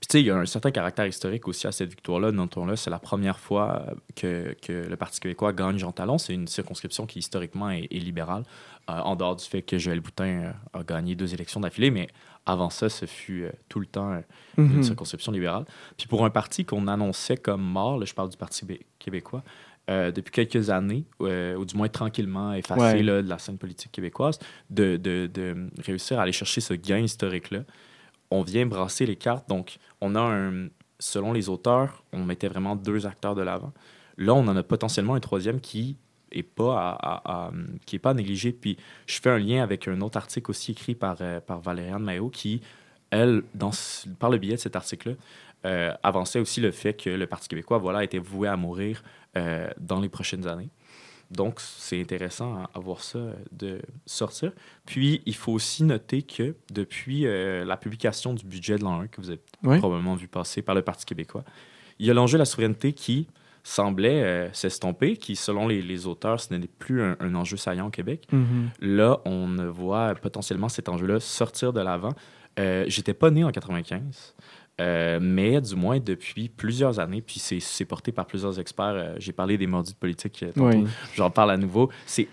puis 0.00 0.08
tu 0.08 0.12
sais, 0.12 0.22
il 0.22 0.26
y 0.26 0.30
a 0.30 0.36
un 0.36 0.46
certain 0.46 0.70
caractère 0.70 1.06
historique 1.06 1.46
aussi 1.48 1.66
à 1.66 1.72
cette 1.72 1.90
victoire-là. 1.90 2.32
Notons-le, 2.32 2.76
c'est 2.76 2.90
la 2.90 2.98
première 2.98 3.38
fois 3.38 3.84
que, 4.16 4.54
que 4.62 4.72
le 4.88 4.96
Parti 4.96 5.20
québécois 5.20 5.52
gagne 5.52 5.78
Jean 5.78 5.92
Talon. 5.92 6.16
C'est 6.16 6.32
une 6.32 6.48
circonscription 6.48 7.06
qui 7.06 7.18
historiquement 7.18 7.70
est, 7.70 7.84
est 7.90 7.98
libérale, 7.98 8.44
euh, 8.88 8.92
en 8.92 9.16
dehors 9.16 9.36
du 9.36 9.44
fait 9.44 9.62
que 9.62 9.78
Joël 9.78 10.00
Boutin 10.00 10.54
a 10.72 10.82
gagné 10.82 11.14
deux 11.14 11.34
élections 11.34 11.60
d'affilée, 11.60 11.90
mais 11.90 12.08
avant 12.46 12.70
ça, 12.70 12.88
ce 12.88 13.06
fut 13.06 13.44
euh, 13.44 13.50
tout 13.68 13.80
le 13.80 13.86
temps 13.86 14.12
euh, 14.12 14.20
une 14.58 14.76
Mhm. 14.76 14.82
circonscription 14.82 15.32
libérale. 15.32 15.64
Puis 15.96 16.06
pour 16.06 16.24
un 16.24 16.30
parti 16.30 16.64
qu'on 16.64 16.86
annonçait 16.88 17.36
comme 17.36 17.62
mort, 17.62 17.98
là, 17.98 18.04
je 18.06 18.14
parle 18.14 18.28
du 18.30 18.36
Parti 18.36 18.64
bé- 18.64 18.80
québécois, 18.98 19.42
euh, 19.88 20.10
depuis 20.10 20.30
quelques 20.32 20.70
années, 20.70 21.04
ou 21.20 21.64
du 21.64 21.76
moins 21.76 21.88
tranquillement 21.88 22.52
effacé 22.52 22.80
Ouais. 22.80 23.02
là, 23.02 23.22
de 23.22 23.28
la 23.28 23.38
scène 23.38 23.58
politique 23.58 23.92
québécoise, 23.92 24.38
de, 24.70 24.96
de- 24.96 25.28
de 25.32 25.68
réussir 25.84 26.18
à 26.18 26.22
aller 26.22 26.32
chercher 26.32 26.60
ce 26.60 26.74
gain 26.74 26.98
historique-là, 26.98 27.60
on 28.30 28.42
vient 28.42 28.66
brasser 28.66 29.06
les 29.06 29.16
cartes. 29.16 29.48
Donc, 29.48 29.78
on 30.00 30.14
a 30.14 30.20
un. 30.20 30.68
Selon 31.02 31.32
les 31.32 31.48
auteurs, 31.48 32.04
on 32.12 32.24
mettait 32.24 32.48
vraiment 32.48 32.76
deux 32.76 33.06
acteurs 33.06 33.34
de 33.34 33.42
l'avant. 33.42 33.72
Là, 34.18 34.34
on 34.34 34.46
en 34.48 34.56
a 34.56 34.62
potentiellement 34.62 35.14
un 35.14 35.20
troisième 35.20 35.60
qui 35.60 35.96
est 36.32 36.42
pas 36.42 36.78
à, 36.78 36.90
à- 37.14 37.46
à- 37.48 37.52
qui 37.86 37.96
est 37.96 38.00
pas 38.00 38.14
négligé. 38.14 38.52
Puis, 38.52 38.76
je 39.06 39.20
fais 39.20 39.30
un 39.30 39.38
lien 39.38 39.62
avec 39.62 39.88
un 39.88 40.00
autre 40.00 40.16
article 40.16 40.50
aussi 40.50 40.72
écrit 40.72 40.94
par, 40.94 41.16
euh, 41.20 41.40
par 41.40 41.60
Valériane 41.60 42.02
Maillot 42.02 42.28
qui, 42.30 42.60
elle, 43.10 43.42
dans, 43.54 43.70
par 44.18 44.30
le 44.30 44.38
biais 44.38 44.54
de 44.54 44.60
cet 44.60 44.76
article-là, 44.76 45.14
euh, 45.66 45.92
avançait 46.02 46.38
aussi 46.40 46.60
le 46.60 46.70
fait 46.70 46.94
que 46.94 47.10
le 47.10 47.26
Parti 47.26 47.48
québécois 47.48 47.78
voilà, 47.78 48.02
était 48.04 48.18
voué 48.18 48.48
à 48.48 48.56
mourir 48.56 49.02
euh, 49.36 49.68
dans 49.78 50.00
les 50.00 50.08
prochaines 50.08 50.46
années. 50.46 50.70
Donc, 51.30 51.60
c'est 51.60 52.00
intéressant 52.00 52.56
à, 52.56 52.70
à 52.74 52.80
voir 52.80 53.02
ça 53.02 53.20
de 53.52 53.80
sortir. 54.06 54.52
Puis, 54.86 55.22
il 55.26 55.34
faut 55.36 55.52
aussi 55.52 55.84
noter 55.84 56.22
que 56.22 56.56
depuis 56.72 57.26
euh, 57.26 57.64
la 57.64 57.76
publication 57.76 58.34
du 58.34 58.44
budget 58.44 58.78
de 58.78 58.82
l'an 58.84 59.00
1, 59.02 59.06
que 59.08 59.20
vous 59.20 59.30
avez 59.30 59.40
Oui. 59.62 59.78
probablement 59.78 60.14
vu 60.16 60.26
passer 60.26 60.60
par 60.62 60.74
le 60.74 60.82
Parti 60.82 61.04
québécois, 61.06 61.44
il 62.00 62.06
y 62.06 62.10
a 62.10 62.14
l'enjeu 62.14 62.34
de 62.36 62.40
la 62.40 62.46
souveraineté 62.46 62.92
qui 62.94 63.28
semblait 63.62 64.22
euh, 64.22 64.52
s'estomper, 64.52 65.16
qui, 65.16 65.36
selon 65.36 65.68
les, 65.68 65.82
les 65.82 66.06
auteurs, 66.06 66.40
ce 66.40 66.52
n'est 66.54 66.66
plus 66.66 67.02
un, 67.02 67.16
un 67.20 67.34
enjeu 67.34 67.56
saillant 67.56 67.86
au 67.88 67.90
Québec. 67.90 68.26
Mhm. 68.32 68.70
Là, 68.80 69.20
on 69.24 69.70
voit 69.70 70.14
potentiellement 70.14 70.68
cet 70.68 70.88
enjeu-là 70.88 71.20
sortir 71.20 71.72
de 71.72 71.80
l'avant. 71.80 72.12
Euh, 72.58 72.84
J'étais 72.88 73.14
pas 73.14 73.30
né 73.30 73.44
en 73.44 73.50
95. 73.50 74.34
Euh, 74.80 75.18
mais 75.20 75.60
du 75.60 75.74
moins 75.76 75.98
depuis 76.00 76.48
plusieurs 76.48 77.00
années, 77.00 77.20
puis 77.20 77.38
c'est- 77.38 77.84
porté 77.84 78.12
par 78.12 78.24
plusieurs 78.26 78.58
experts. 78.58 78.94
euh, 78.94 79.14
J'ai 79.18 79.32
parlé 79.32 79.58
des 79.58 79.66
mordus 79.66 79.92
de 79.92 79.98
politique 79.98 80.42
euh. 80.42 80.52
Oui. 80.56 80.86
J'en 81.14 81.28
parle 81.30 81.50
à 81.50 81.58
nouveau. 81.58 81.90
C'est 82.06 82.28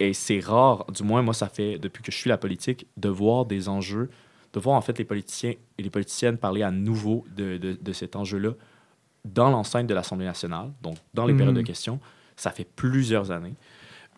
rare, 0.45 0.85
du 0.89 1.03
moins 1.03 1.21
moi, 1.21 1.33
ça 1.33 1.49
fait 1.49 1.77
depuis 1.77 2.03
que 2.03 2.11
je 2.11 2.17
suis 2.17 2.29
la 2.29 2.37
politique, 2.37 2.87
de 2.95 3.09
voir 3.09 3.45
des 3.45 3.67
enjeux, 3.67 4.09
de 4.53 4.59
voir 4.61 4.77
en 4.77 4.81
fait 4.81 4.97
les 4.97 5.03
politiciens 5.03 5.55
et 5.77 5.83
les 5.83 5.89
politiciennes 5.89 6.37
parler 6.37 6.63
à 6.63 6.71
nouveau 6.71 7.25
de, 7.35 7.57
de, 7.57 7.73
de 7.81 7.91
cet 7.91 8.15
enjeu-là 8.15 8.51
dans 9.33 9.49
l'enceinte 9.49 9.87
de 9.87 9.93
l'Assemblée 9.93 10.25
nationale, 10.25 10.71
donc 10.81 10.97
dans 11.13 11.25
les 11.25 11.33
périodes 11.33 11.55
de 11.55 11.61
questions. 11.61 11.99
Ça 12.35 12.51
fait 12.51 12.67
plusieurs 12.75 13.31
années. 13.31 13.55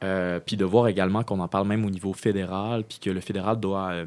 Euh, 0.03 0.39
puis 0.39 0.55
de 0.55 0.64
voir 0.64 0.88
également 0.88 1.24
qu'on 1.24 1.39
en 1.39 1.47
parle 1.49 1.68
même 1.68 1.86
au 1.86 1.89
niveau 1.89 2.14
fédéral, 2.14 2.84
puis 2.86 2.99
que 2.99 3.10
le 3.10 3.20
fédéral 3.20 3.60
doit 3.60 3.91
euh, 3.91 4.05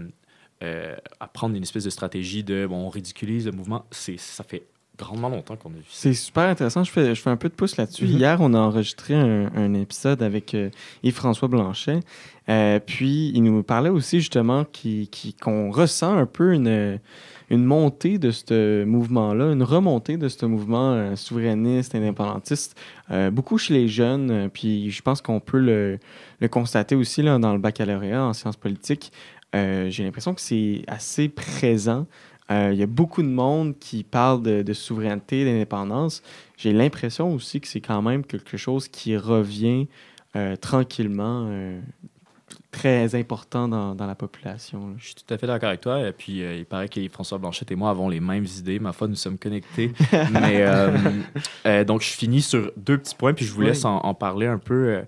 euh, 0.62 0.96
apprendre 1.20 1.54
une 1.54 1.62
espèce 1.62 1.84
de 1.84 1.90
stratégie 1.90 2.42
de 2.42 2.66
bon, 2.66 2.86
on 2.86 2.88
ridiculise 2.88 3.44
le 3.46 3.52
mouvement. 3.52 3.84
C'est 3.90 4.18
ça 4.18 4.42
fait 4.42 4.66
grandement 4.98 5.28
longtemps 5.28 5.56
qu'on 5.56 5.70
a 5.70 5.76
vu. 5.76 5.84
C'est 5.88 6.14
super 6.14 6.44
intéressant. 6.44 6.84
Je 6.84 6.90
fais, 6.90 7.14
je 7.14 7.20
fais 7.20 7.30
un 7.30 7.36
peu 7.36 7.48
de 7.48 7.54
pouce 7.54 7.76
là-dessus. 7.76 8.04
Mhm. 8.04 8.18
Hier, 8.18 8.36
on 8.40 8.54
a 8.54 8.58
enregistré 8.58 9.14
un, 9.14 9.50
un 9.54 9.74
épisode 9.74 10.22
avec 10.22 10.54
euh, 10.54 10.70
Yves-François 11.02 11.48
Blanchet. 11.48 12.00
Euh, 12.48 12.78
puis, 12.84 13.30
il 13.34 13.42
nous 13.42 13.62
parlait 13.62 13.88
aussi 13.88 14.20
justement 14.20 14.66
qu'on 15.40 15.70
ressent 15.70 16.16
un 16.16 16.26
peu 16.26 16.52
une, 16.52 16.98
une 17.50 17.64
montée 17.64 18.18
de 18.18 18.30
ce 18.30 18.84
mouvement-là, 18.84 19.52
une 19.52 19.62
remontée 19.62 20.16
de 20.16 20.28
ce 20.28 20.44
mouvement 20.44 20.92
euh, 20.92 21.16
souverainiste, 21.16 21.94
indépendantiste, 21.94 22.76
beaucoup 23.30 23.58
chez 23.58 23.74
les 23.74 23.88
jeunes. 23.88 24.48
puis, 24.50 24.90
je 24.90 25.02
pense 25.02 25.20
qu'on 25.20 25.40
peut 25.40 25.58
le, 25.58 25.98
le 26.40 26.48
constater 26.48 26.94
aussi 26.94 27.22
là, 27.22 27.38
dans 27.38 27.52
le 27.52 27.58
baccalauréat 27.58 28.24
en 28.24 28.32
sciences 28.32 28.56
politiques. 28.56 29.12
J'ai 29.54 30.02
l'impression 30.02 30.32
que 30.32 30.40
c'est 30.40 30.82
assez 30.86 31.28
présent. 31.28 32.06
Euh, 32.52 32.70
Il 32.72 32.78
y 32.78 32.82
a 32.82 32.86
beaucoup 32.86 33.22
de 33.22 33.28
monde 33.28 33.74
qui 33.78 34.04
parle 34.04 34.42
de, 34.42 34.62
de 34.62 34.72
souveraineté, 34.72 35.44
d'indépendance. 35.44 36.22
J'ai 36.56 36.72
l'impression 36.72 37.32
aussi 37.34 37.60
que 37.60 37.68
c'est 37.68 37.80
quand 37.80 38.02
même 38.02 38.24
quelque 38.24 38.56
chose 38.56 38.88
qui 38.88 39.16
revient 39.16 39.86
euh, 40.36 40.56
tranquillement, 40.56 41.46
euh, 41.48 41.80
très 42.70 43.14
important 43.14 43.68
dans, 43.68 43.94
dans 43.94 44.06
la 44.06 44.14
population. 44.14 44.88
là. 44.88 44.94
Je 44.98 45.04
suis 45.06 45.14
tout 45.14 45.34
à 45.34 45.38
fait 45.38 45.46
d'accord 45.46 45.68
avec 45.68 45.80
toi. 45.82 46.06
Et 46.08 46.12
puis, 46.12 46.42
euh, 46.42 46.56
il 46.56 46.64
paraît 46.64 46.88
que 46.88 47.00
François 47.08 47.38
Blanchet 47.38 47.66
et 47.70 47.74
moi 47.74 47.90
avons 47.90 48.08
les 48.08 48.20
mêmes 48.20 48.46
idées. 48.58 48.78
Ma 48.78 48.92
foi, 48.92 49.08
nous 49.08 49.14
sommes 49.14 49.38
connectés. 49.38 49.92
Mais 50.32 50.62
euh, 50.62 50.96
euh, 51.66 51.84
donc, 51.84 52.02
je 52.02 52.10
finis 52.10 52.42
sur 52.42 52.72
deux 52.76 52.98
petits 52.98 53.14
points, 53.14 53.34
puis 53.34 53.44
je 53.44 53.52
vous 53.52 53.60
Oui. 53.60 53.66
laisse 53.66 53.84
en, 53.84 53.98
en 53.98 54.14
parler 54.14 54.46
un 54.46 54.58
peu. 54.58 55.02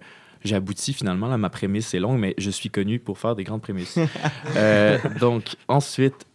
J'aboutis 0.45 0.93
finalement. 0.93 1.27
Là, 1.29 1.39
ma 1.39 1.49
prémisse 1.49 1.95
est 1.95 2.01
longue, 2.01 2.19
mais 2.19 2.35
je 2.37 2.51
suis 2.51 2.69
connu 2.69 2.99
pour 2.99 3.19
faire 3.19 3.35
des 3.35 3.45
grandes 3.45 3.63
prémices. 3.63 3.99
Euh, 4.57 4.99
donc, 5.19 5.57
ensuite, 5.69 6.27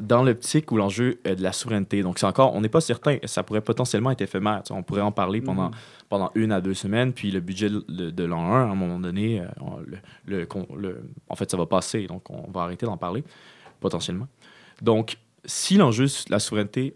dans 0.00 0.22
l'optique 0.22 0.70
ou 0.72 0.76
l'enjeu 0.76 1.18
de 1.24 1.42
la 1.42 1.52
souveraineté, 1.52 2.02
donc 2.02 2.18
c'est 2.18 2.26
encore, 2.26 2.54
on 2.54 2.60
n'est 2.60 2.68
pas 2.68 2.80
certain, 2.80 3.18
ça 3.24 3.42
pourrait 3.42 3.60
potentiellement 3.60 4.10
être 4.10 4.20
éphémère. 4.22 4.62
On 4.70 4.82
pourrait 4.82 5.00
en 5.02 5.12
parler 5.12 5.40
pendant, 5.40 5.66
Mhm. 5.68 5.74
pendant 6.08 6.30
une 6.34 6.52
à 6.52 6.60
deux 6.60 6.74
semaines, 6.74 7.12
puis 7.12 7.30
le 7.30 7.40
budget 7.40 7.68
de, 7.70 8.10
de 8.10 8.24
l'an 8.24 8.52
1, 8.52 8.62
à 8.68 8.70
un 8.70 8.74
moment 8.74 8.98
donné, 8.98 9.40
euh, 9.40 9.46
on- 9.60 9.78
le, 9.78 9.98
le- 10.26 10.46
con- 10.46 10.66
le- 10.76 11.02
en 11.28 11.36
fait, 11.36 11.50
ça 11.50 11.56
va 11.56 11.66
passer, 11.66 12.06
donc 12.06 12.28
on 12.30 12.50
va 12.50 12.62
arrêter 12.62 12.86
d'en 12.86 12.96
parler, 12.96 13.22
potentiellement. 13.80 14.28
Donc, 14.82 15.16
si 15.44 15.76
l'enjeu 15.76 16.06
de 16.06 16.12
la 16.30 16.38
souveraineté 16.38 16.94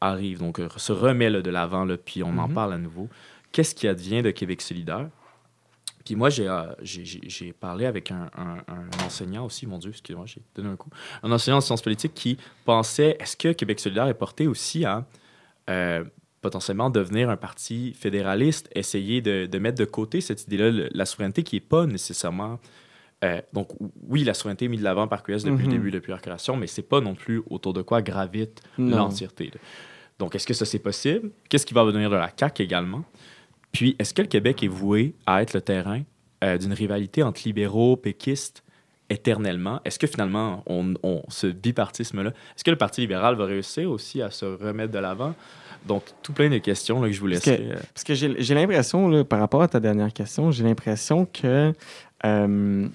arrive, 0.00 0.38
donc 0.38 0.58
euh, 0.60 0.68
se 0.76 0.92
remet 0.92 1.30
là, 1.30 1.40
de 1.42 1.50
l'avant, 1.50 1.86
puis 2.04 2.22
on 2.22 2.36
en 2.38 2.48
Mhm. 2.48 2.54
parle 2.54 2.72
à 2.74 2.78
nouveau, 2.78 3.08
qu'est-ce 3.52 3.74
qui 3.74 3.88
advient 3.88 4.22
de 4.22 4.30
Québec 4.30 4.62
solidaire? 4.62 5.08
Puis 6.08 6.16
moi, 6.16 6.30
j'ai 6.30 6.48
euh, 6.48 6.62
j'ai- 6.80 7.04
j'ai- 7.04 7.52
parlé 7.52 7.84
avec 7.84 8.10
un, 8.10 8.30
un- 8.34 8.62
un 8.66 9.04
enseignant 9.04 9.44
aussi, 9.44 9.66
mon 9.66 9.76
Dieu, 9.76 9.90
excusez-moi, 9.90 10.24
j'ai 10.24 10.40
donné 10.54 10.70
un 10.70 10.76
coup. 10.76 10.88
Un 11.22 11.30
enseignant 11.30 11.58
en 11.58 11.60
sciences 11.60 11.82
politiques 11.82 12.14
qui 12.14 12.38
pensait, 12.64 13.18
est-ce 13.20 13.36
que 13.36 13.52
Québec 13.52 13.78
solidaire 13.78 14.06
est 14.08 14.14
porté 14.14 14.46
aussi 14.46 14.86
à 14.86 15.04
euh, 15.68 16.02
potentiellement 16.40 16.88
devenir 16.88 17.28
un 17.28 17.36
parti 17.36 17.92
fédéraliste, 17.92 18.70
essayer 18.74 19.20
de, 19.20 19.44
de 19.44 19.58
mettre 19.58 19.78
de 19.78 19.84
côté 19.84 20.22
cette 20.22 20.44
idée-là, 20.44 20.88
la 20.90 21.04
souveraineté 21.04 21.42
qui 21.42 21.56
n'est 21.56 21.60
pas 21.60 21.84
nécessairement... 21.84 22.58
euh, 23.22 23.42
donc 23.52 23.68
oui, 24.08 24.24
la 24.24 24.32
souveraineté 24.32 24.64
est 24.64 24.68
mise 24.68 24.80
de 24.80 24.84
l'avant 24.84 25.08
par 25.08 25.22
QS 25.22 25.44
depuis 25.44 25.50
Mhm. 25.50 25.60
le 25.64 25.68
début, 25.68 25.90
depuis 25.90 26.10
la 26.12 26.18
création, 26.18 26.56
mais 26.56 26.66
c'est 26.68 26.80
pas 26.88 27.02
non 27.02 27.14
plus 27.14 27.42
autour 27.50 27.74
de 27.74 27.82
quoi 27.82 28.00
gravite 28.00 28.62
là. 28.78 28.96
Donc, 30.18 30.34
est-ce 30.34 30.46
que 30.46 30.54
ça, 30.54 30.64
c'est 30.64 30.78
possible? 30.78 31.32
Qu'est-ce 31.50 31.66
qui 31.66 31.74
va 31.74 31.84
devenir 31.84 32.08
de 32.08 32.16
la 32.16 32.32
CAQ 32.34 32.62
également? 32.62 33.04
Puis, 33.72 33.96
est-ce 33.98 34.14
que 34.14 34.22
le 34.22 34.28
Québec 34.28 34.62
est 34.62 34.68
voué 34.68 35.14
à 35.26 35.42
être 35.42 35.52
le 35.54 35.60
terrain 35.60 36.02
euh, 36.44 36.56
d'une 36.58 36.72
rivalité 36.72 37.22
entre 37.22 37.42
libéraux, 37.44 37.96
péquistes, 37.96 38.62
éternellement? 39.10 39.80
Est-ce 39.84 39.98
que 39.98 40.06
finalement, 40.06 40.62
on, 40.66 40.94
on- 41.02 41.22
ce 41.28 41.46
bipartisme-là, 41.46 42.30
est-ce 42.30 42.64
que 42.64 42.70
le 42.70 42.76
Parti 42.78 43.00
libéral 43.02 43.34
va 43.36 43.44
réussir 43.46 43.90
aussi 43.90 44.20
à 44.22 44.30
se 44.30 44.44
remettre 44.44 44.92
de 44.92 44.98
l'avant? 44.98 45.34
Donc, 45.86 46.02
tout 46.22 46.32
plein 46.32 46.50
de 46.50 46.58
questions 46.58 47.00
là, 47.00 47.08
que 47.08 47.14
je 47.14 47.20
vous 47.20 47.28
Parce 47.30 47.40
que- 47.44 47.50
euh, 47.50 47.76
Parce 47.94 48.04
que 48.04 48.14
j'ai 48.14 48.34
j'ai 48.42 48.54
l'impression, 48.54 49.08
là, 49.08 49.24
par 49.24 49.38
rapport 49.38 49.62
à 49.62 49.68
ta 49.68 49.80
dernière 49.80 50.12
question, 50.12 50.50
j'ai 50.50 50.64
l'impression 50.64 51.24
que 51.26 51.72
euh, 52.26 52.88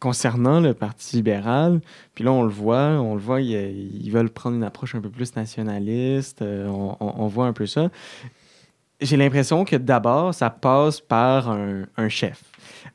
concernant 0.00 0.58
le 0.60 0.72
Parti 0.74 1.16
libéral, 1.16 1.80
puis 2.14 2.24
là, 2.24 2.32
on 2.32 2.42
le 2.42 2.48
voit, 2.48 2.86
on 3.00 3.14
le 3.14 3.20
voit, 3.20 3.40
ils, 3.40 4.04
ils 4.04 4.10
veulent 4.10 4.30
prendre 4.30 4.56
une 4.56 4.64
approche 4.64 4.94
un 4.94 5.00
peu 5.00 5.10
plus 5.10 5.36
nationaliste, 5.36 6.42
euh, 6.42 6.66
on, 6.68 6.96
on- 7.00 7.14
on 7.22 7.26
voit 7.28 7.46
un 7.46 7.52
peu 7.52 7.66
ça. 7.66 7.90
J'ai 9.02 9.16
l'impression 9.16 9.64
que 9.64 9.76
d'abord, 9.76 10.32
ça 10.32 10.48
passe 10.50 11.00
par 11.00 11.50
un, 11.50 11.82
un 11.96 12.08
chef. 12.08 12.42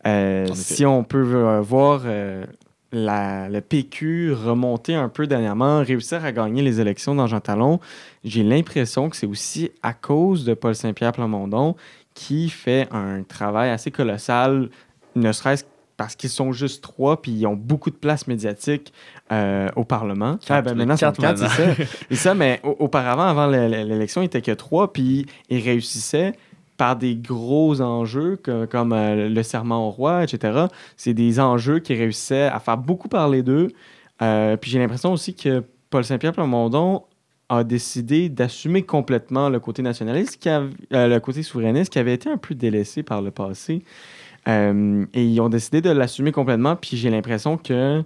Euh, 0.05 0.47
si 0.53 0.85
on 0.85 1.03
peut 1.03 1.35
euh, 1.35 1.59
voir 1.61 2.01
euh, 2.05 2.45
la- 2.91 3.49
le 3.49 3.59
PQ 3.61 4.33
remonter 4.33 4.95
un 4.95 5.09
peu 5.09 5.27
dernièrement, 5.27 5.83
réussir 5.83 6.23
à 6.23 6.31
gagner 6.31 6.61
les 6.61 6.79
élections 6.79 7.13
dans 7.13 7.27
Jean 7.27 7.41
Talon, 7.41 7.79
j'ai 8.23 8.43
l'impression 8.43 9.09
que 9.09 9.15
c'est 9.17 9.27
aussi 9.27 9.71
à 9.83 9.93
cause 9.93 10.45
de 10.45 10.53
Paul 10.53 10.75
Saint-Pierre 10.75 11.11
Plamondon 11.11 11.75
qui 12.13 12.49
fait 12.49 12.87
un 12.91 13.23
travail 13.23 13.69
assez 13.69 13.91
colossal, 13.91 14.69
ne 15.15 15.31
serait-ce 15.31 15.65
parce 15.97 16.15
qu'ils 16.15 16.29
sont 16.29 16.51
juste 16.53 16.83
trois 16.83 17.21
puis 17.21 17.31
ils 17.31 17.45
ont 17.47 17.55
beaucoup 17.55 17.89
de 17.89 17.95
place 17.95 18.27
médiatique 18.27 18.93
euh, 19.31 19.67
au 19.75 19.83
Parlement. 19.83 20.37
Quatre, 20.37 20.51
Ah, 20.51 20.61
ben, 20.61 20.75
maintenant, 20.75 20.95
sont 20.95 21.11
quatre 21.21 21.37
c'est 21.49 21.75
ça. 21.75 21.83
C'est 22.09 22.15
ça, 22.15 22.33
mais 22.35 22.59
au- 22.63 22.75
auparavant, 22.79 23.23
avant 23.23 23.47
l'é- 23.47 23.67
l'é- 23.67 23.83
l'élection, 23.83 24.21
ils 24.21 24.25
n'étaient 24.25 24.41
que 24.41 24.51
trois 24.51 24.93
puis 24.93 25.25
ils 25.49 25.61
réussissaient 25.63 26.33
par 26.77 26.95
des 26.95 27.15
gros 27.15 27.81
enjeux 27.81 28.35
que- 28.35 28.65
comme 28.65 28.93
euh, 28.93 29.27
le 29.29 29.43
serment 29.43 29.87
au 29.87 29.89
roi, 29.89 30.23
etc. 30.23 30.67
C'est 30.95 31.15
des 31.15 31.39
enjeux 31.39 31.79
qui 31.79 31.95
réussissaient 31.95 32.43
à 32.43 32.59
faire 32.59 32.77
beaucoup 32.77 33.07
parler 33.09 33.41
d'eux. 33.41 33.69
Euh, 34.21 34.55
puis 34.57 34.69
j'ai 34.71 34.77
l'impression 34.79 35.11
aussi 35.11 35.33
que 35.33 35.63
Paul 35.89 36.03
Saint-Pierre 36.03 36.33
Plamondon 36.33 37.03
a 37.49 37.63
décidé 37.63 38.29
d'assumer 38.29 38.83
complètement 38.83 39.49
le 39.49 39.59
côté 39.59 39.81
nationaliste, 39.81 40.37
qui 40.37 40.49
euh, 40.49 40.67
le 40.91 41.17
côté 41.19 41.41
souverainiste 41.43 41.91
qui 41.93 41.97
avait 41.97 42.13
été 42.13 42.29
un 42.29 42.37
peu 42.37 42.53
délaissé 42.53 43.03
par 43.03 43.21
le 43.21 43.31
passé. 43.31 43.83
Euh, 44.47 45.05
et 45.13 45.25
ils 45.25 45.39
ont 45.41 45.49
décidé 45.49 45.81
de 45.81 45.89
l'assumer 45.89 46.31
complètement. 46.31 46.75
Puis 46.75 46.97
j'ai 46.97 47.09
l'impression 47.09 47.57
que 47.57 48.03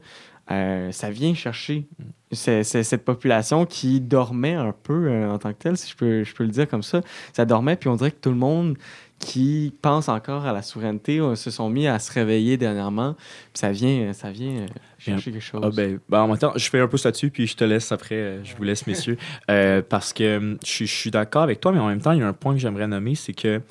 euh, 0.51 0.91
ça 0.91 1.09
vient 1.11 1.33
chercher 1.33 1.87
c'est, 2.31 2.63
c'est 2.63 2.83
cette 2.83 3.05
population 3.05 3.65
qui 3.65 3.99
dormait 3.99 4.53
un 4.53 4.73
peu 4.83 5.07
euh, 5.07 5.29
en 5.29 5.37
tant 5.37 5.51
que 5.53 5.57
telle, 5.57 5.77
si 5.77 5.91
je 5.91 5.95
peux, 5.95 6.23
je 6.23 6.33
peux 6.33 6.43
le 6.43 6.49
dire 6.49 6.67
comme 6.67 6.83
ça. 6.83 7.01
Ça 7.33 7.45
dormait, 7.45 7.75
puis 7.75 7.89
on 7.89 7.95
dirait 7.95 8.11
que 8.11 8.19
tout 8.21 8.29
le 8.29 8.37
monde 8.37 8.77
qui 9.19 9.73
pense 9.83 10.09
encore 10.09 10.47
à 10.47 10.53
la 10.53 10.63
souveraineté 10.63 11.19
euh, 11.19 11.35
se 11.35 11.51
sont 11.51 11.69
mis 11.69 11.87
à 11.87 11.99
se 11.99 12.11
réveiller 12.11 12.57
dernièrement. 12.57 13.13
Puis 13.13 13.59
ça 13.59 13.71
vient, 13.71 14.13
ça 14.13 14.31
vient 14.31 14.65
chercher 14.97 15.31
quelque 15.31 15.43
chose. 15.43 15.61
Ah 15.63 15.69
ben, 15.75 15.99
ben, 16.09 16.21
en 16.21 16.27
même 16.27 16.37
temps, 16.37 16.53
je 16.55 16.69
fais 16.69 16.79
un 16.79 16.87
pouce 16.87 17.05
là-dessus, 17.05 17.29
puis 17.29 17.47
je 17.47 17.55
te 17.55 17.63
laisse 17.63 17.91
après, 17.91 18.39
je 18.43 18.55
vous 18.55 18.63
laisse, 18.63 18.87
messieurs. 18.87 19.17
Parce 19.89 20.13
que 20.13 20.57
je 20.65 20.85
suis 20.85 21.11
d'accord 21.11 21.43
avec 21.43 21.59
toi, 21.59 21.71
mais 21.71 21.79
en 21.79 21.87
même 21.87 22.01
temps, 22.01 22.13
il 22.13 22.19
y 22.19 22.23
a 22.23 22.27
un 22.27 22.33
point 22.33 22.53
que 22.53 22.59
j'aimerais 22.59 22.87
nommer, 22.87 23.15
c'est 23.15 23.33
que 23.33 23.61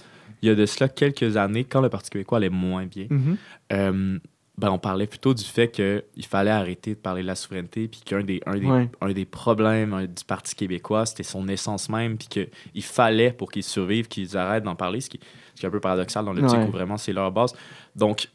il 0.42 0.48
y 0.48 0.52
a 0.52 0.54
de 0.54 0.66
cela 0.66 0.88
quelques 0.88 1.36
années, 1.36 1.64
quand 1.64 1.80
le 1.80 1.88
Parti 1.88 2.10
québécois 2.10 2.38
allait 2.38 2.48
moins 2.50 2.86
bien, 2.86 3.06
Mhm. 3.10 3.36
euh, 3.72 4.18
ben, 4.58 4.70
on 4.70 4.78
parlait 4.78 5.06
plutôt 5.06 5.32
du 5.32 5.44
fait 5.44 5.70
qu'il 5.70 6.26
fallait 6.26 6.50
arrêter 6.50 6.90
de 6.90 6.98
parler 7.00 7.22
de 7.22 7.26
la 7.26 7.34
souveraineté, 7.34 7.88
puis 7.88 8.00
qu'un 8.04 8.22
des, 8.22 8.42
un 8.44 8.58
des, 8.58 8.66
Ouais. 8.66 8.90
un 9.00 9.12
des 9.12 9.24
problèmes 9.24 9.94
euh, 9.94 10.06
du 10.06 10.22
Parti 10.26 10.54
québécois, 10.54 11.06
c'était 11.06 11.22
son 11.22 11.48
essence 11.48 11.88
même, 11.88 12.18
puis 12.18 12.28
qu'il 12.28 12.82
fallait, 12.82 13.32
pour 13.32 13.50
qu'ils 13.50 13.62
survivent, 13.64 14.06
qu'ils 14.08 14.36
arrêtent 14.36 14.64
d'en 14.64 14.76
parler, 14.76 15.00
ce 15.00 15.08
qui, 15.08 15.18
ce 15.54 15.60
qui 15.60 15.66
est 15.66 15.68
un 15.68 15.72
peu 15.72 15.80
paradoxal 15.80 16.24
dans 16.26 16.32
l'optique 16.34 16.58
Ouais. 16.58 16.66
où 16.66 16.70
vraiment 16.70 16.98
c'est 16.98 17.12
leur 17.14 17.32
base. 17.32 17.54
Donc, 17.96 18.28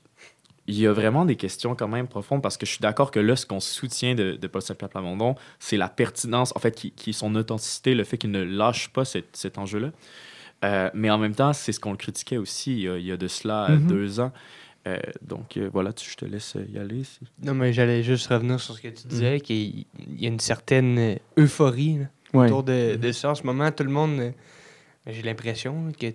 il 0.67 0.79
y 0.79 0.87
a 0.87 0.93
vraiment 0.93 1.25
des 1.25 1.35
questions 1.35 1.75
quand 1.75 1.87
même 1.87 2.07
profondes 2.07 2.41
parce 2.41 2.57
que 2.57 2.65
je 2.65 2.71
suis 2.71 2.79
d'accord 2.81 3.11
que 3.11 3.19
là, 3.19 3.35
ce 3.35 3.45
qu'on 3.45 3.59
soutient 3.59 4.15
de, 4.15 4.31
de 4.31 4.47
Paul 4.47 4.63
Saint-Pierre 4.63 4.89
Plamondon, 4.89 5.35
c'est 5.59 5.77
la 5.77 5.89
pertinence, 5.89 6.53
en 6.55 6.59
fait, 6.59 6.71
qui, 6.73 6.89
qui 6.89 7.11
est 7.11 7.13
son 7.13 7.35
authenticité, 7.35 7.93
le 7.93 8.03
fait 8.03 8.17
qu'il 8.17 8.31
ne 8.31 8.41
lâche 8.43 8.89
pas 8.89 9.05
cet, 9.05 9.37
cet 9.37 9.59
enjeu-là. 9.59 9.91
Euh, 10.63 10.89
mais 10.93 11.09
en 11.09 11.17
même 11.17 11.35
temps, 11.35 11.53
c'est 11.53 11.71
ce 11.71 11.79
qu'on 11.79 11.91
le 11.91 11.97
critiquait 11.97 12.37
aussi 12.37 12.71
il 12.73 12.79
y 12.81 12.89
a, 12.89 12.97
il 12.97 13.05
y 13.05 13.11
a 13.11 13.17
de 13.17 13.27
cela 13.27 13.69
Mhm. 13.77 13.87
deux 13.87 14.19
ans. 14.19 14.31
Euh, 14.87 14.97
donc 15.21 15.57
euh, 15.57 15.69
voilà, 15.73 15.91
tu- 15.93 16.09
je 16.09 16.15
te 16.15 16.25
laisse 16.25 16.55
y 16.71 16.77
aller. 16.77 17.03
si- 17.03 17.19
Non, 17.43 17.53
mais 17.55 17.73
j'allais 17.73 18.03
juste 18.03 18.27
revenir 18.27 18.59
sur 18.59 18.75
ce 18.75 18.81
que 18.81 18.87
tu 18.87 19.07
disais, 19.07 19.39
qu'il 19.39 19.85
y 20.07 20.25
a 20.25 20.29
une 20.29 20.39
certaine 20.39 21.17
euphorie 21.37 21.99
là, 21.99 22.05
Ouais. 22.33 22.45
autour 22.45 22.63
de, 22.63 22.95
de 22.95 23.11
ça. 23.11 23.31
En 23.31 23.35
ce 23.35 23.43
moment, 23.43 23.71
tout 23.71 23.83
le 23.83 23.89
monde, 23.89 24.33
j'ai 25.07 25.21
l'impression 25.23 25.91
que 25.99 26.07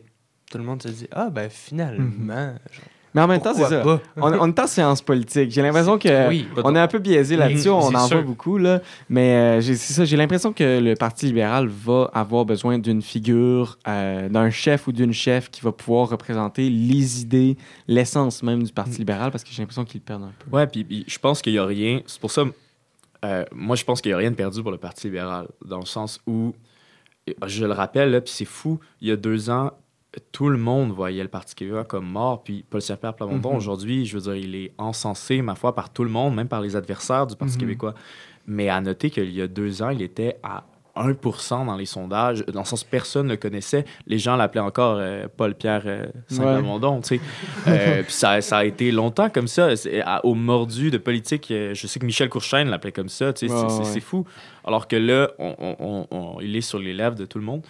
tout 0.50 0.58
le 0.58 0.64
monde 0.64 0.82
se 0.82 0.88
dit 0.88 1.06
Ah, 1.10 1.30
ben 1.30 1.50
finalement. 1.50 2.54
genre. 2.72 2.84
Mais 3.14 3.20
en 3.22 3.26
même 3.26 3.40
temps, 3.40 3.52
c'est 3.54 3.64
ça. 3.64 3.82
On, 4.16 4.32
on 4.32 4.48
est 4.48 4.60
en 4.60 4.66
sciences 4.66 5.02
politiques. 5.02 5.50
J'ai 5.50 5.62
l'impression 5.62 5.98
que 5.98 6.28
Oui. 6.28 6.46
on 6.62 6.76
est 6.76 6.78
un 6.78 6.86
peu 6.86 6.98
biaisé 7.00 7.36
là-dessus. 7.36 7.68
Mm, 7.68 7.72
on 7.72 7.78
en 7.88 7.90
voit 7.90 8.06
sûr. 8.06 8.22
beaucoup, 8.22 8.56
là. 8.56 8.80
Mais 9.08 9.58
euh, 9.58 9.60
c'est 9.60 9.74
ça. 9.76 10.04
J'ai 10.04 10.16
l'impression 10.16 10.52
que 10.52 10.78
le 10.80 10.94
Parti 10.94 11.26
libéral 11.26 11.66
va 11.66 12.10
avoir 12.14 12.44
besoin 12.44 12.78
d'une 12.78 13.02
figure, 13.02 13.78
euh, 13.88 14.28
d'un 14.28 14.50
chef 14.50 14.86
ou 14.86 14.92
d'une 14.92 15.12
chef 15.12 15.50
qui 15.50 15.60
va 15.62 15.72
pouvoir 15.72 16.08
représenter 16.08 16.70
les 16.70 17.22
idées, 17.22 17.56
l'essence 17.88 18.42
même 18.42 18.62
du 18.62 18.72
Parti 18.72 18.92
Mm. 18.92 18.98
libéral, 18.98 19.30
parce 19.32 19.42
que 19.44 19.50
j'ai 19.50 19.60
l'impression 19.62 19.84
qu'ils 19.84 20.00
perdent 20.00 20.22
un 20.24 20.32
peu. 20.38 20.56
Ouais, 20.56 20.66
puis, 20.66 21.04
je 21.08 21.18
pense 21.18 21.42
qu'il 21.42 21.52
n'y 21.52 21.58
a 21.58 21.64
rien. 21.66 22.00
C'est 22.06 22.20
pour 22.20 22.30
ça, 22.30 22.44
euh, 23.24 23.44
moi, 23.52 23.74
je 23.76 23.84
pense 23.84 24.00
qu'il 24.00 24.10
n'y 24.10 24.14
a 24.14 24.18
rien 24.18 24.30
de 24.30 24.36
perdu 24.36 24.62
pour 24.62 24.70
le 24.70 24.78
Parti 24.78 25.08
libéral, 25.08 25.48
dans 25.64 25.78
le 25.80 25.84
sens 25.86 26.20
où, 26.26 26.54
je 27.46 27.64
le 27.66 27.72
rappelle, 27.72 28.20
puis 28.22 28.32
c'est 28.34 28.44
fou, 28.44 28.78
il 29.00 29.08
y 29.08 29.10
a 29.10 29.16
deux 29.16 29.50
ans, 29.50 29.72
tout 30.32 30.48
le 30.48 30.58
monde 30.58 30.90
voyait 30.92 31.22
le 31.22 31.28
Parti 31.28 31.54
québécois 31.54 31.84
comme 31.84 32.06
mort, 32.06 32.42
puis 32.42 32.64
Paul 32.68 32.82
Saint-Pierre 32.82 33.14
Plamondon, 33.14 33.50
Mhm. 33.50 33.56
aujourd'hui, 33.56 34.06
je 34.06 34.16
veux 34.18 34.22
dire, 34.22 34.34
il 34.36 34.54
est 34.56 34.72
encensé, 34.78 35.40
ma 35.42 35.54
foi, 35.54 35.74
par 35.74 35.90
tout 35.92 36.02
le 36.04 36.10
monde, 36.10 36.34
même 36.34 36.48
par 36.48 36.60
les 36.60 36.74
adversaires 36.76 37.26
du 37.26 37.36
Parti 37.36 37.54
Mhm. 37.54 37.60
québécois. 37.60 37.94
Mais 38.46 38.68
à 38.68 38.80
noter 38.80 39.10
qu'il 39.10 39.30
y 39.30 39.40
a 39.42 39.46
deux 39.46 39.82
ans, 39.82 39.90
il 39.90 40.02
était 40.02 40.36
à 40.42 40.64
1% 40.96 41.64
dans 41.64 41.76
les 41.76 41.86
sondages, 41.86 42.44
dans 42.52 42.60
le 42.60 42.66
sens 42.66 42.82
personne 42.82 43.26
ne 43.26 43.32
le 43.32 43.36
connaissait. 43.36 43.84
Les 44.08 44.18
gens 44.18 44.34
l'appelaient 44.34 44.60
encore 44.60 44.96
euh, 44.98 45.28
Paul-Pierre 45.34 45.82
euh, 45.86 46.06
Saint-Plamondon, 46.26 47.00
tu 47.00 47.16
sais. 47.18 47.20
Euh, 47.68 48.02
puis 48.02 48.12
ça, 48.12 48.40
ça 48.40 48.58
a 48.58 48.64
été 48.64 48.90
longtemps 48.90 49.30
comme 49.30 49.46
ça. 49.46 49.68
À- 50.04 50.26
au 50.26 50.34
mordu 50.34 50.90
de 50.90 50.98
politique, 50.98 51.48
euh, 51.52 51.74
je 51.74 51.86
sais 51.86 52.00
que 52.00 52.04
Michel 52.06 52.28
Courchaine 52.28 52.68
l'appelait 52.68 52.90
comme 52.90 53.08
ça, 53.08 53.32
tu 53.32 53.46
sais. 53.48 53.54
C'est- 53.68 53.94
ouais. 53.94 54.00
fou. 54.00 54.24
Alors 54.64 54.88
que 54.88 54.96
là, 54.96 55.30
on- 55.38 55.54
on- 55.60 55.76
on- 55.78 56.06
on- 56.10 56.40
il 56.40 56.56
est 56.56 56.60
sur 56.60 56.80
les 56.80 56.92
lèvres 56.92 57.14
de 57.14 57.24
tout 57.24 57.38
le 57.38 57.44
monde. 57.44 57.62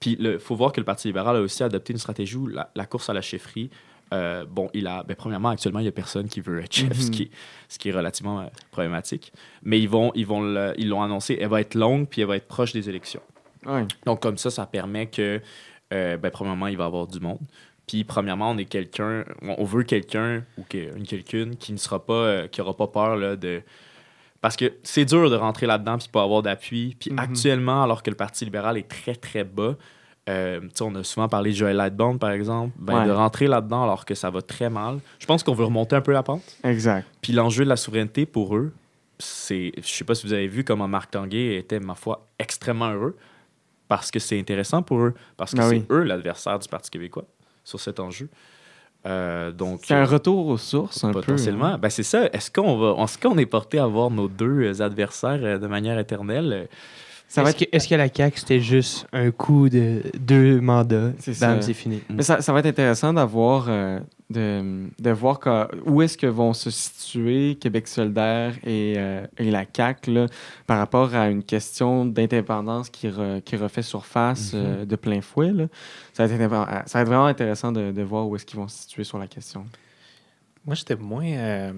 Puis 0.00 0.16
il 0.20 0.38
faut 0.38 0.54
voir 0.56 0.72
que 0.72 0.80
le 0.80 0.84
Parti 0.84 1.08
libéral 1.08 1.36
a 1.36 1.40
aussi 1.40 1.62
adopté 1.62 1.92
une 1.92 1.98
stratégie 1.98 2.36
où 2.36 2.46
la, 2.46 2.70
la 2.74 2.86
course 2.86 3.08
à 3.08 3.14
la 3.14 3.22
chefferie, 3.22 3.70
euh, 4.12 4.44
bon, 4.48 4.70
il 4.74 4.86
a, 4.86 5.02
ben, 5.02 5.16
premièrement, 5.16 5.48
actuellement, 5.48 5.80
il 5.80 5.84
n'y 5.84 5.88
a 5.88 5.92
personne 5.92 6.28
qui 6.28 6.40
veut 6.40 6.60
être 6.60 6.72
chef, 6.72 6.92
ce, 6.92 7.06
Mhm. 7.06 7.10
qui 7.10 7.22
est, 7.24 7.30
ce 7.68 7.78
qui 7.78 7.88
est 7.88 7.92
relativement 7.92 8.40
euh, 8.40 8.46
problématique. 8.70 9.32
Mais 9.62 9.80
ils 9.80 9.88
vont, 9.88 10.12
ils 10.14 10.26
vont 10.26 10.42
le- 10.42 10.74
ils 10.78 10.88
l'ont 10.88 11.02
annoncé, 11.02 11.38
elle 11.40 11.48
va 11.48 11.60
être 11.60 11.74
longue, 11.74 12.06
puis 12.08 12.20
elle 12.20 12.28
va 12.28 12.36
être 12.36 12.46
proche 12.46 12.72
des 12.72 12.88
élections. 12.88 13.22
Donc, 14.04 14.20
comme 14.22 14.38
ça, 14.38 14.50
ça 14.50 14.64
permet 14.66 15.06
que, 15.06 15.40
euh, 15.92 16.16
ben, 16.18 16.30
premièrement, 16.30 16.68
il 16.68 16.76
va 16.76 16.84
y 16.84 16.86
avoir 16.86 17.06
du 17.08 17.18
monde. 17.18 17.40
Puis, 17.88 18.04
premièrement, 18.04 18.50
on 18.50 18.58
est 18.58 18.64
quelqu'un, 18.64 19.24
on 19.42 19.64
veut 19.64 19.82
quelqu'un 19.82 20.44
ou 20.58 20.62
que- 20.68 20.96
une 20.96 21.06
quelqu'une 21.06 21.56
qui 21.56 21.72
ne 21.72 21.78
sera 21.78 22.04
pas, 22.04 22.46
qui 22.48 22.60
aura 22.60 22.76
pas 22.76 22.86
peur 22.88 23.16
là, 23.16 23.34
de. 23.36 23.62
Parce 24.40 24.56
que 24.56 24.74
c'est 24.82 25.04
dur 25.04 25.30
de 25.30 25.36
rentrer 25.36 25.66
là-dedans 25.66 25.98
puis 25.98 26.08
pas 26.08 26.22
avoir 26.22 26.42
d'appui. 26.42 26.96
Puis, 27.00 27.10
Mhm. 27.10 27.18
actuellement, 27.18 27.82
alors 27.82 28.02
que 28.02 28.10
le 28.10 28.16
Parti 28.16 28.44
libéral 28.44 28.76
est 28.76 28.88
très, 28.88 29.14
très 29.14 29.44
bas, 29.44 29.74
euh, 30.28 30.60
tu 30.60 30.68
sais, 30.74 30.82
on 30.82 30.94
a 30.96 31.04
souvent 31.04 31.28
parlé 31.28 31.50
de 31.52 31.56
Joël 31.56 31.76
Lightbone, 31.76 32.18
par 32.18 32.30
exemple, 32.30 32.72
ben, 32.78 33.00
Ouais. 33.00 33.06
de 33.06 33.12
rentrer 33.12 33.46
là-dedans 33.46 33.82
alors 33.84 34.04
que 34.04 34.14
ça 34.14 34.28
va 34.30 34.42
très 34.42 34.68
mal. 34.70 34.98
Je 35.18 35.26
pense 35.26 35.42
qu'on 35.42 35.54
veut 35.54 35.64
remonter 35.64 35.96
un 35.96 36.00
peu 36.00 36.12
la 36.12 36.22
pente. 36.22 36.42
Exact. 36.64 37.06
Puis 37.22 37.32
l'enjeu 37.32 37.64
de 37.64 37.68
la 37.68 37.76
souveraineté 37.76 38.26
pour 38.26 38.56
eux, 38.56 38.72
c'est, 39.18 39.72
je 39.76 39.86
sais 39.86 40.04
pas 40.04 40.14
si 40.14 40.26
vous 40.26 40.32
avez 40.32 40.48
vu 40.48 40.62
comment 40.64 40.88
Marc 40.88 41.10
Tanguay 41.12 41.56
était, 41.56 41.80
ma 41.80 41.94
foi, 41.94 42.26
extrêmement 42.38 42.90
heureux, 42.90 43.16
parce 43.88 44.10
que 44.10 44.18
c'est 44.18 44.38
intéressant 44.38 44.82
pour 44.82 44.98
eux, 45.00 45.14
parce 45.36 45.54
que 45.54 45.60
Ah 45.60 45.68
c'est 45.70 45.76
oui. 45.76 45.84
eux 45.90 46.02
l'adversaire 46.02 46.58
du 46.58 46.68
Parti 46.68 46.90
québécois 46.90 47.24
sur 47.64 47.80
cet 47.80 48.00
enjeu. 48.00 48.28
Euh, 49.06 49.52
donc, 49.52 49.80
C'est 49.84 49.94
un 49.94 50.02
euh, 50.02 50.04
retour 50.04 50.46
aux 50.48 50.58
sources, 50.58 51.04
un 51.04 51.12
peu. 51.12 51.20
potentiellement, 51.20 51.66
hein. 51.66 51.78
ben 51.78 51.90
c'est 51.90 52.02
ça. 52.02 52.28
Est-ce 52.32 52.50
qu'on 52.50 52.76
va, 52.76 53.02
est-ce 53.02 53.18
qu'on 53.18 53.38
est 53.38 53.46
porté 53.46 53.78
à 53.78 53.86
voir 53.86 54.10
nos 54.10 54.28
deux 54.28 54.82
adversaires 54.82 55.40
euh, 55.42 55.58
de 55.58 55.66
manière 55.66 55.98
éternelle? 55.98 56.68
Ça 57.28 57.42
va 57.42 57.50
Est-ce 57.50 57.64
être 57.64 57.70
que, 57.70 57.76
est-ce 57.76 57.88
que 57.88 57.94
la 57.96 58.08
CAQ, 58.08 58.38
c'était 58.38 58.60
juste 58.60 59.06
un 59.12 59.30
coup 59.32 59.68
de 59.68 60.00
deux 60.18 60.60
mandats? 60.60 61.10
C'est 61.18 61.38
Bam, 61.40 61.60
ça. 61.60 61.66
c'est 61.66 61.74
fini. 61.74 62.00
Mais 62.08 62.22
ça, 62.22 62.40
ça 62.40 62.52
va 62.52 62.60
être 62.60 62.66
intéressant 62.66 63.12
d'avoir, 63.12 63.66
euh, 63.68 63.98
de, 64.30 64.86
de 64.98 65.10
voir 65.10 65.40
que- 65.40 65.68
où 65.90 66.02
est-ce 66.02 66.16
que 66.16 66.28
vont 66.28 66.52
se 66.52 66.70
situer 66.70 67.56
Québec 67.56 67.88
solidaire 67.88 68.54
et, 68.64 68.94
euh, 68.96 69.26
et 69.38 69.50
la 69.50 69.64
CAQ 69.70 70.12
là, 70.12 70.26
par 70.68 70.78
rapport 70.78 71.14
à 71.16 71.28
une 71.28 71.42
question 71.42 72.06
d'indépendance 72.06 72.90
qui, 72.90 73.08
re- 73.08 73.42
qui 73.42 73.56
refait 73.56 73.82
surface 73.82 74.52
Mhm. 74.54 74.60
euh, 74.64 74.84
de 74.84 74.96
plein 74.96 75.20
fouet. 75.20 75.52
là. 75.52 75.66
Ça, 76.12 76.26
va 76.26 76.32
être, 76.32 76.40
intér- 76.40 76.82
ça 76.86 76.98
va 76.98 77.02
être 77.02 77.08
vraiment 77.08 77.26
intéressant 77.26 77.72
de, 77.72 77.90
de 77.90 78.02
voir 78.02 78.28
où 78.28 78.36
est-ce 78.36 78.46
qu'ils 78.46 78.58
vont 78.60 78.68
se 78.68 78.78
situer 78.82 79.02
sur 79.04 79.18
la 79.18 79.26
question. 79.26 79.66
Moi, 80.64 80.76
j'étais 80.76 80.96
moins. 80.96 81.26
euh, 81.26 81.72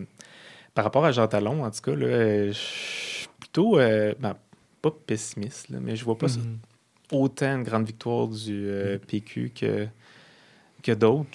par 0.74 0.84
rapport 0.84 1.04
à 1.06 1.10
Jean 1.10 1.26
Talon, 1.26 1.64
en 1.64 1.70
tout 1.70 1.80
cas, 1.82 1.94
là, 1.96 2.46
je 2.48 2.52
suis 2.52 3.28
plutôt. 3.40 3.78
euh, 3.78 4.12
ben, 4.20 4.34
pas 4.90 4.96
pessimiste, 5.06 5.68
là, 5.70 5.78
mais 5.80 5.96
je 5.96 6.04
vois 6.04 6.16
pas 6.18 6.28
ça- 6.28 6.40
Mhm. 6.40 6.58
autant 7.12 7.56
une 7.56 7.62
grande 7.62 7.86
victoire 7.86 8.28
du 8.28 8.66
euh, 8.68 8.98
PQ 8.98 9.52
que, 9.54 9.86
que 10.82 10.92
d'autres. 10.92 11.28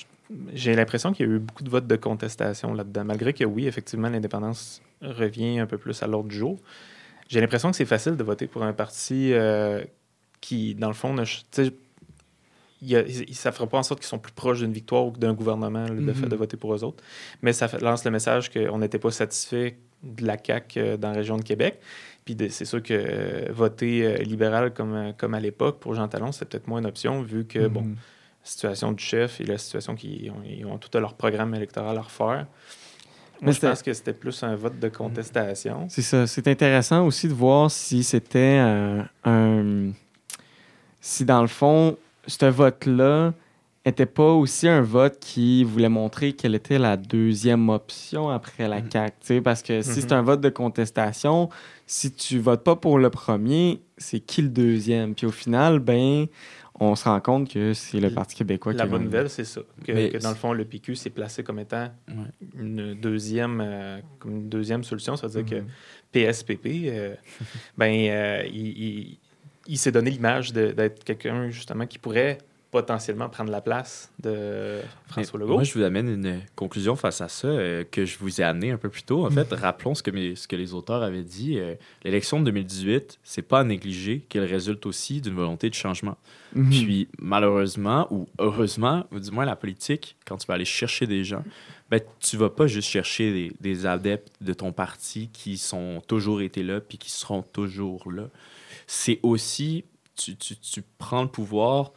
J'ai 0.53 0.75
l'impression 0.75 1.13
qu'il 1.13 1.27
y 1.27 1.29
a 1.29 1.33
eu 1.33 1.39
beaucoup 1.39 1.63
de 1.63 1.69
votes 1.69 1.87
de 1.87 1.95
contestation 1.95 2.73
là-dedans, 2.73 3.03
malgré 3.05 3.33
que 3.33 3.43
oui, 3.43 3.67
effectivement, 3.67 4.09
l'indépendance 4.09 4.81
revient 5.01 5.59
un 5.59 5.65
peu 5.67 5.77
plus 5.77 6.01
à 6.01 6.07
l'ordre 6.07 6.29
du 6.29 6.35
jour. 6.37 6.59
J'ai 7.27 7.41
l'impression 7.41 7.69
que 7.71 7.77
c'est 7.77 7.85
facile 7.85 8.15
de 8.15 8.23
voter 8.23 8.47
pour 8.47 8.63
un 8.63 8.73
parti 8.73 9.33
euh, 9.33 9.83
qui, 10.41 10.75
dans 10.75 10.87
le 10.87 10.93
fond, 10.93 11.13
ne- 11.13 11.23
il 12.81 12.95
a- 12.95 13.01
il- 13.07 13.35
ça 13.35 13.49
ne 13.49 13.55
fera 13.55 13.67
pas 13.67 13.77
en 13.77 13.83
sorte 13.83 13.99
qu'ils 14.01 14.07
sont 14.09 14.19
plus 14.19 14.33
proches 14.33 14.59
d'une 14.59 14.73
victoire 14.73 15.05
ou 15.07 15.11
d'un 15.11 15.33
gouvernement, 15.33 15.87
le 15.87 16.13
fait 16.13 16.27
de 16.27 16.35
voter 16.35 16.57
pour 16.57 16.73
eux 16.73 16.83
autres. 16.83 17.01
Mais 17.41 17.53
ça 17.53 17.67
fait- 17.67 17.79
lance 17.81 18.03
le 18.03 18.11
message 18.11 18.51
qu'on 18.51 18.77
n'était 18.79 18.99
pas 18.99 19.11
satisfait 19.11 19.77
de 20.03 20.25
la 20.25 20.37
CAQ 20.43 20.79
euh, 20.79 20.97
dans 20.97 21.09
la 21.09 21.15
région 21.17 21.37
de 21.37 21.43
Québec. 21.43 21.79
Puis 22.25 22.37
c'est 22.49 22.65
sûr 22.65 22.81
que 22.81 22.93
euh, 22.93 23.47
voter 23.51 24.05
euh, 24.05 24.17
libéral 24.17 24.73
comme, 24.73 25.13
comme 25.17 25.33
à 25.33 25.39
l'époque 25.39 25.79
pour 25.79 25.93
Jean 25.93 26.07
Talon, 26.07 26.31
c'est 26.31 26.45
peut-être 26.45 26.67
moins 26.67 26.79
une 26.79 26.85
option 26.85 27.21
vu 27.21 27.45
que, 27.45 27.67
bon, 27.67 27.81
Mhm. 27.81 27.95
la 27.95 28.49
situation 28.49 28.91
du 28.91 29.03
chef 29.03 29.41
et 29.41 29.45
la 29.45 29.57
situation 29.57 29.95
qu'ils 29.95 30.29
ont, 30.31 30.41
ils 30.45 30.65
ont 30.65 30.77
tout 30.77 30.97
leur 30.97 31.13
programme 31.15 31.53
électoral 31.55 31.97
à 31.97 32.01
refaire. 32.01 32.45
Mais 33.41 33.47
Moi, 33.47 33.53
je 33.53 33.59
pense 33.59 33.81
que 33.81 33.91
c'était 33.91 34.13
plus 34.13 34.41
un 34.43 34.55
vote 34.55 34.79
de 34.79 34.87
contestation. 34.87 35.87
C'est 35.89 36.01
ça. 36.01 36.27
C'est 36.27 36.47
intéressant 36.47 37.05
aussi 37.05 37.27
de 37.27 37.33
voir 37.33 37.69
si 37.69 38.03
c'était 38.03 38.59
euh, 38.61 39.01
un. 39.25 39.91
Si 41.01 41.25
dans 41.25 41.41
le 41.41 41.49
fond, 41.49 41.97
ce 42.25 42.45
vote-là 42.45 43.33
était 43.85 44.05
pas 44.05 44.31
aussi 44.31 44.67
un 44.67 44.81
vote 44.81 45.17
qui 45.19 45.63
voulait 45.63 45.89
montrer 45.89 46.33
quelle 46.33 46.55
était 46.55 46.79
la 46.79 46.95
deuxième 46.95 47.67
option 47.69 48.29
après 48.29 48.67
la 48.67 48.79
Mhm. 48.81 48.89
CAQ. 48.91 49.41
Parce 49.41 49.61
que 49.61 49.81
si 49.81 49.89
Mhm. 49.89 49.95
c'est 49.95 50.11
un 50.13 50.21
vote 50.21 50.39
de 50.41 50.49
contestation, 50.49 51.49
si 51.85 52.11
tu 52.13 52.39
votes 52.39 52.63
pas 52.63 52.75
pour 52.77 52.97
le 52.97 53.09
premier, 53.09 53.81
c'est 53.97 54.19
qui 54.21 54.41
le 54.41 54.47
deuxième? 54.49 55.15
Puis 55.15 55.25
au 55.25 55.31
final, 55.31 55.79
ben, 55.79 56.27
on 56.79 56.95
se 56.95 57.03
rend 57.03 57.19
compte 57.19 57.51
que 57.51 57.73
c'est 57.73 57.99
le 57.99 58.09
Parti 58.09 58.35
québécois 58.35 58.71
La 58.73 58.85
qui 58.85 58.89
bonne 58.89 58.99
gagne. 59.01 59.05
nouvelle, 59.07 59.29
c'est 59.29 59.43
ça. 59.43 59.61
Que, 59.85 59.91
Mais 59.91 60.09
que 60.09 60.17
dans 60.17 60.29
le 60.29 60.35
fond, 60.35 60.53
le 60.53 60.63
PQ 60.63 60.95
s'est 60.95 61.09
placé 61.09 61.43
comme 61.43 61.59
étant 61.59 61.89
Ouais. 62.07 62.13
une 62.57 62.93
deuxième, 62.95 63.61
euh, 63.61 63.99
comme 64.19 64.31
une 64.31 64.49
deuxième 64.49 64.83
solution. 64.85 65.17
Ça 65.17 65.27
veut 65.27 65.43
dire 65.43 65.59
Mhm. 65.59 65.65
que 65.65 65.71
PSPP, 66.13 66.89
euh, 66.89 67.15
ben, 67.77 67.91
euh, 68.09 68.43
il, 68.47 68.67
il- 68.67 69.17
il 69.67 69.77
s'est 69.77 69.91
donné 69.91 70.09
l'image 70.09 70.51
d'être 70.53 71.03
quelqu'un, 71.03 71.49
justement, 71.49 71.85
qui 71.85 71.99
pourrait 71.99 72.37
potentiellement 72.73 73.29
prendre 73.29 73.51
la 73.51 73.61
place 73.61 74.11
de 74.19 74.79
François 75.07 75.37
Mais 75.37 75.43
Legault. 75.45 75.53
Moi, 75.53 75.63
je 75.63 75.73
vous 75.75 75.83
amène 75.83 76.09
une 76.09 76.41
conclusion 76.55 76.95
face 76.95 77.21
à 77.21 77.29
ça 77.29 77.47
euh, 77.47 77.83
que 77.89 78.03
je 78.03 78.17
vous 78.17 78.41
ai 78.41 78.43
amené 78.43 78.71
un 78.71 78.77
peu 78.77 78.89
plus 78.89 79.03
tôt. 79.03 79.25
En 79.27 79.29
fait, 79.29 79.47
rappelons 79.53 79.93
ce 79.93 80.01
que, 80.01 80.09
mes- 80.09 80.35
ce 80.35 80.47
que 80.47 80.55
les 80.55 80.73
auteurs 80.73 81.03
avaient 81.03 81.21
dit. 81.21 81.59
euh, 81.59 81.75
L'élection 82.03 82.39
de 82.39 82.45
2018, 82.45 83.19
c'est 83.23 83.43
pas 83.43 83.59
à 83.59 83.63
négliger 83.63 84.21
qu'elle 84.27 84.45
résulte 84.45 84.87
aussi 84.87 85.21
d'une 85.21 85.35
volonté 85.35 85.69
de 85.69 85.75
changement. 85.75 86.17
Mhm. 86.55 86.69
Puis, 86.71 87.07
malheureusement 87.19 88.07
ou 88.11 88.27
heureusement, 88.39 89.05
ou 89.11 89.19
du 89.19 89.29
moins 89.29 89.45
la 89.45 89.55
politique, 89.55 90.15
quand 90.25 90.37
tu 90.37 90.47
vas 90.47 90.55
aller 90.55 90.65
chercher 90.65 91.05
des 91.05 91.23
gens, 91.23 91.43
ben, 91.91 92.01
tu 92.19 92.37
vas 92.37 92.49
pas 92.49 92.65
juste 92.65 92.89
chercher 92.89 93.31
des, 93.31 93.51
des 93.61 93.85
adeptes 93.85 94.33
de 94.41 94.53
ton 94.53 94.71
parti 94.71 95.29
qui 95.31 95.57
sont 95.59 96.01
toujours 96.07 96.41
été 96.41 96.63
là 96.63 96.81
puis 96.81 96.97
qui 96.97 97.11
seront 97.11 97.43
toujours 97.43 98.11
là. 98.11 98.29
C'est 98.87 99.19
aussi, 99.21 99.85
tu, 100.15 100.35
tu, 100.35 100.55
tu 100.57 100.81
prends 100.97 101.21
le 101.21 101.27
pouvoir, 101.29 101.91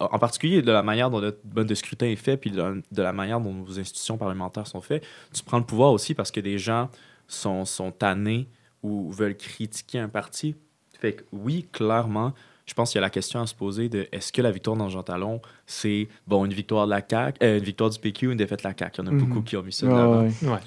en 0.00 0.18
particulier 0.18 0.60
de 0.62 0.72
la 0.72 0.82
manière 0.82 1.08
dont 1.10 1.20
notre 1.20 1.38
mode 1.54 1.66
de 1.68 1.74
scrutin 1.74 2.06
est 2.06 2.16
fait 2.16 2.36
puis 2.36 2.50
de, 2.50 2.82
de 2.90 3.02
la 3.02 3.12
manière 3.12 3.40
dont 3.40 3.52
nos 3.52 3.78
institutions 3.78 4.16
parlementaires 4.18 4.66
sont 4.66 4.80
faites, 4.80 5.04
tu 5.32 5.42
prends 5.44 5.58
le 5.58 5.64
pouvoir 5.64 5.92
aussi 5.92 6.14
parce 6.14 6.30
que 6.30 6.40
des 6.40 6.58
gens 6.58 6.90
sont, 7.28 7.64
sont 7.64 7.92
tannés 7.92 8.48
ou 8.82 9.10
veulent 9.12 9.36
critiquer 9.36 9.98
un 10.00 10.08
parti. 10.08 10.56
Fait 10.98 11.12
que 11.12 11.22
oui, 11.32 11.66
clairement, 11.70 12.32
je 12.66 12.74
pense 12.74 12.90
qu'il 12.90 12.96
y 12.98 12.98
a 12.98 13.02
la 13.02 13.10
question 13.10 13.40
à 13.40 13.46
se 13.46 13.54
poser 13.54 13.88
de 13.88 14.08
est-ce 14.12 14.32
que 14.32 14.42
la 14.42 14.50
victoire 14.50 14.76
dans 14.76 14.88
Jean 14.88 15.02
Talon, 15.04 15.40
c'est 15.66 16.08
bon 16.26 16.44
une 16.44 16.52
victoire 16.52 16.86
de 16.86 16.90
la 16.90 17.02
CAQ, 17.08 17.38
euh, 17.44 17.58
une 17.58 17.64
victoire 17.64 17.90
du 17.90 17.98
PQ 18.00 18.26
ou 18.28 18.30
une 18.32 18.36
défaite 18.38 18.58
de 18.64 18.68
la 18.68 18.74
CAQ. 18.76 19.00
Il 19.00 19.04
y 19.04 19.08
en 19.08 19.10
a 19.10 19.14
Mhm. 19.14 19.20
beaucoup 19.26 19.42
qui 19.42 19.56
ont 19.56 19.62
mis 19.62 19.72
ça 19.72 19.86
de 19.86 19.92
l'avant. 19.92 20.22
ouais. 20.24 20.32
Ouais. 20.42 20.58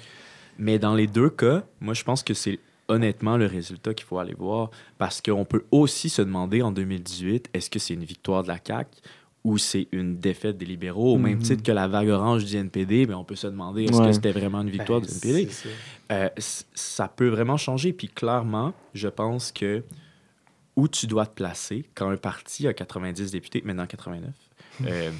Mais 0.58 0.78
dans 0.78 0.94
les 0.94 1.06
deux 1.06 1.30
cas, 1.30 1.64
moi, 1.80 1.94
je 1.94 2.02
pense 2.04 2.22
que 2.22 2.34
c'est 2.34 2.58
honnêtement 2.92 3.36
le 3.36 3.46
résultat 3.46 3.94
qu'il 3.94 4.06
faut 4.06 4.18
aller 4.18 4.34
voir. 4.34 4.70
Parce 4.98 5.20
qu'on 5.20 5.44
peut 5.44 5.64
aussi 5.70 6.08
se 6.08 6.22
demander 6.22 6.62
en 6.62 6.70
2018, 6.72 7.50
est-ce 7.54 7.68
que 7.70 7.78
c'est 7.78 7.94
une 7.94 8.04
victoire 8.04 8.42
de 8.42 8.48
la 8.48 8.58
CAQ 8.64 8.90
ou 9.44 9.58
c'est 9.58 9.88
une 9.92 10.18
défaite 10.18 10.56
des 10.58 10.66
libéraux? 10.66 11.14
Au 11.14 11.18
même 11.18 11.38
Mhm. 11.38 11.42
titre 11.42 11.62
que 11.62 11.72
la 11.72 11.88
vague 11.88 12.08
orange 12.08 12.44
du 12.44 12.56
NPD, 12.56 13.06
ben, 13.06 13.14
on 13.16 13.24
peut 13.24 13.34
se 13.36 13.46
demander, 13.48 13.84
est-ce 13.84 14.00
que 14.00 14.12
c'était 14.12 14.32
vraiment 14.32 14.60
une 14.62 14.70
victoire 14.70 15.00
Ben, 15.00 15.06
du 15.08 15.12
NPD? 15.14 15.50
ça. 15.50 15.68
Euh, 16.12 16.28
ça 16.74 17.08
peut 17.08 17.28
vraiment 17.28 17.56
changer. 17.56 17.92
Puis 17.92 18.08
clairement, 18.08 18.72
je 18.94 19.08
pense 19.08 19.50
que 19.52 19.82
où 20.76 20.88
tu 20.88 21.06
dois 21.06 21.26
te 21.26 21.34
placer 21.34 21.84
quand 21.94 22.08
un 22.08 22.16
parti 22.16 22.66
a 22.66 22.72
90 22.72 23.30
députés, 23.32 23.62
maintenant 23.64 23.86
89. 23.86 24.30
Euh, 24.86 25.10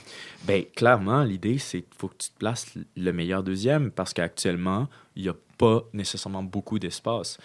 ben, 0.44 0.64
clairement, 0.74 1.22
l'idée, 1.22 1.58
c'est 1.58 1.82
qu'il 1.82 1.94
faut 1.96 2.08
que 2.08 2.16
tu 2.18 2.30
te 2.30 2.38
places 2.38 2.74
le 2.96 3.12
meilleur 3.12 3.42
deuxième 3.42 3.90
parce 3.90 4.12
qu'actuellement, 4.12 4.88
il 5.14 5.22
n'y 5.24 5.28
a 5.28 5.34
pas 5.58 5.82
nécessairement 5.92 6.42
beaucoup 6.42 6.78
d'espace. 6.78 7.38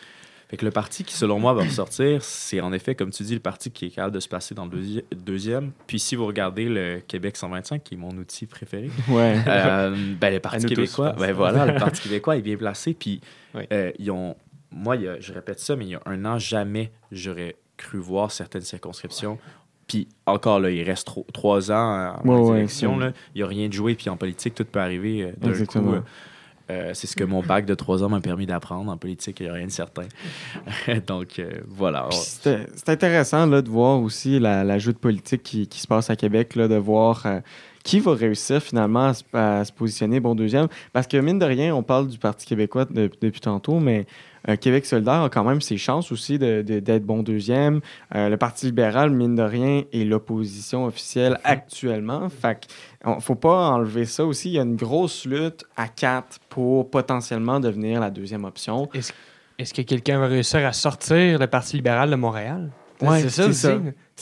Fait 0.50 0.56
que 0.56 0.64
le 0.64 0.72
parti 0.72 1.04
qui, 1.04 1.14
selon 1.14 1.40
moi, 1.40 1.54
va 1.54 1.64
ressortir, 1.64 2.24
c'est 2.24 2.62
en 2.62 2.72
effet, 2.72 2.96
comme 2.96 3.12
tu 3.12 3.22
dis, 3.24 3.34
le 3.34 3.42
parti 3.42 3.70
qui 3.70 3.88
est 3.88 3.90
capable 3.90 4.16
de 4.16 4.22
se 4.22 4.30
placer 4.30 4.56
dans 4.56 4.66
le 4.66 4.72
deuxi- 4.80 5.04
deuxième. 5.14 5.74
Puis 5.88 6.00
si 6.00 6.16
vous 6.16 6.26
regardez 6.26 6.70
le 6.70 7.02
Québec 7.06 7.36
125, 7.36 7.84
qui 7.84 7.96
est 7.96 7.98
mon 7.98 8.12
outil 8.18 8.46
préféré, 8.46 8.90
Ouais. 9.10 9.38
euh, 9.46 9.94
ben, 10.20 10.34
le 10.34 10.40
Parti 10.40 10.62
tous, 10.66 10.70
québécois, 10.70 11.12
ben 11.20 11.34
voilà, 11.34 11.66
le 11.66 11.74
Parti 11.80 12.02
québécois 12.04 12.38
est 12.38 12.42
bien 12.42 12.56
placé. 12.56 12.94
Puis 12.94 13.20
Oui. 13.54 13.64
euh, 13.74 13.92
ils 14.00 14.10
ont, 14.10 14.38
moi, 14.72 14.96
il 14.96 15.02
y 15.04 15.08
a- 15.10 15.20
je 15.20 15.34
répète 15.34 15.60
ça, 15.60 15.76
mais 15.76 15.84
il 15.86 15.90
y 15.92 15.96
a 15.96 16.02
un 16.06 16.24
an, 16.24 16.40
jamais 16.40 16.92
j'aurais 17.12 17.58
cru 17.76 17.98
voir 18.00 18.32
certaines 18.32 18.62
circonscriptions. 18.62 19.38
Puis 19.88 20.08
encore 20.26 20.60
là, 20.60 20.70
il 20.70 20.84
reste 20.84 21.08
tro- 21.08 21.26
trois 21.34 21.72
ans 21.72 22.20
en 22.24 22.28
Ouais, 22.28 22.40
ouais. 22.52 22.68
là. 22.98 23.12
Il 23.36 23.38
n'y 23.40 23.44
a 23.44 23.48
rien 23.48 23.68
de 23.68 23.74
joué. 23.74 23.96
Puis 23.96 24.10
en 24.10 24.18
politique, 24.18 24.54
tout 24.56 24.66
peut 24.66 24.80
arriver 24.80 25.24
euh, 25.24 25.32
d'un 25.40 25.54
coup. 25.66 25.80
euh, 25.94 26.02
euh, 26.70 26.92
c'est 26.94 27.08
ce 27.08 27.16
que 27.16 27.24
mon 27.24 27.42
bac 27.42 27.66
de 27.66 27.74
trois 27.76 28.04
ans 28.04 28.10
m'a 28.10 28.20
permis 28.20 28.46
d'apprendre. 28.46 28.92
En 28.92 28.98
politique, 28.98 29.40
il 29.40 29.44
n'y 29.46 29.50
a 29.50 29.54
rien 29.54 29.68
de 29.68 29.72
certain. 29.72 30.04
Donc, 31.08 31.40
euh, 31.40 31.50
voilà. 31.68 32.08
C'est 32.12 32.90
intéressant 32.90 33.46
là, 33.46 33.62
de 33.62 33.70
voir 33.70 34.02
aussi 34.02 34.40
la, 34.40 34.64
la 34.64 34.78
jeu 34.80 34.92
de 34.94 34.98
politique 34.98 35.44
qui, 35.44 35.68
qui 35.68 35.80
se 35.80 35.88
passe 35.88 36.10
à 36.10 36.16
Québec, 36.16 36.56
là, 36.56 36.68
de 36.68 36.76
voir 36.76 37.26
euh, 37.26 37.40
qui 37.84 38.00
va 38.02 38.14
réussir 38.16 38.62
finalement 38.62 39.08
à 39.08 39.14
se, 39.14 39.24
à 39.34 39.64
se 39.64 39.72
positionner 39.72 40.20
bon 40.20 40.36
deuxième. 40.36 40.68
Parce 40.92 41.08
que 41.08 41.16
mine 41.18 41.40
de 41.40 41.46
rien, 41.46 41.74
on 41.74 41.84
parle 41.84 42.08
du 42.10 42.18
Parti 42.18 42.46
québécois 42.46 42.84
de- 42.86 43.10
depuis 43.22 43.40
tantôt, 43.40 43.80
mais 43.80 44.06
Québec 44.56 44.86
solidaire 44.86 45.24
a 45.24 45.30
quand 45.30 45.44
même 45.44 45.60
ses 45.60 45.78
chances 45.78 46.12
aussi 46.12 46.40
de- 46.40 46.62
de- 46.62 46.80
d'être 46.80 47.04
bon 47.04 47.22
deuxième. 47.24 47.82
Euh, 48.16 48.30
le 48.30 48.38
Parti 48.38 48.68
libéral, 48.68 49.10
mine 49.10 49.36
de 49.36 49.42
rien, 49.44 49.84
est 49.92 50.06
l'opposition 50.06 50.86
officielle 50.86 51.38
actuellement. 51.44 52.30
Fait 52.30 52.66
ne 53.06 53.20
faut 53.20 53.36
pas 53.36 53.70
enlever 53.72 54.06
ça 54.06 54.26
aussi. 54.26 54.50
Il 54.50 54.54
y 54.54 54.60
a 54.60 54.64
une 54.64 54.76
grosse 54.78 55.26
lutte 55.26 55.66
à 55.76 55.88
quatre 55.88 56.40
pour 56.50 56.90
potentiellement 56.90 57.60
devenir 57.60 58.00
la 58.00 58.10
deuxième 58.10 58.46
option. 58.46 58.90
Est-ce 58.94 59.12
est-ce 59.60 59.74
que 59.74 59.82
quelqu'un 59.82 60.20
va 60.20 60.28
réussir 60.28 60.66
à 60.66 60.72
sortir 60.72 61.40
le 61.40 61.48
Parti 61.48 61.78
libéral 61.78 62.12
de 62.12 62.16
Montréal? 62.16 62.70
Ouais, 63.02 63.22
c'est 63.22 63.30
ça 63.30 63.44
c'est 63.44 63.50
aussi. 63.50 63.60
ça. 63.62 63.72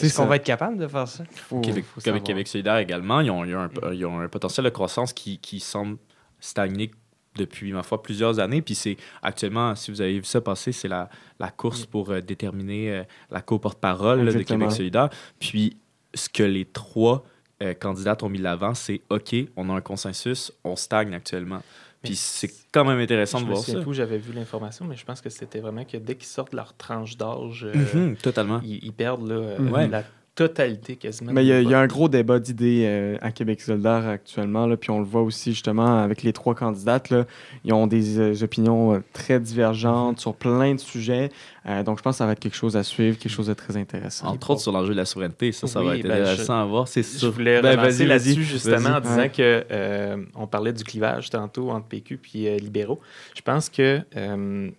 Est-ce 0.06 0.16
qu'on 0.18 0.24
ça. 0.24 0.30
va 0.30 0.36
être 0.38 0.46
capable 0.46 0.78
de 0.78 0.88
faire 0.88 1.08
ça? 1.08 1.24
Faut- 1.32 1.60
Québec, 1.62 1.84
faut 1.86 2.00
Québec, 2.02 2.04
savoir. 2.06 2.24
Québec 2.24 2.48
solidaire 2.48 2.78
également, 2.78 3.20
ils 3.22 3.30
ont, 3.32 3.44
ils 3.46 3.56
ont 3.56 3.60
un, 3.60 3.70
ils 3.94 4.06
ont 4.06 4.20
un 4.20 4.28
potentiel 4.30 4.64
de 4.64 4.70
croissance 4.70 5.12
qui, 5.14 5.38
qui 5.40 5.60
semble 5.60 5.98
stagner 6.40 6.92
depuis, 7.36 7.72
ma 7.74 7.84
foi, 7.84 8.02
plusieurs 8.02 8.40
années. 8.40 8.62
Puis 8.62 8.76
c'est 8.76 8.98
actuellement, 9.22 9.76
si 9.76 9.92
vous 9.92 10.02
avez 10.02 10.20
vu 10.20 10.24
ça 10.26 10.42
passer, 10.42 10.72
c'est 10.72 10.88
la, 10.88 11.10
la 11.40 11.50
course 11.52 11.86
pour 11.86 12.10
euh, 12.12 12.22
déterminer 12.22 12.92
euh, 12.92 13.04
la 13.32 13.42
co-porte-parole 13.42 14.26
de. 14.26 14.42
Québec 14.44 14.72
solidaire. 14.72 15.10
Puis 15.40 15.78
ce 16.14 16.30
que 16.30 16.44
les 16.44 16.66
trois 16.66 17.26
euh, 17.64 17.74
candidates 17.74 18.22
ont 18.24 18.30
mis 18.30 18.38
de 18.40 18.44
l'avant, 18.44 18.74
c'est 18.74 19.02
OK, 19.10 19.36
on 19.56 19.70
a 19.70 19.74
un 19.74 19.82
consensus, 19.82 20.52
on 20.64 20.76
stagne 20.76 21.14
actuellement. 21.14 21.62
Puis 22.04 22.16
c'est 22.16 22.52
quand 22.72 22.86
même 22.86 23.00
intéressant 23.00 23.40
Je 23.40 23.44
de 23.46 23.50
me 23.50 23.54
voir 23.56 23.66
ça. 23.66 23.80
où 23.80 23.92
j'avais 23.94 24.20
vu 24.20 24.32
l'information, 24.34 24.86
mais 24.86 24.96
je 24.96 25.04
pense 25.04 25.22
que 25.22 25.30
c'était 25.32 25.60
vraiment 25.60 25.84
que 25.86 25.98
dès 25.98 26.14
qu'ils 26.16 26.28
sortent 26.28 26.54
leur 26.54 26.76
tranche 26.76 27.18
d'âge, 27.18 27.64
euh, 27.66 27.74
Mhm, 28.10 28.16
totalement. 28.18 28.62
ils, 28.64 28.80
ils 28.84 28.94
perdent 28.94 29.28
là, 29.28 29.36
euh, 29.36 29.70
Ouais. 29.72 29.88
la 29.88 30.04
totalité 30.36 30.98
quasiment. 30.98 31.32
Mais 31.32 31.44
il 31.46 31.48
y, 31.48 31.54
a- 31.54 31.62
y 31.62 31.74
un 31.74 31.88
gros 31.88 32.10
débat 32.10 32.40
d'idées 32.40 32.84
euh, 32.86 33.18
à 33.22 33.32
Québec 33.32 33.62
solidaire 33.62 34.06
actuellement, 34.08 34.66
là, 34.68 34.76
puis 34.76 34.90
on 34.92 35.00
le 35.00 35.06
voit 35.06 35.22
aussi 35.22 35.52
justement 35.54 36.04
avec 36.04 36.24
les 36.24 36.34
trois 36.34 36.54
candidates. 36.56 37.10
Là, 37.10 37.26
ils 37.64 37.72
ont 37.74 37.88
des 37.88 38.20
euh, 38.20 38.44
opinions 38.44 38.96
euh, 38.96 39.00
très 39.14 39.40
divergentes 39.40 40.20
sur 40.20 40.36
plein 40.36 40.76
de 40.76 40.80
sujets. 40.80 41.30
Euh, 41.66 41.84
donc 41.84 41.98
je 42.00 42.04
pense 42.04 42.16
que 42.16 42.18
ça 42.18 42.26
va 42.26 42.34
être 42.34 42.40
quelque 42.42 42.56
chose 42.58 42.76
à 42.76 42.84
suivre, 42.84 43.18
quelque 43.18 43.32
chose 43.32 43.48
de 43.48 43.54
très 43.54 43.78
intéressant. 43.78 44.28
Entre 44.28 44.52
autres 44.52 44.62
sur 44.62 44.72
l'enjeu 44.74 44.92
de 44.92 44.98
la 44.98 45.06
souveraineté, 45.06 45.52
ça, 45.54 45.68
ça 45.68 45.82
va 45.82 45.96
être 45.98 46.04
ben, 46.04 46.12
intéressant 46.12 46.62
à 46.62 46.66
voir, 46.66 46.88
c'est 46.88 47.02
Je 47.02 47.18
sûr. 47.18 47.32
voulais 47.32 47.62
Ben, 47.62 47.80
relancer 47.80 48.06
là-dessus 48.06 48.44
justement 48.44 48.90
en 48.98 49.00
disant 49.00 49.16
Ouais. 49.18 49.30
que 49.30 49.66
euh, 49.72 50.18
on 50.36 50.48
parlait 50.48 50.74
du 50.74 50.84
clivage 50.84 51.30
tantôt 51.30 51.70
entre 51.72 51.88
PQ 51.88 52.18
puis 52.18 52.48
euh, 52.48 52.58
libéraux. 52.58 53.00
Je 53.36 53.42
pense 53.42 53.70
que 53.70 54.02
euh, 54.18 54.70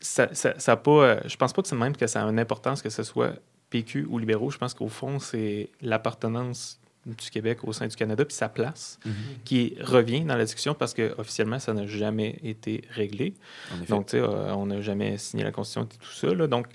ça, 0.00 0.28
ça, 0.32 0.54
ça 0.58 0.76
pas. 0.76 0.90
euh, 0.90 1.20
je 1.26 1.36
pense 1.36 1.52
pas 1.52 1.62
que 1.62 1.68
c'est 1.68 1.76
même 1.76 1.96
que 1.96 2.06
ça 2.06 2.24
a 2.24 2.28
une 2.28 2.38
importance 2.40 2.82
que 2.82 2.90
ce 2.90 3.02
soit 3.02 3.34
PQ 3.70 4.06
ou 4.10 4.18
libéraux. 4.18 4.50
Je 4.50 4.58
pense 4.58 4.74
qu'au 4.74 4.88
fond 4.88 5.18
c'est 5.18 5.68
l'appartenance 5.80 6.78
du 7.06 7.30
Québec 7.30 7.60
au 7.64 7.72
sein 7.72 7.86
du 7.86 7.96
Canada 7.96 8.24
puis 8.26 8.34
sa 8.34 8.48
place 8.50 8.98
Mhm. 9.06 9.12
qui 9.44 9.74
revient 9.80 10.20
dans 10.20 10.36
la 10.36 10.44
discussion 10.44 10.74
parce 10.74 10.92
que 10.92 11.14
officiellement 11.18 11.58
ça 11.58 11.72
n'a 11.72 11.86
jamais 11.86 12.38
été 12.42 12.82
réglé. 12.90 13.32
Donc, 13.88 14.06
tu 14.06 14.10
sais, 14.12 14.18
euh, 14.22 14.54
on 14.54 14.66
n'a 14.66 14.82
jamais 14.82 15.16
signé 15.16 15.42
la 15.44 15.50
Constitution 15.50 15.84
et 15.90 15.96
tout 16.04 16.12
ça. 16.12 16.34
là. 16.34 16.46
Donc, 16.46 16.66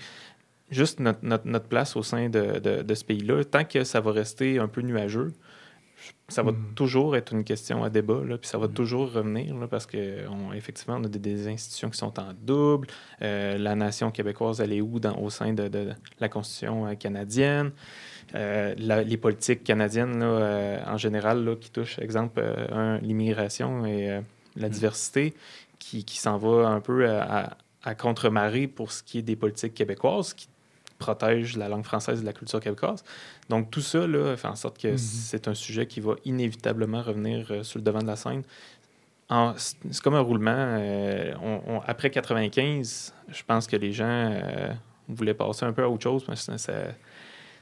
juste 0.70 0.98
notre, 0.98 1.20
notre- 1.22 1.46
notre 1.46 1.66
place 1.68 1.94
au 1.94 2.02
sein 2.02 2.28
de, 2.28 2.58
de- 2.58 2.82
de 2.82 2.94
ce 2.94 3.04
pays-là, 3.04 3.44
tant 3.44 3.64
que 3.64 3.84
ça 3.84 4.00
va 4.00 4.10
rester 4.10 4.58
un 4.58 4.66
peu 4.66 4.80
nuageux, 4.80 5.32
ça 6.28 6.42
va 6.42 6.52
Mm. 6.52 6.74
toujours 6.74 7.16
être 7.16 7.32
une 7.32 7.44
question 7.44 7.84
à 7.84 7.90
débat, 7.90 8.20
là, 8.24 8.36
puis 8.38 8.48
ça 8.48 8.58
va 8.58 8.66
Mm. 8.68 8.72
toujours 8.74 9.12
revenir, 9.12 9.56
là, 9.56 9.66
parce 9.68 9.86
qu'effectivement, 9.86 10.96
on, 11.00 11.04
a 11.04 11.08
des, 11.08 11.18
des 11.18 11.48
institutions 11.48 11.90
qui 11.90 11.98
sont 11.98 12.18
en 12.18 12.32
double. 12.40 12.88
Euh, 13.22 13.56
la 13.58 13.74
nation 13.74 14.10
québécoise, 14.10 14.60
elle 14.60 14.72
est 14.72 14.80
où 14.80 14.98
dans, 15.00 15.16
au 15.18 15.30
sein 15.30 15.52
de, 15.52 15.68
de 15.68 15.88
la 16.20 16.28
Constitution 16.28 16.86
euh, 16.86 16.94
canadienne? 16.94 17.70
Euh, 18.34 18.74
la- 18.78 19.02
les 19.04 19.16
politiques 19.16 19.62
canadiennes, 19.64 20.18
là, 20.18 20.82
en 20.86 20.96
général, 20.96 21.44
là, 21.44 21.54
qui 21.56 21.70
touchent, 21.70 21.98
exemple, 22.00 22.42
l'immigration 23.02 23.86
et 23.86 24.20
la 24.56 24.68
Mm. 24.68 24.70
diversité, 24.72 25.34
qui, 25.78 26.04
qui 26.04 26.18
s'en 26.18 26.36
va 26.38 26.68
un 26.68 26.80
peu 26.80 27.08
à, 27.08 27.44
à- 27.46 27.56
à 27.84 27.94
contre-marée 27.94 28.66
pour 28.66 28.90
ce 28.90 29.02
qui 29.02 29.18
est 29.18 29.22
des 29.22 29.36
politiques 29.36 29.74
québécoises, 29.74 30.34
qui 30.34 30.48
protègent 30.98 31.56
la 31.56 31.68
langue 31.68 31.84
française 31.84 32.22
et 32.22 32.24
la 32.24 32.32
culture 32.32 32.60
québécoise. 32.60 33.04
Donc, 33.48 33.70
tout 33.70 33.80
ça 33.80 34.06
là, 34.06 34.36
fait 34.36 34.48
en 34.48 34.56
sorte 34.56 34.78
que 34.80 34.88
Mhm. 34.88 34.96
c'est 34.98 35.48
un 35.48 35.54
sujet 35.54 35.86
qui 35.86 36.00
va 36.00 36.14
inévitablement 36.24 37.02
revenir 37.02 37.46
euh, 37.50 37.62
sur 37.62 37.78
le 37.78 37.84
devant 37.84 38.00
de 38.00 38.06
la 38.06 38.16
scène. 38.16 38.42
C'est 39.56 40.00
comme 40.02 40.14
un 40.14 40.20
roulement. 40.20 40.54
euh, 40.56 41.32
on- 41.42 41.60
on- 41.66 41.80
après 41.86 42.10
95, 42.10 43.12
je 43.28 43.42
pense 43.44 43.66
que 43.66 43.76
les 43.76 43.92
gens 43.92 44.06
euh, 44.32 44.72
voulaient 45.08 45.34
passer 45.34 45.64
un 45.66 45.72
peu 45.72 45.82
à 45.82 45.88
autre 45.88 46.04
chose. 46.04 46.24
ça- 46.34 46.72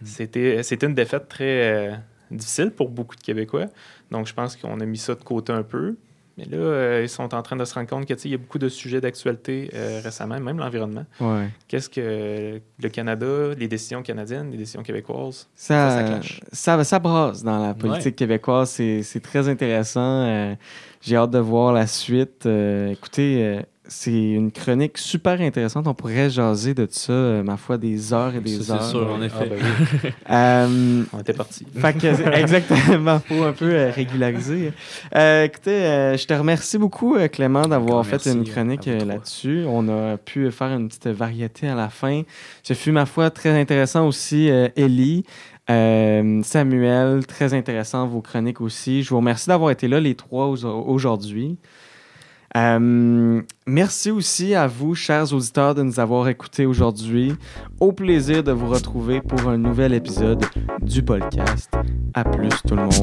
C'était 0.05 0.63
c'était 0.63 0.87
une 0.87 0.95
défaite 0.95 1.29
très 1.29 1.45
euh, 1.93 1.95
difficile 2.31 2.71
pour 2.71 2.91
beaucoup 2.91 3.17
de 3.17 3.21
Québécois. 3.23 3.67
Donc, 4.11 4.27
je 4.27 4.35
pense 4.35 4.57
qu'on 4.57 4.79
a 4.81 4.85
mis 4.85 4.99
ça 4.99 5.15
de 5.15 5.23
côté 5.25 5.53
un 5.53 5.63
peu. 5.63 5.97
Mais 6.37 6.45
là, 6.47 6.57
euh, 6.57 7.01
ils 7.05 7.09
sont 7.09 7.33
en 7.35 7.43
train 7.43 7.55
de 7.57 7.65
se 7.65 7.75
rendre 7.75 7.89
compte 7.89 8.07
que, 8.07 8.15
tu 8.15 8.21
sais, 8.23 8.29
il 8.29 8.33
y 8.33 8.35
a 8.35 8.39
beaucoup 8.39 8.59
de 8.59 8.69
sujets 8.69 9.01
d'actualité 9.01 9.71
euh, 9.75 10.01
récemment, 10.03 10.41
même 10.41 10.59
l'environnement. 10.59 11.05
Ouais. 11.21 11.49
Qu'est-ce 11.69 11.89
que 11.89 12.61
le 12.83 12.89
Canada, 12.89 13.55
les 13.57 13.69
décisions 13.69 14.03
canadiennes, 14.03 14.51
les 14.51 14.57
décisions 14.59 14.83
québécoises, 14.83 15.49
Ça, 15.55 15.91
Ça, 15.91 15.91
ça 15.91 16.07
ça, 16.53 16.75
clash. 16.75 16.85
ça, 16.85 16.99
brasse 16.99 17.43
dans 17.45 17.67
la 17.69 17.75
politique 17.75 18.17
québécoise. 18.17 18.71
C'est 18.71 19.03
c'est 19.03 19.21
très 19.21 19.49
intéressant. 19.49 20.01
Euh, 20.27 20.55
J'ai 21.01 21.17
hâte 21.17 21.31
de 21.31 21.39
voir 21.39 21.73
la 21.73 21.87
suite. 21.87 22.47
Euh, 22.47 22.91
écoutez, 22.91 23.45
euh, 23.45 23.61
c'est 23.87 24.13
une 24.13 24.51
chronique 24.51 24.97
super 24.99 25.41
intéressante. 25.41 25.87
On 25.87 25.95
pourrait 25.95 26.31
jaser 26.31 26.73
de 26.75 26.87
ça, 26.91 27.13
euh, 27.13 27.43
ma 27.43 27.57
foi, 27.57 27.77
des 27.77 28.13
heures 28.15 28.35
et 28.35 28.41
des 28.41 28.61
Ça, 28.63 28.75
heures. 28.75 28.83
c'est 28.83 28.91
sûr, 28.91 29.11
en 29.13 29.21
Ah, 29.21 29.25
effet. 29.27 29.47
ben 29.51 29.59
oui, 29.61 30.11
Euh, 30.31 31.03
on 31.13 31.21
était 31.21 31.33
parti. 31.35 31.67
fait 31.77 31.93
que, 31.93 32.07
exactement, 32.39 33.21
faut 33.21 33.43
un 33.45 33.53
peu 33.53 33.71
euh, 33.75 33.91
régulariser. 33.91 34.73
Euh, 35.15 35.45
écoutez, 35.45 35.71
euh, 35.85 36.17
je 36.17 36.27
te 36.27 36.33
remercie 36.35 36.79
beaucoup, 36.79 37.17
euh, 37.17 37.29
Clément, 37.29 37.67
d'avoir 37.69 38.05
fait 38.07 38.13
merci 38.25 38.33
une 38.33 38.45
chronique 38.45 38.89
euh, 38.89 39.05
là-dessus. 39.05 39.65
On 39.69 39.87
a 39.89 40.17
pu 40.17 40.51
faire 40.51 40.69
une 40.73 40.89
petite 40.89 41.09
variété 41.09 41.69
à 41.69 41.75
la 41.75 41.91
fin. 41.91 42.23
Ce 42.63 42.73
fut, 42.75 42.93
ma 42.93 43.05
foi, 43.07 43.31
très 43.31 43.51
intéressant 43.61 44.07
aussi, 44.07 44.49
euh, 44.51 44.69
Ellie. 44.77 45.25
euh, 45.71 46.43
Samuel, 46.43 47.27
très 47.27 47.55
intéressant 47.55 48.07
vos 48.07 48.21
chroniques 48.21 48.61
aussi. 48.61 49.03
Je 49.03 49.11
vous 49.11 49.17
remercie 49.17 49.49
d'avoir 49.49 49.71
été 49.71 49.89
là 49.89 49.99
les 50.01 50.15
trois 50.15 50.47
au- 50.49 50.85
aujourd'hui. 50.87 51.57
Euh, 52.57 53.43
merci 53.67 54.11
aussi 54.11 54.55
à 54.55 54.67
vous, 54.67 54.95
chers 54.95 55.33
auditeurs, 55.33 55.75
de 55.75 55.83
nous 55.83 55.99
avoir 55.99 56.29
écoutés 56.29 56.67
aujourd'hui. 56.67 57.35
Au 57.81 57.93
plaisir 57.93 58.45
de 58.45 58.53
vous 58.53 58.69
retrouver 58.69 59.21
pour 59.21 59.49
un 59.49 59.59
nouvel 59.59 59.93
épisode 59.93 60.45
du 60.81 61.03
podcast. 61.03 61.73
À 62.15 62.25
plus 62.25 62.51
tout 62.67 62.77
le 62.77 62.83
monde. 62.83 62.95